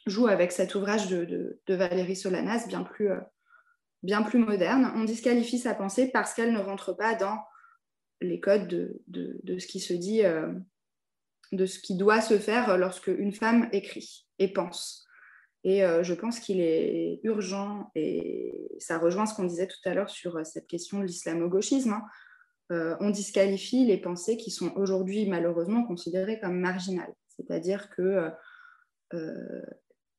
joue 0.05 0.27
avec 0.27 0.51
cet 0.51 0.75
ouvrage 0.75 1.07
de, 1.07 1.59
Valérie 1.67 2.15
Solanas, 2.15 2.67
bien 2.67 2.83
plus, 2.83 3.09
euh, 3.09 3.19
bien 4.03 4.21
plus 4.21 4.39
moderne. 4.39 4.91
On 4.95 5.03
disqualifie 5.03 5.57
sa 5.57 5.73
pensée 5.73 6.11
parce 6.11 6.33
qu'elle 6.33 6.53
ne 6.53 6.59
rentre 6.59 6.93
pas 6.93 7.15
dans 7.15 7.39
les 8.19 8.39
codes 8.39 8.67
de, 9.07 9.59
ce 9.59 9.65
qui 9.65 9.79
se 9.79 9.93
dit 9.93 10.21
de 11.51 11.65
ce 11.65 11.79
qui 11.79 11.95
doit 11.95 12.21
se 12.21 12.37
faire 12.37 12.77
lorsque 12.77 13.07
une 13.07 13.33
femme 13.33 13.67
écrit 13.71 14.27
et 14.37 14.53
pense. 14.53 15.07
Et 15.63 15.83
euh, 15.83 16.03
je 16.03 16.13
pense 16.13 16.39
qu'il 16.39 16.59
est 16.59 17.19
urgent, 17.23 17.91
et 17.93 18.67
ça 18.79 18.97
rejoint 18.97 19.25
ce 19.25 19.35
qu'on 19.35 19.43
disait 19.43 19.67
tout 19.67 19.77
à 19.85 19.93
l'heure 19.93 20.09
sur 20.09 20.37
euh, 20.37 20.43
cette 20.43 20.67
question 20.67 20.99
de 20.99 21.05
l'islamo-gauchisme, 21.05 21.93
hein. 21.93 22.03
euh, 22.71 22.95
on 22.99 23.11
disqualifie 23.11 23.85
les 23.85 23.99
pensées 23.99 24.37
qui 24.37 24.49
sont 24.49 24.73
aujourd'hui 24.75 25.27
malheureusement 25.27 25.83
considérées 25.83 26.39
comme 26.39 26.59
marginales. 26.59 27.13
C'est-à-dire 27.27 27.89
que 27.89 28.29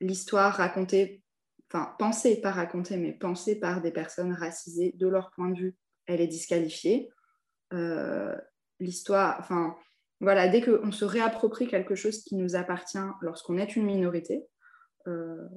l'histoire 0.01 0.55
racontée, 0.55 1.23
enfin 1.71 1.95
pensée, 1.99 2.41
pas 2.41 2.51
racontée, 2.51 2.97
mais 2.97 3.13
pensée 3.13 3.59
par 3.59 3.81
des 3.81 3.91
personnes 3.91 4.33
racisées 4.33 4.93
de 4.97 5.07
leur 5.07 5.31
point 5.31 5.49
de 5.51 5.59
vue, 5.59 5.77
elle 6.07 6.21
est 6.21 6.27
disqualifiée. 6.27 7.11
l'histoire, 8.81 9.37
enfin, 9.39 9.77
voilà, 10.21 10.49
dès 10.49 10.63
qu'on 10.63 10.93
se 10.93 11.05
réapproprie 11.05 11.69
quelque 11.69 11.95
chose 11.95 12.23
qui 12.23 12.35
nous 12.35 12.57
appartient 12.57 12.99
lorsqu'on 13.21 13.57
est 13.57 13.77
une 13.77 13.85
minorité, 13.85 14.45
euh, 15.07 15.49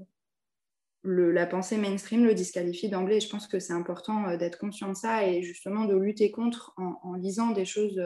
la 1.03 1.45
pensée 1.45 1.77
mainstream 1.77 2.25
le 2.25 2.33
disqualifie 2.33 2.89
d'emblée. 2.89 3.19
je 3.19 3.29
pense 3.29 3.47
que 3.47 3.59
c'est 3.59 3.73
important 3.73 4.27
euh, 4.27 4.37
d'être 4.37 4.57
conscient 4.57 4.89
de 4.89 4.95
ça 4.95 5.27
et 5.27 5.43
justement 5.43 5.85
de 5.85 5.95
lutter 5.95 6.31
contre 6.31 6.73
en, 6.77 7.13
lisant 7.13 7.51
des 7.51 7.65
choses 7.65 8.01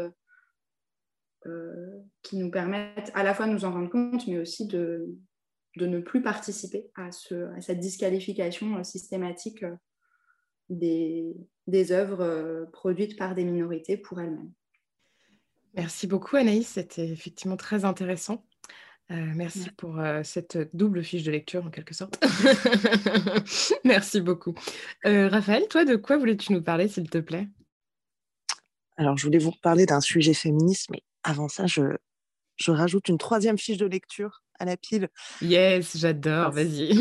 euh, 1.46 1.90
qui 2.22 2.38
nous 2.38 2.52
permettent 2.52 3.12
à 3.14 3.24
la 3.24 3.34
fois 3.34 3.48
de 3.48 3.54
nous 3.54 3.64
en 3.64 3.72
rendre 3.72 3.90
compte, 3.90 4.28
mais 4.28 4.40
aussi 4.40 4.68
de, 4.68 5.16
ne 5.78 6.00
plus 6.00 6.22
participer 6.22 6.92
à, 6.96 7.10
cette 7.62 7.80
disqualification 7.80 8.84
systématique 8.84 9.64
des, 10.68 11.38
des 11.68 11.92
œuvres 11.94 12.68
produites 12.74 13.18
par 13.18 13.34
des 13.34 13.46
minorités 13.46 13.96
pour 13.96 14.20
elles-mêmes. 14.20 14.52
Merci 15.76 16.08
beaucoup 16.08 16.36
Anaïs, 16.36 16.68
c'était 16.68 17.08
effectivement 17.08 17.56
très 17.56 17.86
intéressant. 17.86 18.44
Euh, 19.12 19.32
merci 19.36 19.72
pour 19.72 20.00
euh, 20.00 20.22
cette 20.24 20.70
double 20.76 21.04
fiche 21.04 21.24
de 21.24 21.32
lecture 21.32 21.66
en 21.66 21.72
quelque 21.72 21.96
sorte. 21.96 22.24
merci 23.84 24.22
beaucoup. 24.22 24.54
Euh, 25.06 25.28
Raphaël, 25.30 25.68
toi, 25.68 25.84
de 25.84 25.96
quoi 25.96 26.18
voulais-tu 26.18 26.54
nous 26.54 26.62
parler, 26.62 26.88
s'il 26.88 27.10
te 27.10 27.18
plaît? 27.18 27.48
Alors, 28.98 29.18
je 29.18 29.24
voulais 29.24 29.40
vous 29.40 29.54
parler 29.64 29.88
d'un 29.88 30.02
sujet 30.02 30.36
féministe, 30.36 30.90
mais 30.92 31.02
avant 31.24 31.50
ça, 31.50 31.66
je, 31.66 31.82
je 32.58 32.72
rajoute 32.72 33.08
une 33.10 33.18
troisième 33.18 33.58
fiche 33.58 33.78
de 33.78 33.88
lecture 33.88 34.44
à 34.60 34.66
la 34.66 34.78
pile. 34.78 35.10
Yes, 35.42 35.98
j'adore, 35.98 36.52
vas-y. 36.52 36.96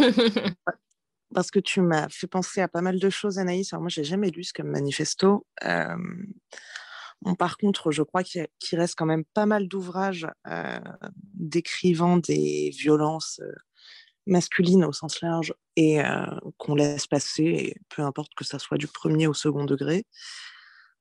parce 1.35 1.51
que 1.51 1.59
tu 1.59 1.83
m'as 1.83 2.09
fait 2.09 2.27
penser 2.27 2.63
à 2.63 2.69
pas 2.69 2.81
mal 2.81 2.99
de 2.99 3.11
choses, 3.11 3.39
Anaïs. 3.39 3.71
Alors 3.75 3.83
moi, 3.83 3.91
j'ai 3.91 4.05
jamais 4.05 4.31
lu 4.31 4.45
ce 4.45 4.55
comme 4.55 4.71
manifesto 4.71 5.45
par 7.39 7.57
contre, 7.57 7.91
je 7.91 8.03
crois 8.03 8.23
qu'il 8.23 8.49
reste 8.73 8.95
quand 8.97 9.07
même 9.07 9.25
pas 9.25 9.47
mal 9.47 9.69
d'ouvrages 9.69 10.27
euh, 10.47 10.79
décrivant 11.35 12.17
des 12.17 12.71
violences 12.71 13.41
euh, 13.43 13.53
masculines 14.27 14.85
au 14.85 14.93
sens 14.93 15.21
large 15.21 15.55
et 15.77 16.01
euh, 16.01 16.27
qu'on 16.59 16.75
laisse 16.75 17.07
passer, 17.07 17.75
peu 17.89 18.03
importe 18.03 18.35
que 18.35 18.45
ça 18.45 18.59
soit 18.59 18.79
du 18.79 18.87
premier 18.87 19.27
au 19.27 19.35
second 19.35 19.65
degré. 19.65 20.07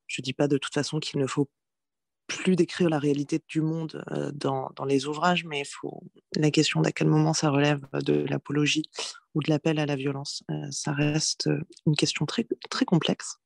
Je 0.07 0.21
ne 0.21 0.23
dis 0.23 0.33
pas 0.33 0.47
de 0.47 0.57
toute 0.57 0.73
façon 0.73 0.99
qu'il 0.99 1.19
ne 1.19 1.27
faut 1.27 1.49
plus 2.27 2.55
décrire 2.55 2.89
la 2.89 2.99
réalité 2.99 3.41
du 3.47 3.61
monde 3.61 4.03
dans, 4.33 4.69
les 4.85 5.05
ouvrages, 5.05 5.45
mais 5.45 5.63
faut 5.63 6.03
la 6.35 6.51
question 6.51 6.81
d'à 6.81 6.91
quel 6.91 7.07
moment 7.07 7.33
ça 7.33 7.49
relève 7.49 7.87
de 7.93 8.25
l'apologie 8.27 8.83
ou 9.33 9.41
de 9.41 9.49
l'appel 9.49 9.79
à 9.79 9.85
la 9.85 9.95
violence, 9.95 10.43
ça 10.69 10.91
reste 10.91 11.49
une 11.85 11.95
question 11.95 12.25
très, 12.25 12.45
très 12.69 12.83
complexe. 12.83 13.37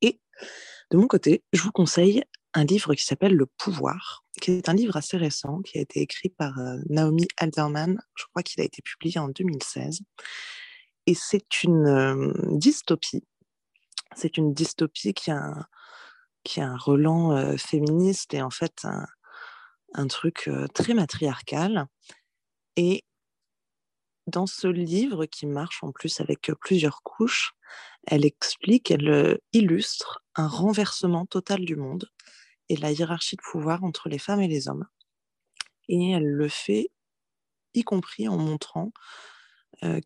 Et 0.00 0.18
de 0.90 0.96
mon 0.96 1.06
côté, 1.06 1.42
je 1.52 1.62
vous 1.62 1.72
conseille 1.72 2.22
un 2.54 2.64
livre 2.64 2.94
qui 2.94 3.04
s'appelle 3.04 3.34
Le 3.34 3.46
pouvoir, 3.46 4.24
qui 4.40 4.52
est 4.52 4.68
un 4.68 4.74
livre 4.74 4.96
assez 4.96 5.16
récent, 5.16 5.60
qui 5.60 5.78
a 5.78 5.82
été 5.82 6.00
écrit 6.00 6.30
par 6.30 6.58
Naomi 6.88 7.28
Alderman. 7.36 8.00
Je 8.14 8.24
crois 8.30 8.42
qu'il 8.42 8.60
a 8.60 8.64
été 8.64 8.80
publié 8.82 9.18
en 9.18 9.28
2016. 9.28 10.00
Et 11.06 11.14
c'est 11.14 11.62
une 11.62 12.32
dystopie. 12.58 13.24
C'est 14.16 14.38
une 14.38 14.54
dystopie 14.54 15.12
qui 15.12 15.30
a 15.30 15.36
un, 15.36 15.66
qui 16.42 16.60
a 16.60 16.68
un 16.68 16.76
relent 16.76 17.56
féministe 17.58 18.32
et 18.32 18.42
en 18.42 18.50
fait 18.50 18.84
un, 18.84 19.06
un 19.94 20.06
truc 20.06 20.50
très 20.74 20.94
matriarcal. 20.94 21.86
Et 22.76 23.04
dans 24.28 24.46
ce 24.46 24.68
livre 24.68 25.26
qui 25.26 25.46
marche 25.46 25.82
en 25.82 25.92
plus 25.92 26.20
avec 26.20 26.50
plusieurs 26.60 27.02
couches, 27.02 27.52
elle 28.06 28.24
explique, 28.24 28.90
elle 28.90 29.38
illustre 29.52 30.22
un 30.36 30.46
renversement 30.46 31.26
total 31.26 31.64
du 31.64 31.76
monde 31.76 32.08
et 32.68 32.76
la 32.76 32.92
hiérarchie 32.92 33.36
de 33.36 33.42
pouvoir 33.42 33.84
entre 33.84 34.08
les 34.08 34.18
femmes 34.18 34.40
et 34.40 34.48
les 34.48 34.68
hommes. 34.68 34.86
Et 35.88 36.10
elle 36.10 36.26
le 36.26 36.48
fait 36.48 36.90
y 37.74 37.82
compris 37.82 38.28
en 38.28 38.36
montrant 38.36 38.92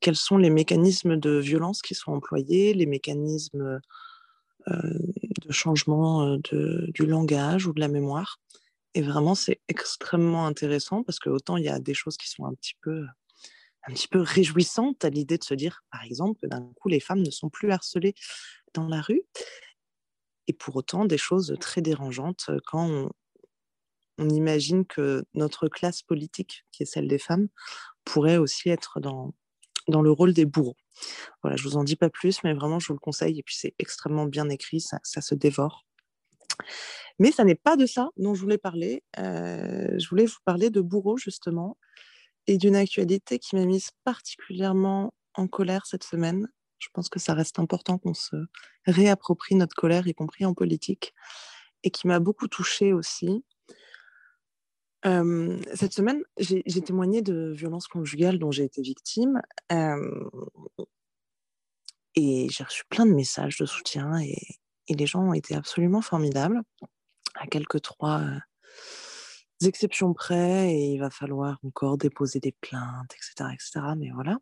quels 0.01 0.17
sont 0.17 0.37
les 0.37 0.51
mécanismes 0.51 1.17
de 1.17 1.39
violence 1.39 1.83
qui 1.83 1.95
sont 1.95 2.13
employés, 2.13 2.75
les 2.75 2.87
mécanismes 2.87 3.81
de 4.67 5.53
changement 5.53 6.37
du 6.37 7.07
langage 7.07 7.67
ou 7.67 7.73
de 7.73 7.81
la 7.81 7.89
mémoire. 7.89 8.41
Et 8.95 9.03
vraiment, 9.03 9.35
c'est 9.35 9.61
extrêmement 9.69 10.47
intéressant 10.47 11.03
parce 11.03 11.19
que 11.19 11.31
autant 11.31 11.57
il 11.57 11.65
y 11.65 11.69
a 11.69 11.79
des 11.79 11.95
choses 11.95 12.17
qui 12.17 12.29
sont 12.29 12.45
un 12.45 12.55
petit 12.55 12.75
peu 12.83 13.07
un 13.89 13.93
petit 13.93 14.09
peu 14.09 14.21
réjouissante 14.21 15.05
à 15.05 15.11
l'idée 15.11 15.39
de 15.39 15.45
se 15.45 15.55
dire, 15.55 15.83
par 15.91 16.03
exemple, 16.03 16.39
que 16.41 16.47
d'un 16.47 16.73
coup, 16.81 16.89
les 16.89 17.01
femmes 17.01 17.23
ne 17.23 17.31
sont 17.31 17.49
plus 17.49 17.71
harcelées 17.73 18.15
dans 18.75 18.89
la 18.89 19.01
rue. 19.01 19.23
Et 20.49 20.53
pour 20.53 20.77
autant, 20.77 21.05
des 21.05 21.19
choses 21.19 21.57
très 21.61 21.83
dérangeantes 21.83 22.51
quand 22.67 22.89
on, 22.89 23.11
imagine 24.29 24.87
que 24.87 25.25
notre 25.35 25.67
classe 25.67 26.03
politique, 26.03 26.65
qui 26.71 26.85
est 26.85 26.87
celle 26.87 27.09
des 27.09 27.19
femmes, 27.19 27.49
pourrait 28.05 28.37
aussi 28.37 28.69
être 28.69 29.01
dans, 29.01 29.35
dans 29.89 30.01
le 30.01 30.13
rôle 30.13 30.33
des 30.33 30.45
bourreaux. 30.45 30.77
Voilà, 31.43 31.57
je 31.57 31.65
vous 31.65 31.77
en 31.77 31.83
dis 31.83 31.97
pas 31.97 32.11
plus, 32.11 32.45
mais 32.45 32.55
vraiment, 32.55 32.79
je 32.79 32.87
vous 32.87 32.93
le 32.93 33.01
conseille. 33.01 33.41
Et 33.41 33.43
puis, 33.43 33.57
c'est 33.57 33.75
extrêmement 33.81 34.27
bien 34.27 34.49
écrit, 34.49 34.81
ça, 34.81 35.01
ça, 35.03 35.21
se 35.21 35.35
dévore. 35.35 35.87
Mais 37.19 37.33
ça 37.33 37.43
n'est 37.43 37.57
pas 37.57 37.77
de 37.77 37.87
ça 37.87 38.11
dont 38.17 38.35
je 38.35 38.43
voulais 38.43 38.59
parler. 38.59 39.03
Euh, 39.19 39.99
je 39.99 40.09
voulais 40.09 40.27
vous 40.27 40.39
parler 40.45 40.71
de 40.71 40.81
bourreaux, 40.81 41.17
justement 41.17 41.77
et 42.47 42.59
d'une 42.59 42.77
actualité 42.77 43.39
qui 43.39 43.57
m'a 43.57 43.65
mise 43.65 43.91
particulièrement 44.05 45.15
en 45.35 45.47
colère 45.47 45.87
cette 45.87 46.05
semaine. 46.05 46.49
Je 46.79 46.89
pense 46.93 47.09
que 47.09 47.19
ça 47.19 47.35
reste 47.35 47.59
important 47.59 47.99
qu'on 47.99 48.15
se 48.15 48.37
réapproprie 48.87 49.55
notre 49.55 49.77
colère, 49.77 50.07
y 50.07 50.15
compris 50.15 50.45
en 50.45 50.55
politique, 50.55 51.15
et 51.85 51.91
qui 51.91 52.07
m'a 52.07 52.19
beaucoup 52.19 52.49
touchée 52.49 52.93
aussi. 52.93 53.45
Euh, 55.05 55.59
cette 55.75 55.93
semaine, 55.93 56.23
j'ai 56.39 56.63
témoigné 56.63 57.23
de 57.23 57.53
violences 57.53 57.89
conjugales 57.89 58.39
dont 58.39 58.51
j'ai 58.51 58.65
été 58.65 58.83
victime. 58.83 59.41
Euh, 59.71 60.29
et 62.15 62.49
j'ai 62.51 62.65
reçu 62.65 62.83
plein 62.89 63.07
de 63.07 63.15
messages 63.15 63.57
de 63.59 63.67
soutien 63.67 64.21
et, 64.21 64.37
et, 64.89 64.95
les 64.95 65.07
gens 65.07 65.23
ont 65.23 65.33
été 65.33 65.55
absolument 65.55 66.03
formidables. 66.03 66.61
À 67.35 67.47
quelques 67.47 67.81
trois 67.81 68.23
exceptions 69.67 70.13
près 70.15 70.73
et 70.73 70.93
il 70.93 70.99
va 70.99 71.11
falloir 71.11 71.59
encore 71.65 71.99
déposer 71.99 72.41
des 72.41 72.53
plaintes, 72.53 73.13
etc. 73.15 73.51
etc. 73.53 73.81
mais 73.97 74.11
voilà. 74.11 74.39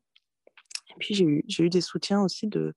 Et 0.91 0.95
puis 0.99 1.15
j'ai 1.15 1.63
eu, 1.65 1.71
des 1.71 1.81
soutiens 1.81 2.23
aussi 2.23 2.49
de, 2.49 2.75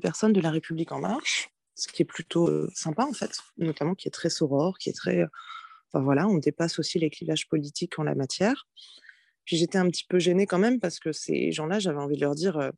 personnes 0.00 0.32
de 0.32 0.40
la 0.40 0.50
République 0.50 0.92
en 0.92 1.00
marche, 1.00 1.50
ce 1.74 1.88
qui 1.88 2.02
est 2.02 2.06
plutôt 2.06 2.68
sympa 2.74 3.04
en 3.04 3.12
fait, 3.12 3.38
notamment 3.58 3.94
qui 3.94 4.08
est 4.08 4.10
très 4.12 4.30
soror, 4.30 4.78
qui 4.78 4.88
est 4.88 4.94
très... 4.94 5.24
Enfin 5.92 6.02
voilà, 6.02 6.26
on 6.26 6.38
dépasse 6.38 6.78
aussi 6.78 6.98
les 6.98 7.10
clivages 7.10 7.48
politiques 7.48 7.98
en 7.98 8.02
la 8.02 8.14
matière. 8.14 8.66
Puis 9.44 9.56
j'étais 9.56 9.78
un 9.78 9.88
petit 9.88 10.04
peu 10.08 10.18
gênée 10.18 10.46
quand 10.46 10.58
même 10.58 10.80
parce 10.80 10.98
que 10.98 11.12
ces 11.12 11.52
gens-là, 11.52 11.78
j'avais 11.78 12.00
envie 12.00 12.16
de 12.16 12.22
leur 12.22 12.34
dire, 12.34 12.72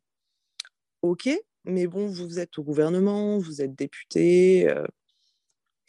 ok, 1.01 1.29
mais 1.65 1.87
bon, 1.87 2.07
vous 2.07 2.39
êtes 2.39 2.57
au 2.59 2.63
gouvernement, 2.63 3.39
vous 3.39 3.61
êtes 3.61 3.75
député, 3.75 4.71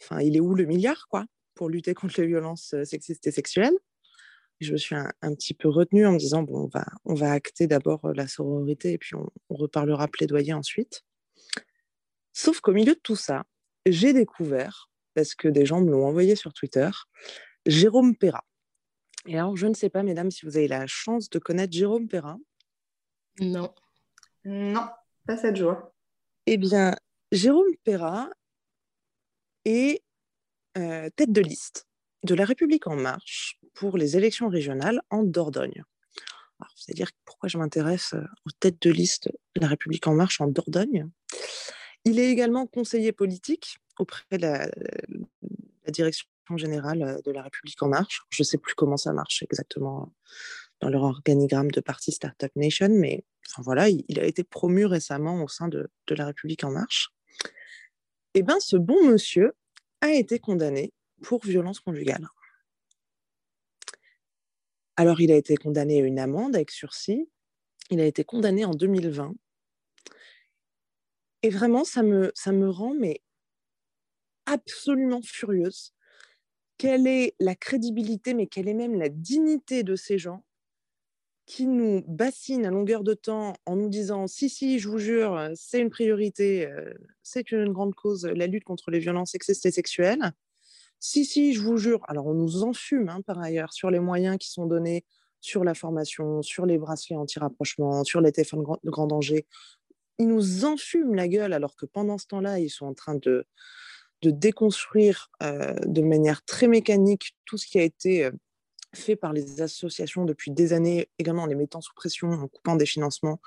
enfin, 0.01 0.21
il 0.21 0.35
est 0.35 0.39
où 0.39 0.55
le 0.55 0.65
milliard, 0.65 1.07
quoi? 1.07 1.25
Pour 1.61 1.69
lutter 1.69 1.93
contre 1.93 2.19
les 2.19 2.25
violences 2.25 2.73
sexistes 2.85 3.27
et 3.27 3.31
sexuelles. 3.31 3.77
Je 4.61 4.71
me 4.71 4.77
suis 4.77 4.95
un, 4.95 5.35
petit 5.35 5.53
peu 5.53 5.69
retenue 5.69 6.07
en 6.07 6.13
me 6.13 6.17
disant, 6.17 6.41
bon, 6.41 6.63
on 6.63 6.67
va, 6.67 6.87
on 7.05 7.13
va 7.13 7.33
acter 7.33 7.67
d'abord 7.67 8.01
la 8.15 8.27
sororité 8.27 8.93
et 8.93 8.97
puis 8.97 9.13
on, 9.13 9.29
reparlera 9.51 10.07
plaidoyer 10.07 10.53
ensuite. 10.53 11.03
Sauf 12.33 12.61
qu'au 12.61 12.71
milieu 12.71 12.95
de 12.95 12.99
tout 12.99 13.15
ça, 13.15 13.43
j'ai 13.85 14.11
découvert, 14.11 14.89
parce 15.13 15.35
que 15.35 15.47
des 15.47 15.67
gens 15.67 15.81
me 15.81 15.91
l'ont 15.91 16.07
envoyé 16.07 16.35
sur 16.35 16.51
Twitter, 16.51 16.89
Jérôme 17.67 18.15
Perra. 18.15 18.43
Et 19.27 19.37
alors, 19.37 19.55
je 19.55 19.67
ne 19.67 19.75
sais 19.75 19.91
pas, 19.91 20.01
mesdames, 20.01 20.31
si 20.31 20.47
vous 20.47 20.57
avez 20.57 20.67
la 20.67 20.87
chance 20.87 21.29
de 21.29 21.37
connaître 21.37 21.73
Jérôme 21.73 22.07
Perra. 22.07 22.37
Non. 23.39 23.71
Non, 24.45 24.87
pas 25.27 25.37
cette 25.37 25.57
joie. 25.57 25.93
Eh 26.47 26.57
bien, 26.57 26.95
Jérôme 27.31 27.75
Perra 27.83 28.31
est 29.65 30.01
euh, 30.77 31.09
tête 31.15 31.31
de 31.31 31.41
liste 31.41 31.87
de 32.23 32.35
la 32.35 32.45
République 32.45 32.87
en 32.87 32.95
marche 32.95 33.59
pour 33.73 33.97
les 33.97 34.17
élections 34.17 34.49
régionales 34.49 35.01
en 35.09 35.23
Dordogne. 35.23 35.83
C'est-à-dire 36.75 37.09
pourquoi 37.25 37.49
je 37.49 37.57
m'intéresse 37.57 38.13
euh, 38.13 38.23
aux 38.45 38.51
têtes 38.51 38.81
de 38.81 38.91
liste 38.91 39.29
de 39.55 39.61
la 39.61 39.67
République 39.67 40.07
en 40.07 40.13
marche 40.13 40.41
en 40.41 40.47
Dordogne. 40.47 41.09
Il 42.05 42.19
est 42.19 42.29
également 42.29 42.67
conseiller 42.67 43.11
politique 43.11 43.77
auprès 43.99 44.25
de 44.31 44.41
la, 44.41 44.69
direction 45.87 46.27
générale 46.55 47.21
de 47.25 47.31
la 47.31 47.43
République 47.43 47.81
en 47.83 47.87
marche. 47.87 48.23
Je 48.29 48.41
ne 48.41 48.45
sais 48.45 48.57
plus 48.57 48.75
comment 48.75 48.97
ça 48.97 49.13
marche 49.13 49.43
exactement 49.43 50.13
dans 50.79 50.89
leur 50.89 51.03
organigramme 51.03 51.69
de 51.71 51.79
parti 51.79 52.11
Startup 52.11 52.51
Nation, 52.55 52.89
mais 52.89 53.23
voilà, 53.59 53.89
il, 53.89 54.19
a 54.19 54.25
été 54.25 54.43
promu 54.43 54.85
récemment 54.85 55.43
au 55.43 55.47
sein 55.47 55.67
de, 55.67 55.89
la 56.09 56.25
République 56.25 56.63
en 56.63 56.71
marche. 56.71 57.09
Eh 58.33 58.43
bien, 58.43 58.59
ce 58.59 58.77
bon 58.77 59.03
monsieur 59.05 59.53
a 60.01 60.11
été 60.11 60.39
condamné 60.39 60.93
pour 61.21 61.43
violence 61.43 61.79
conjugale. 61.79 62.27
Alors, 64.97 65.21
il 65.21 65.31
a 65.31 65.35
été 65.35 65.55
condamné 65.55 66.01
à 66.01 66.05
une 66.05 66.19
amende 66.19 66.55
avec 66.55 66.71
sursis. 66.71 67.29
Il 67.89 67.99
a 67.99 68.05
été 68.05 68.23
condamné 68.23 68.65
en 68.65 68.71
2020. 68.71 69.33
Et 71.43 71.49
vraiment, 71.49 71.83
ça 71.83 72.03
me, 72.03 72.31
ça 72.35 72.51
me 72.51 72.69
rend 72.69 72.93
mais 72.93 73.21
absolument 74.45 75.21
furieuse. 75.23 75.93
Quelle 76.77 77.07
est 77.07 77.35
la 77.39 77.55
crédibilité, 77.55 78.33
mais 78.33 78.47
quelle 78.47 78.67
est 78.67 78.73
même 78.73 78.95
la 78.95 79.09
dignité 79.09 79.83
de 79.83 79.95
ces 79.95 80.17
gens 80.17 80.43
qui 81.51 81.67
nous 81.67 82.01
bassinent 82.07 82.65
à 82.65 82.69
longueur 82.69 83.03
de 83.03 83.13
temps 83.13 83.55
en 83.65 83.75
nous 83.75 83.89
disant 83.89 84.25
si, 84.25 84.47
si, 84.47 84.79
je 84.79 84.87
vous 84.87 84.99
jure, 84.99 85.49
c'est 85.53 85.81
une 85.81 85.89
priorité, 85.89 86.65
euh, 86.65 86.93
c'est 87.23 87.51
une 87.51 87.73
grande 87.73 87.93
cause, 87.93 88.23
la 88.25 88.47
lutte 88.47 88.63
contre 88.63 88.89
les 88.89 88.99
violences 88.99 89.31
sexistes 89.31 89.65
et 89.65 89.71
sexuelles. 89.71 90.31
Si, 91.01 91.25
si, 91.25 91.53
je 91.53 91.59
vous 91.59 91.75
jure. 91.75 92.05
Alors, 92.07 92.27
on 92.27 92.33
nous 92.33 92.63
enfume 92.63 93.09
hein, 93.09 93.19
par 93.25 93.37
ailleurs 93.37 93.73
sur 93.73 93.91
les 93.91 93.99
moyens 93.99 94.37
qui 94.37 94.49
sont 94.49 94.65
donnés, 94.65 95.03
sur 95.41 95.65
la 95.65 95.73
formation, 95.73 96.41
sur 96.41 96.65
les 96.65 96.77
bracelets 96.77 97.17
anti-rapprochement, 97.17 98.05
sur 98.05 98.21
les 98.21 98.31
téléphones 98.31 98.63
de 98.81 98.89
grand 98.89 99.07
danger. 99.07 99.45
Ils 100.19 100.29
nous 100.29 100.63
enfument 100.63 101.15
la 101.15 101.27
gueule 101.27 101.51
alors 101.51 101.75
que 101.75 101.85
pendant 101.85 102.17
ce 102.17 102.27
temps-là, 102.27 102.59
ils 102.59 102.69
sont 102.69 102.85
en 102.85 102.93
train 102.93 103.15
de, 103.15 103.43
de 104.21 104.31
déconstruire 104.31 105.29
euh, 105.43 105.73
de 105.85 106.01
manière 106.01 106.45
très 106.45 106.69
mécanique 106.69 107.35
tout 107.43 107.57
ce 107.57 107.67
qui 107.67 107.77
a 107.77 107.83
été 107.83 108.23
euh, 108.23 108.31
fait 108.93 109.15
par 109.15 109.33
les 109.33 109.61
associations 109.61 110.25
depuis 110.25 110.51
des 110.51 110.73
années, 110.73 111.09
également 111.17 111.43
en 111.43 111.47
les 111.47 111.55
mettant 111.55 111.81
sous 111.81 111.93
pression, 111.93 112.31
en 112.31 112.47
coupant 112.47 112.75
des 112.75 112.85
financements. 112.85 113.39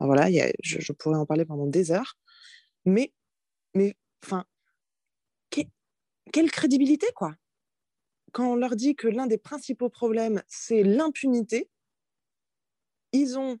voilà, 0.00 0.28
je, 0.62 0.92
pourrais 0.92 1.16
en 1.16 1.26
parler 1.26 1.44
pendant 1.44 1.66
des 1.66 1.90
heures. 1.90 2.16
Mais, 2.84 3.12
mais 3.74 3.96
enfin, 4.24 4.44
quelle 6.32 6.50
crédibilité, 6.50 7.06
quoi 7.14 7.34
Quand 8.32 8.52
on 8.52 8.56
leur 8.56 8.76
dit 8.76 8.94
que 8.94 9.08
l'un 9.08 9.26
des 9.26 9.38
principaux 9.38 9.88
problèmes, 9.88 10.42
c'est 10.46 10.82
l'impunité, 10.82 11.70
ils 13.12 13.38
ont 13.38 13.58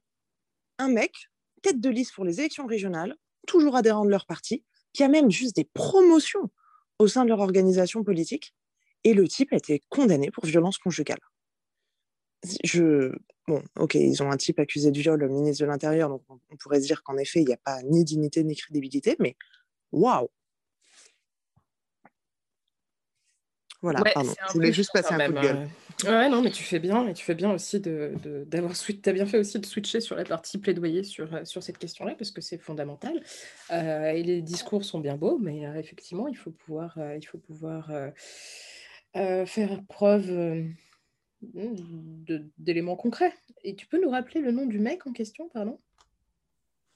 un 0.78 0.88
mec, 0.88 1.30
tête 1.62 1.80
de 1.80 1.88
liste 1.88 2.14
pour 2.14 2.24
les 2.24 2.40
élections 2.40 2.66
régionales, 2.66 3.16
toujours 3.46 3.76
adhérent 3.76 4.04
de 4.04 4.10
leur 4.10 4.26
parti, 4.26 4.64
qui 4.92 5.02
a 5.02 5.08
même 5.08 5.30
juste 5.30 5.56
des 5.56 5.64
promotions 5.64 6.50
au 6.98 7.08
sein 7.08 7.24
de 7.24 7.28
leur 7.28 7.40
organisation 7.40 8.04
politique, 8.04 8.54
et 9.04 9.14
le 9.14 9.26
type 9.28 9.52
a 9.52 9.56
été 9.56 9.82
condamné 9.88 10.30
pour 10.30 10.44
violence 10.46 10.78
conjugale. 10.78 11.20
Je... 12.64 13.12
Bon, 13.46 13.62
ok, 13.78 13.94
ils 13.94 14.22
ont 14.22 14.30
un 14.30 14.36
type 14.36 14.58
accusé 14.60 14.90
de 14.90 14.98
viol, 14.98 15.18
le 15.18 15.28
ministre 15.28 15.64
de 15.64 15.70
l'Intérieur, 15.70 16.10
donc 16.10 16.22
on 16.28 16.56
pourrait 16.56 16.80
se 16.80 16.86
dire 16.86 17.02
qu'en 17.02 17.16
effet, 17.16 17.40
il 17.40 17.46
n'y 17.46 17.54
a 17.54 17.58
pas 17.58 17.82
ni 17.82 18.04
dignité 18.04 18.44
ni 18.44 18.54
crédibilité, 18.54 19.16
mais 19.18 19.36
waouh 19.90 20.28
Voilà, 23.80 24.02
Ouais, 24.02 24.12
pardon. 24.12 24.34
Je 24.48 24.52
voulais 24.52 24.72
juste 24.72 24.90
passer 24.92 25.14
un 25.14 25.18
coup 25.18 25.32
de 25.32 25.38
même, 25.38 25.44
gueule. 25.44 25.68
euh. 26.04 26.10
Ouais, 26.10 26.28
non, 26.28 26.42
mais 26.42 26.50
tu 26.50 26.62
fais 26.62 26.78
bien, 26.78 27.08
et 27.08 27.14
tu 27.14 27.24
fais 27.24 27.34
bien 27.34 27.50
aussi 27.52 27.80
de, 27.80 28.12
de- 28.22 28.44
d'avoir 28.44 28.76
switch... 28.76 29.00
T'as 29.00 29.12
bien 29.12 29.24
fait 29.26 29.38
aussi 29.38 29.58
de 29.58 29.66
switcher 29.66 30.00
sur 30.00 30.14
la 30.14 30.24
partie 30.24 30.58
plaidoyer 30.58 31.02
sur, 31.02 31.32
euh, 31.34 31.44
sur 31.44 31.62
cette 31.62 31.78
question-là, 31.78 32.14
parce 32.16 32.30
que 32.30 32.40
c'est 32.40 32.58
fondamental. 32.58 33.22
Euh, 33.72 34.10
et 34.10 34.22
les 34.22 34.42
discours 34.42 34.84
sont 34.84 35.00
bien 35.00 35.16
beaux, 35.16 35.38
mais 35.38 35.66
euh, 35.66 35.74
effectivement, 35.76 36.28
il 36.28 36.36
faut 36.36 36.50
pouvoir, 36.50 36.98
euh, 36.98 37.16
il 37.16 37.24
faut 37.24 37.38
pouvoir 37.38 37.90
euh, 39.16 39.46
faire 39.46 39.82
preuve 39.88 40.30
euh, 40.30 40.64
d'éléments 42.58 42.96
concrets. 42.96 43.34
Et 43.64 43.74
tu 43.74 43.86
peux 43.86 44.00
nous 44.00 44.10
rappeler 44.10 44.40
le 44.40 44.52
nom 44.52 44.66
du 44.66 44.78
mec 44.78 45.06
en 45.06 45.12
question, 45.12 45.48
pardon? 45.48 45.80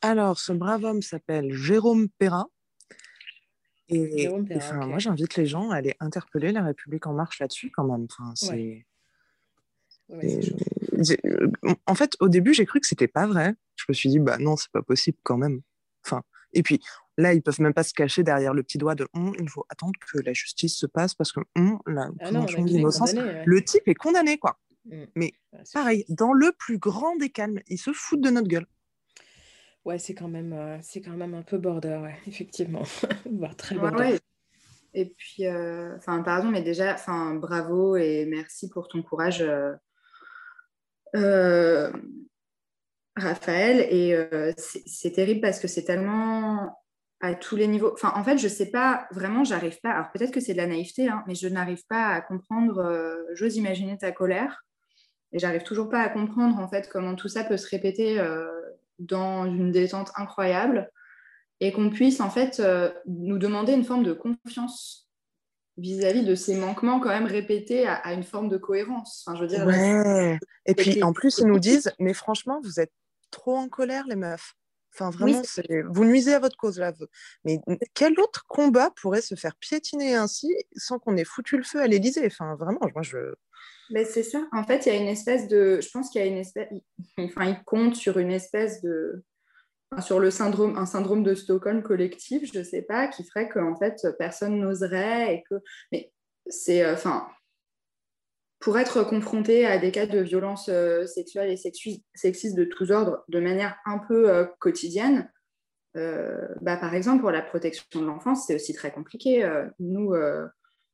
Alors, 0.00 0.38
ce 0.38 0.52
brave 0.52 0.84
homme 0.84 1.02
s'appelle 1.02 1.52
Jérôme 1.52 2.08
Perrin. 2.18 2.48
Et, 3.88 4.18
Jérôme 4.18 4.44
et, 4.44 4.48
Perrin, 4.48 4.58
enfin, 4.58 4.80
ok. 4.82 4.88
moi, 4.88 4.98
j'invite 4.98 5.36
les 5.36 5.46
gens 5.46 5.70
à 5.70 5.76
aller 5.76 5.94
interpeller 6.00 6.52
La 6.52 6.62
République 6.62 7.06
En 7.06 7.12
Marche 7.14 7.40
là-dessus, 7.40 7.70
quand 7.70 7.84
même. 7.84 8.06
Enfin, 8.10 8.32
c'est... 8.34 8.86
Ouais. 10.08 10.22
Et- 10.22 10.40
euh, 11.24 11.50
En 11.86 11.94
fait, 11.94 12.16
au 12.20 12.28
début, 12.28 12.52
j'ai 12.52 12.66
cru 12.66 12.80
que 12.80 12.86
c'était 12.86 13.08
pas 13.08 13.26
vrai. 13.26 13.54
Je 13.76 13.84
me 13.88 13.94
suis 13.94 14.08
dit, 14.08 14.18
bah 14.18 14.38
non, 14.38 14.56
c'est 14.56 14.70
pas 14.70 14.82
possible 14.82 15.18
quand 15.22 15.38
même. 15.38 15.62
Enfin, 16.04 16.22
et 16.52 16.62
puis 16.62 16.80
là, 17.18 17.34
ils 17.34 17.42
peuvent 17.42 17.60
même 17.60 17.74
pas 17.74 17.82
se 17.82 17.92
cacher 17.94 18.22
derrière 18.22 18.54
le 18.54 18.62
petit 18.62 18.78
doigt 18.78 18.94
de 18.94 19.06
Hum, 19.14 19.32
il 19.38 19.48
faut 19.48 19.64
attendre 19.68 19.92
que 20.00 20.18
la 20.20 20.32
justice 20.32 20.76
se 20.76 20.86
passe 20.86 21.14
parce 21.14 21.32
que 21.32 21.40
hum, 21.56 21.78
la 21.86 22.08
Ah 22.20 22.24
présomption 22.24 22.66
est 22.66 22.70
d'innocence, 22.70 23.12
ouais. 23.12 23.42
le 23.44 23.64
type 23.64 23.86
est 23.86 23.94
condamné, 23.94 24.38
quoi. 24.38 24.58
Mm. 24.86 25.04
Mais 25.16 25.32
Ouais, 25.52 25.60
pareil, 25.72 26.04
dans 26.08 26.32
le 26.32 26.52
plus 26.52 26.78
grand 26.78 27.16
des 27.16 27.28
calmes, 27.30 27.60
ils 27.68 27.78
se 27.78 27.92
foutent 27.92 28.22
de 28.22 28.30
notre 28.30 28.48
gueule. 28.48 28.66
Ouais, 29.84 29.98
c'est 29.98 30.14
quand 30.14 30.28
même, 30.28 30.52
euh, 30.52 30.78
c'est 30.80 31.00
quand 31.00 31.16
même 31.16 31.34
un 31.34 31.42
peu 31.42 31.58
border, 31.58 31.98
ouais, 32.02 32.16
effectivement. 32.26 32.82
Voire 33.30 33.56
très 33.56 33.74
border. 33.76 33.96
ouais. 33.96 34.20
Et 34.94 35.06
puis, 35.06 35.46
euh, 35.46 35.96
enfin, 35.96 36.22
pardon, 36.22 36.48
mais 36.50 36.62
déjà, 36.62 36.94
enfin, 36.94 37.34
bravo 37.34 37.96
et 37.96 38.26
merci 38.26 38.68
pour 38.68 38.88
ton 38.88 39.02
courage, 39.02 39.40
euh, 39.40 39.72
euh, 41.16 41.90
Raphaël. 43.16 43.86
Et 43.90 44.14
euh, 44.14 44.52
c'est 44.56 44.82
c'est 44.86 45.12
terrible 45.12 45.40
parce 45.40 45.58
que 45.60 45.68
c'est 45.68 45.84
tellement 45.84 46.81
à 47.22 47.34
tous 47.34 47.56
les 47.56 47.68
niveaux. 47.68 47.92
Enfin, 47.94 48.12
en 48.16 48.24
fait, 48.24 48.36
je 48.36 48.48
sais 48.48 48.70
pas 48.70 49.06
vraiment, 49.12 49.44
j'arrive 49.44 49.80
pas. 49.80 49.92
Alors 49.92 50.10
peut-être 50.12 50.32
que 50.32 50.40
c'est 50.40 50.52
de 50.52 50.58
la 50.58 50.66
naïveté, 50.66 51.08
hein, 51.08 51.22
mais 51.26 51.34
je 51.34 51.48
n'arrive 51.48 51.82
pas 51.88 52.08
à 52.08 52.20
comprendre. 52.20 52.78
euh, 52.80 53.14
J'ose 53.34 53.56
imaginer 53.56 53.96
ta 53.96 54.12
colère, 54.12 54.64
et 55.32 55.38
j'arrive 55.38 55.62
toujours 55.62 55.88
pas 55.88 56.00
à 56.00 56.08
comprendre 56.08 56.58
en 56.58 56.68
fait 56.68 56.88
comment 56.90 57.14
tout 57.14 57.28
ça 57.28 57.44
peut 57.44 57.56
se 57.56 57.68
répéter 57.68 58.20
euh, 58.20 58.50
dans 58.98 59.46
une 59.46 59.70
détente 59.72 60.10
incroyable 60.16 60.90
et 61.60 61.72
qu'on 61.72 61.90
puisse 61.90 62.20
en 62.20 62.28
fait 62.28 62.60
euh, 62.60 62.90
nous 63.06 63.38
demander 63.38 63.72
une 63.72 63.84
forme 63.84 64.02
de 64.02 64.12
confiance 64.12 65.08
vis-à-vis 65.78 66.24
de 66.24 66.34
ces 66.34 66.56
manquements 66.56 67.00
quand 67.00 67.08
même 67.08 67.24
répétés 67.26 67.86
à, 67.86 67.94
à 67.94 68.12
une 68.12 68.24
forme 68.24 68.48
de 68.48 68.58
cohérence. 68.58 69.24
Enfin, 69.24 69.36
je 69.36 69.42
veux 69.42 69.48
dire, 69.48 69.64
là, 69.64 69.72
Ouais. 69.72 70.38
Et 70.66 70.74
puis 70.74 71.02
en 71.02 71.12
plus, 71.12 71.38
ils 71.38 71.46
nous 71.46 71.58
disent, 71.60 71.92
mais 71.98 72.14
franchement, 72.14 72.60
vous 72.62 72.80
êtes 72.80 72.92
trop 73.30 73.56
en 73.56 73.68
colère, 73.68 74.04
les 74.08 74.16
meufs. 74.16 74.54
Enfin, 74.94 75.10
vraiment, 75.10 75.40
vous 75.88 76.04
nuisez 76.04 76.34
à 76.34 76.38
votre 76.38 76.56
cause 76.56 76.78
là. 76.78 76.92
Mais 77.44 77.60
quel 77.94 78.18
autre 78.20 78.44
combat 78.46 78.90
pourrait 79.00 79.22
se 79.22 79.34
faire 79.34 79.56
piétiner 79.56 80.14
ainsi 80.14 80.54
sans 80.76 80.98
qu'on 80.98 81.16
ait 81.16 81.24
foutu 81.24 81.56
le 81.56 81.62
feu 81.62 81.80
à 81.80 81.86
l'Élysée? 81.86 82.26
Enfin, 82.26 82.56
vraiment, 82.56 82.80
moi, 82.92 83.02
je. 83.02 83.34
Mais 83.90 84.04
c'est 84.04 84.22
ça. 84.22 84.46
En 84.52 84.64
fait, 84.64 84.86
il 84.86 84.92
y 84.92 84.96
a 84.96 85.00
une 85.00 85.08
espèce 85.08 85.48
de. 85.48 85.80
Je 85.80 85.88
pense 85.90 86.10
qu'il 86.10 86.20
y 86.20 86.24
a 86.24 86.26
une 86.26 86.36
espèce. 86.38 86.68
Enfin, 87.18 87.46
il 87.46 87.62
compte 87.64 87.96
sur 87.96 88.18
une 88.18 88.32
espèce 88.32 88.82
de. 88.82 89.24
enfin, 89.90 90.02
sur 90.02 90.20
le 90.20 90.30
syndrome, 90.30 90.76
un 90.76 90.86
syndrome 90.86 91.22
de 91.22 91.34
Stockholm 91.34 91.82
collectif, 91.82 92.50
je 92.52 92.58
ne 92.58 92.64
sais 92.64 92.82
pas, 92.82 93.08
qui 93.08 93.24
ferait 93.24 93.48
qu'en 93.48 93.76
fait, 93.76 94.06
personne 94.18 94.58
n'oserait 94.58 95.34
et 95.36 95.44
que. 95.48 95.56
Mais 95.90 96.12
c'est. 96.46 96.84
euh, 96.84 96.94
Enfin. 96.94 97.28
Pour 98.62 98.78
être 98.78 99.02
confronté 99.02 99.66
à 99.66 99.76
des 99.76 99.90
cas 99.90 100.06
de 100.06 100.20
violence 100.20 100.68
euh, 100.68 101.04
sexuelle 101.04 101.50
et 101.50 101.56
sexu- 101.56 102.00
sexiste 102.14 102.56
de 102.56 102.62
tous 102.64 102.92
ordres 102.92 103.24
de 103.28 103.40
manière 103.40 103.76
un 103.86 103.98
peu 103.98 104.30
euh, 104.30 104.44
quotidienne, 104.60 105.28
euh, 105.96 106.46
bah, 106.60 106.76
par 106.76 106.94
exemple, 106.94 107.22
pour 107.22 107.32
la 107.32 107.42
protection 107.42 107.84
de 108.00 108.06
l'enfance, 108.06 108.46
c'est 108.46 108.54
aussi 108.54 108.72
très 108.72 108.92
compliqué. 108.92 109.44
Nous, 109.80 110.14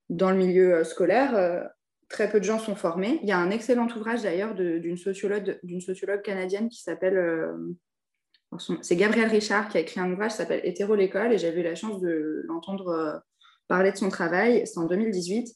dans 0.08 0.30
le 0.30 0.36
milieu 0.36 0.82
scolaire, 0.82 1.68
très 2.08 2.28
peu 2.30 2.40
de 2.40 2.44
gens 2.44 2.58
sont 2.58 2.74
formés. 2.74 3.20
Il 3.22 3.28
y 3.28 3.32
a 3.32 3.38
un 3.38 3.50
excellent 3.50 3.86
ouvrage 3.94 4.22
d'ailleurs 4.22 4.54
d'une 4.54 4.96
sociologue, 4.96 5.60
sociologue 5.80 6.22
canadienne 6.22 6.68
qui 6.68 6.82
s'appelle, 6.82 7.54
c'est 8.82 8.96
Gabrielle 8.96 9.28
Richard 9.28 9.68
qui 9.68 9.76
a 9.76 9.80
écrit 9.80 10.00
un 10.00 10.10
ouvrage 10.10 10.32
qui 10.32 10.38
s'appelle 10.38 10.62
Hétéro 10.64 10.96
l'école 10.96 11.32
et 11.32 11.38
j'avais 11.38 11.60
eu 11.60 11.64
la 11.64 11.76
chance 11.76 12.00
de 12.00 12.42
l'entendre 12.48 13.22
parler 13.68 13.92
de 13.92 13.96
son 13.98 14.08
travail. 14.08 14.66
C'est 14.66 14.80
en 14.80 14.86
2018 14.86 15.54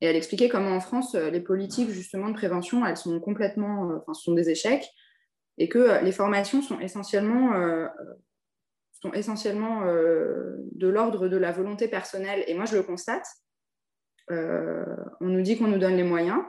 et 0.00 0.06
elle 0.06 0.16
expliquait 0.16 0.48
comment 0.48 0.74
en 0.74 0.80
France 0.80 1.14
euh, 1.14 1.30
les 1.30 1.40
politiques 1.40 1.90
justement 1.90 2.28
de 2.28 2.34
prévention 2.34 2.86
elles 2.86 2.96
sont 2.96 3.18
complètement, 3.20 3.90
euh, 3.90 3.96
enfin, 3.98 4.14
sont 4.14 4.32
des 4.32 4.50
échecs 4.50 4.88
et 5.58 5.68
que 5.68 5.78
euh, 5.78 6.00
les 6.00 6.12
formations 6.12 6.62
sont 6.62 6.78
essentiellement 6.80 7.52
sont 9.00 9.12
essentiellement 9.12 9.84
de 9.84 10.88
l'ordre 10.88 11.28
de 11.28 11.36
la 11.36 11.52
volonté 11.52 11.86
personnelle. 11.86 12.42
Et 12.48 12.54
moi, 12.54 12.64
je 12.64 12.74
le 12.74 12.82
constate. 12.82 13.24
On 14.28 14.96
nous 15.20 15.40
dit 15.40 15.56
qu'on 15.56 15.68
nous 15.68 15.78
donne 15.78 15.94
les 15.94 16.02
moyens. 16.02 16.40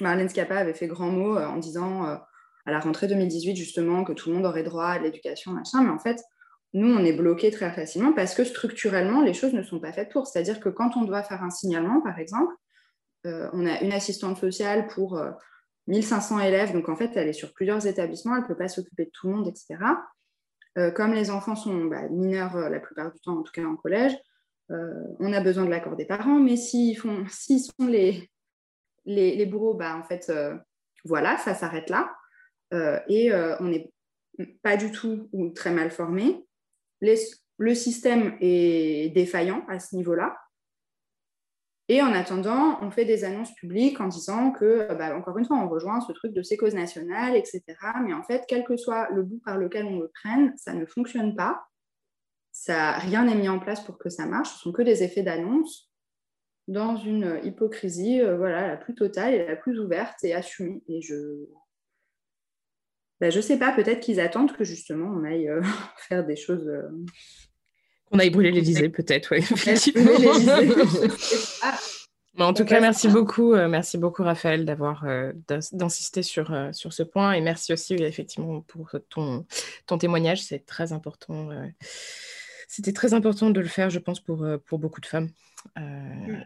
Marlène 0.00 0.30
Schiappa 0.30 0.56
avait 0.56 0.72
fait 0.72 0.86
grand 0.86 1.10
mot 1.10 1.36
en 1.36 1.58
disant 1.58 2.04
à 2.04 2.26
la 2.64 2.80
rentrée 2.80 3.08
2018 3.08 3.56
justement 3.56 4.04
que 4.04 4.14
tout 4.14 4.30
le 4.30 4.36
monde 4.36 4.46
aurait 4.46 4.62
droit 4.62 4.86
à 4.86 4.98
l'éducation, 4.98 5.52
machin. 5.52 5.82
Mais 5.82 5.90
en 5.90 5.98
fait, 5.98 6.22
nous, 6.72 6.88
on 6.88 7.04
est 7.04 7.12
bloqué 7.12 7.50
très 7.50 7.72
facilement 7.72 8.12
parce 8.12 8.34
que 8.34 8.44
structurellement, 8.44 9.22
les 9.22 9.34
choses 9.34 9.52
ne 9.52 9.62
sont 9.62 9.80
pas 9.80 9.92
faites 9.92 10.10
pour. 10.10 10.26
C'est-à-dire 10.26 10.60
que 10.60 10.68
quand 10.68 10.96
on 10.96 11.02
doit 11.02 11.22
faire 11.22 11.42
un 11.42 11.50
signalement, 11.50 12.00
par 12.00 12.18
exemple, 12.18 12.54
euh, 13.26 13.48
on 13.52 13.66
a 13.66 13.80
une 13.80 13.92
assistante 13.92 14.38
sociale 14.38 14.86
pour 14.88 15.18
euh, 15.18 15.30
1500 15.88 16.40
élèves. 16.40 16.72
Donc 16.72 16.88
en 16.88 16.96
fait, 16.96 17.10
elle 17.16 17.28
est 17.28 17.32
sur 17.32 17.52
plusieurs 17.52 17.86
établissements, 17.86 18.36
elle 18.36 18.42
ne 18.42 18.46
peut 18.46 18.56
pas 18.56 18.68
s'occuper 18.68 19.06
de 19.06 19.10
tout 19.12 19.28
le 19.28 19.34
monde, 19.34 19.48
etc. 19.48 19.78
Euh, 20.78 20.90
comme 20.92 21.12
les 21.12 21.30
enfants 21.30 21.56
sont 21.56 21.86
bah, 21.86 22.08
mineurs 22.08 22.56
euh, 22.56 22.68
la 22.68 22.78
plupart 22.78 23.12
du 23.12 23.20
temps, 23.20 23.38
en 23.38 23.42
tout 23.42 23.52
cas 23.52 23.64
en 23.64 23.76
collège, 23.76 24.16
euh, 24.70 25.04
on 25.18 25.32
a 25.32 25.40
besoin 25.40 25.64
de 25.64 25.70
l'accord 25.70 25.96
des 25.96 26.04
parents, 26.04 26.38
mais 26.38 26.56
s'ils 26.56 26.96
font, 26.96 27.26
sont 27.28 27.86
les, 27.86 29.46
bourreaux, 29.46 29.74
bah, 29.74 29.96
en 29.96 30.04
fait, 30.04 30.30
euh, 30.30 30.56
voilà, 31.04 31.36
ça 31.38 31.54
s'arrête 31.54 31.90
là. 31.90 32.14
Euh, 32.72 33.00
et 33.08 33.32
euh, 33.32 33.56
on 33.58 33.64
n'est 33.64 33.92
pas 34.62 34.76
du 34.76 34.92
tout 34.92 35.28
ou 35.32 35.50
très 35.50 35.72
mal 35.72 35.90
formé. 35.90 36.46
Le 37.00 37.74
système 37.74 38.36
est 38.40 39.12
défaillant 39.14 39.64
à 39.68 39.80
ce 39.80 39.96
niveau-là. 39.96 40.36
Et 41.88 42.02
en 42.02 42.12
attendant, 42.12 42.78
on 42.82 42.92
fait 42.92 43.04
des 43.04 43.24
annonces 43.24 43.52
publiques 43.56 44.00
en 44.00 44.06
disant 44.06 44.52
que, 44.52 44.94
bah, 44.94 45.16
encore 45.16 45.36
une 45.38 45.44
fois, 45.44 45.56
on 45.56 45.68
rejoint 45.68 46.00
ce 46.00 46.12
truc 46.12 46.32
de 46.32 46.40
ces 46.40 46.56
causes 46.56 46.74
nationales, 46.74 47.34
etc. 47.34 47.62
Mais 48.04 48.14
en 48.14 48.22
fait, 48.22 48.44
quel 48.46 48.62
que 48.62 48.76
soit 48.76 49.10
le 49.10 49.24
bout 49.24 49.40
par 49.44 49.58
lequel 49.58 49.86
on 49.86 49.98
le 49.98 50.08
prenne, 50.22 50.52
ça 50.56 50.72
ne 50.72 50.86
fonctionne 50.86 51.34
pas. 51.34 51.66
Rien 52.68 53.24
n'est 53.24 53.34
mis 53.34 53.48
en 53.48 53.58
place 53.58 53.80
pour 53.80 53.98
que 53.98 54.08
ça 54.08 54.26
marche. 54.26 54.50
Ce 54.50 54.58
sont 54.60 54.72
que 54.72 54.82
des 54.82 55.02
effets 55.02 55.24
d'annonce 55.24 55.90
dans 56.68 56.94
une 56.94 57.40
hypocrisie 57.42 58.20
euh, 58.20 58.36
voilà, 58.36 58.68
la 58.68 58.76
plus 58.76 58.94
totale 58.94 59.34
et 59.34 59.44
la 59.44 59.56
plus 59.56 59.80
ouverte 59.80 60.22
et 60.22 60.32
assumée. 60.32 60.82
Et 60.86 61.02
je 61.02 61.48
ne 63.26 63.42
sais 63.42 63.58
pas, 63.58 63.72
peut-être 63.72 64.00
qu'ils 64.00 64.20
attendent 64.20 64.52
que 64.56 64.64
justement 64.64 65.12
on 65.14 65.24
aille 65.24 65.48
euh, 65.48 65.62
faire 66.08 66.24
des 66.26 66.36
choses. 66.36 66.66
euh, 66.68 66.82
On 68.10 68.18
aille 68.18 68.30
brûler 68.30 68.50
l'Élysée, 68.50 68.88
peut-être, 68.88 69.32
oui, 69.32 69.38
effectivement. 69.38 70.12
Je. 70.16 71.60
Mais 72.38 72.44
en 72.44 72.54
tout 72.54 72.64
cas, 72.64 72.80
merci 72.80 73.08
beaucoup, 73.08 73.54
euh, 73.54 73.68
merci 73.68 73.98
beaucoup 73.98 74.22
Raphaël 74.22 74.64
d'avoir 74.64 75.04
euh, 75.04 75.32
d'ins- 75.48 75.58
d'insister 75.72 76.22
sur, 76.22 76.52
euh, 76.54 76.72
sur 76.72 76.92
ce 76.92 77.02
point 77.02 77.32
et 77.32 77.40
merci 77.40 77.72
aussi 77.72 77.94
effectivement 77.94 78.60
pour 78.62 78.92
ton, 79.10 79.44
ton 79.86 79.98
témoignage, 79.98 80.40
c'est 80.42 80.64
très 80.64 80.92
important. 80.92 81.50
C'était 82.72 82.92
très 82.92 83.14
important 83.14 83.50
de 83.50 83.58
le 83.60 83.66
faire, 83.66 83.90
je 83.90 83.98
pense, 83.98 84.20
pour, 84.20 84.44
euh, 84.44 84.56
pour 84.56 84.78
beaucoup 84.78 85.00
de 85.00 85.06
femmes. 85.06 85.28
Euh, 85.76 86.36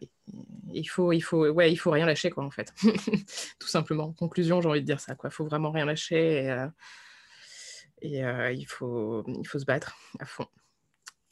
il 0.72 0.86
faut, 0.86 1.12
il 1.12 1.20
faut, 1.20 1.46
ouais, 1.50 1.70
il 1.70 1.76
faut 1.76 1.90
rien 1.90 2.06
lâcher, 2.06 2.30
quoi, 2.30 2.42
en 2.44 2.50
fait. 2.50 2.72
Tout 3.58 3.68
simplement. 3.68 4.04
En 4.04 4.12
conclusion, 4.14 4.62
j'ai 4.62 4.68
envie 4.70 4.80
de 4.80 4.86
dire 4.86 5.00
ça, 5.00 5.14
quoi. 5.16 5.28
Il 5.30 5.34
faut 5.34 5.44
vraiment 5.44 5.70
rien 5.70 5.84
lâcher 5.84 6.44
et, 6.44 6.50
euh, 6.50 6.66
et, 8.00 8.24
euh, 8.24 8.52
il 8.52 8.64
faut, 8.64 9.22
il 9.28 9.46
faut 9.46 9.58
se 9.58 9.66
battre 9.66 9.98
à 10.18 10.24
fond. 10.24 10.46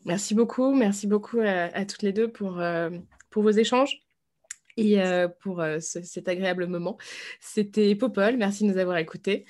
Merci 0.04 0.34
beaucoup, 0.34 0.74
merci 0.74 1.06
beaucoup 1.06 1.40
à, 1.40 1.70
à 1.74 1.86
toutes 1.86 2.02
les 2.02 2.12
deux 2.12 2.30
pour, 2.30 2.60
pour 3.30 3.42
vos 3.42 3.50
échanges 3.50 4.02
et 4.76 4.98
pour 5.40 5.64
ce- 5.80 6.02
cet 6.02 6.28
agréable 6.28 6.66
moment. 6.66 6.98
C'était 7.40 7.94
Popol, 7.94 8.36
merci 8.36 8.64
de 8.66 8.72
nous 8.72 8.78
avoir 8.78 8.98
écoutés. 8.98 9.46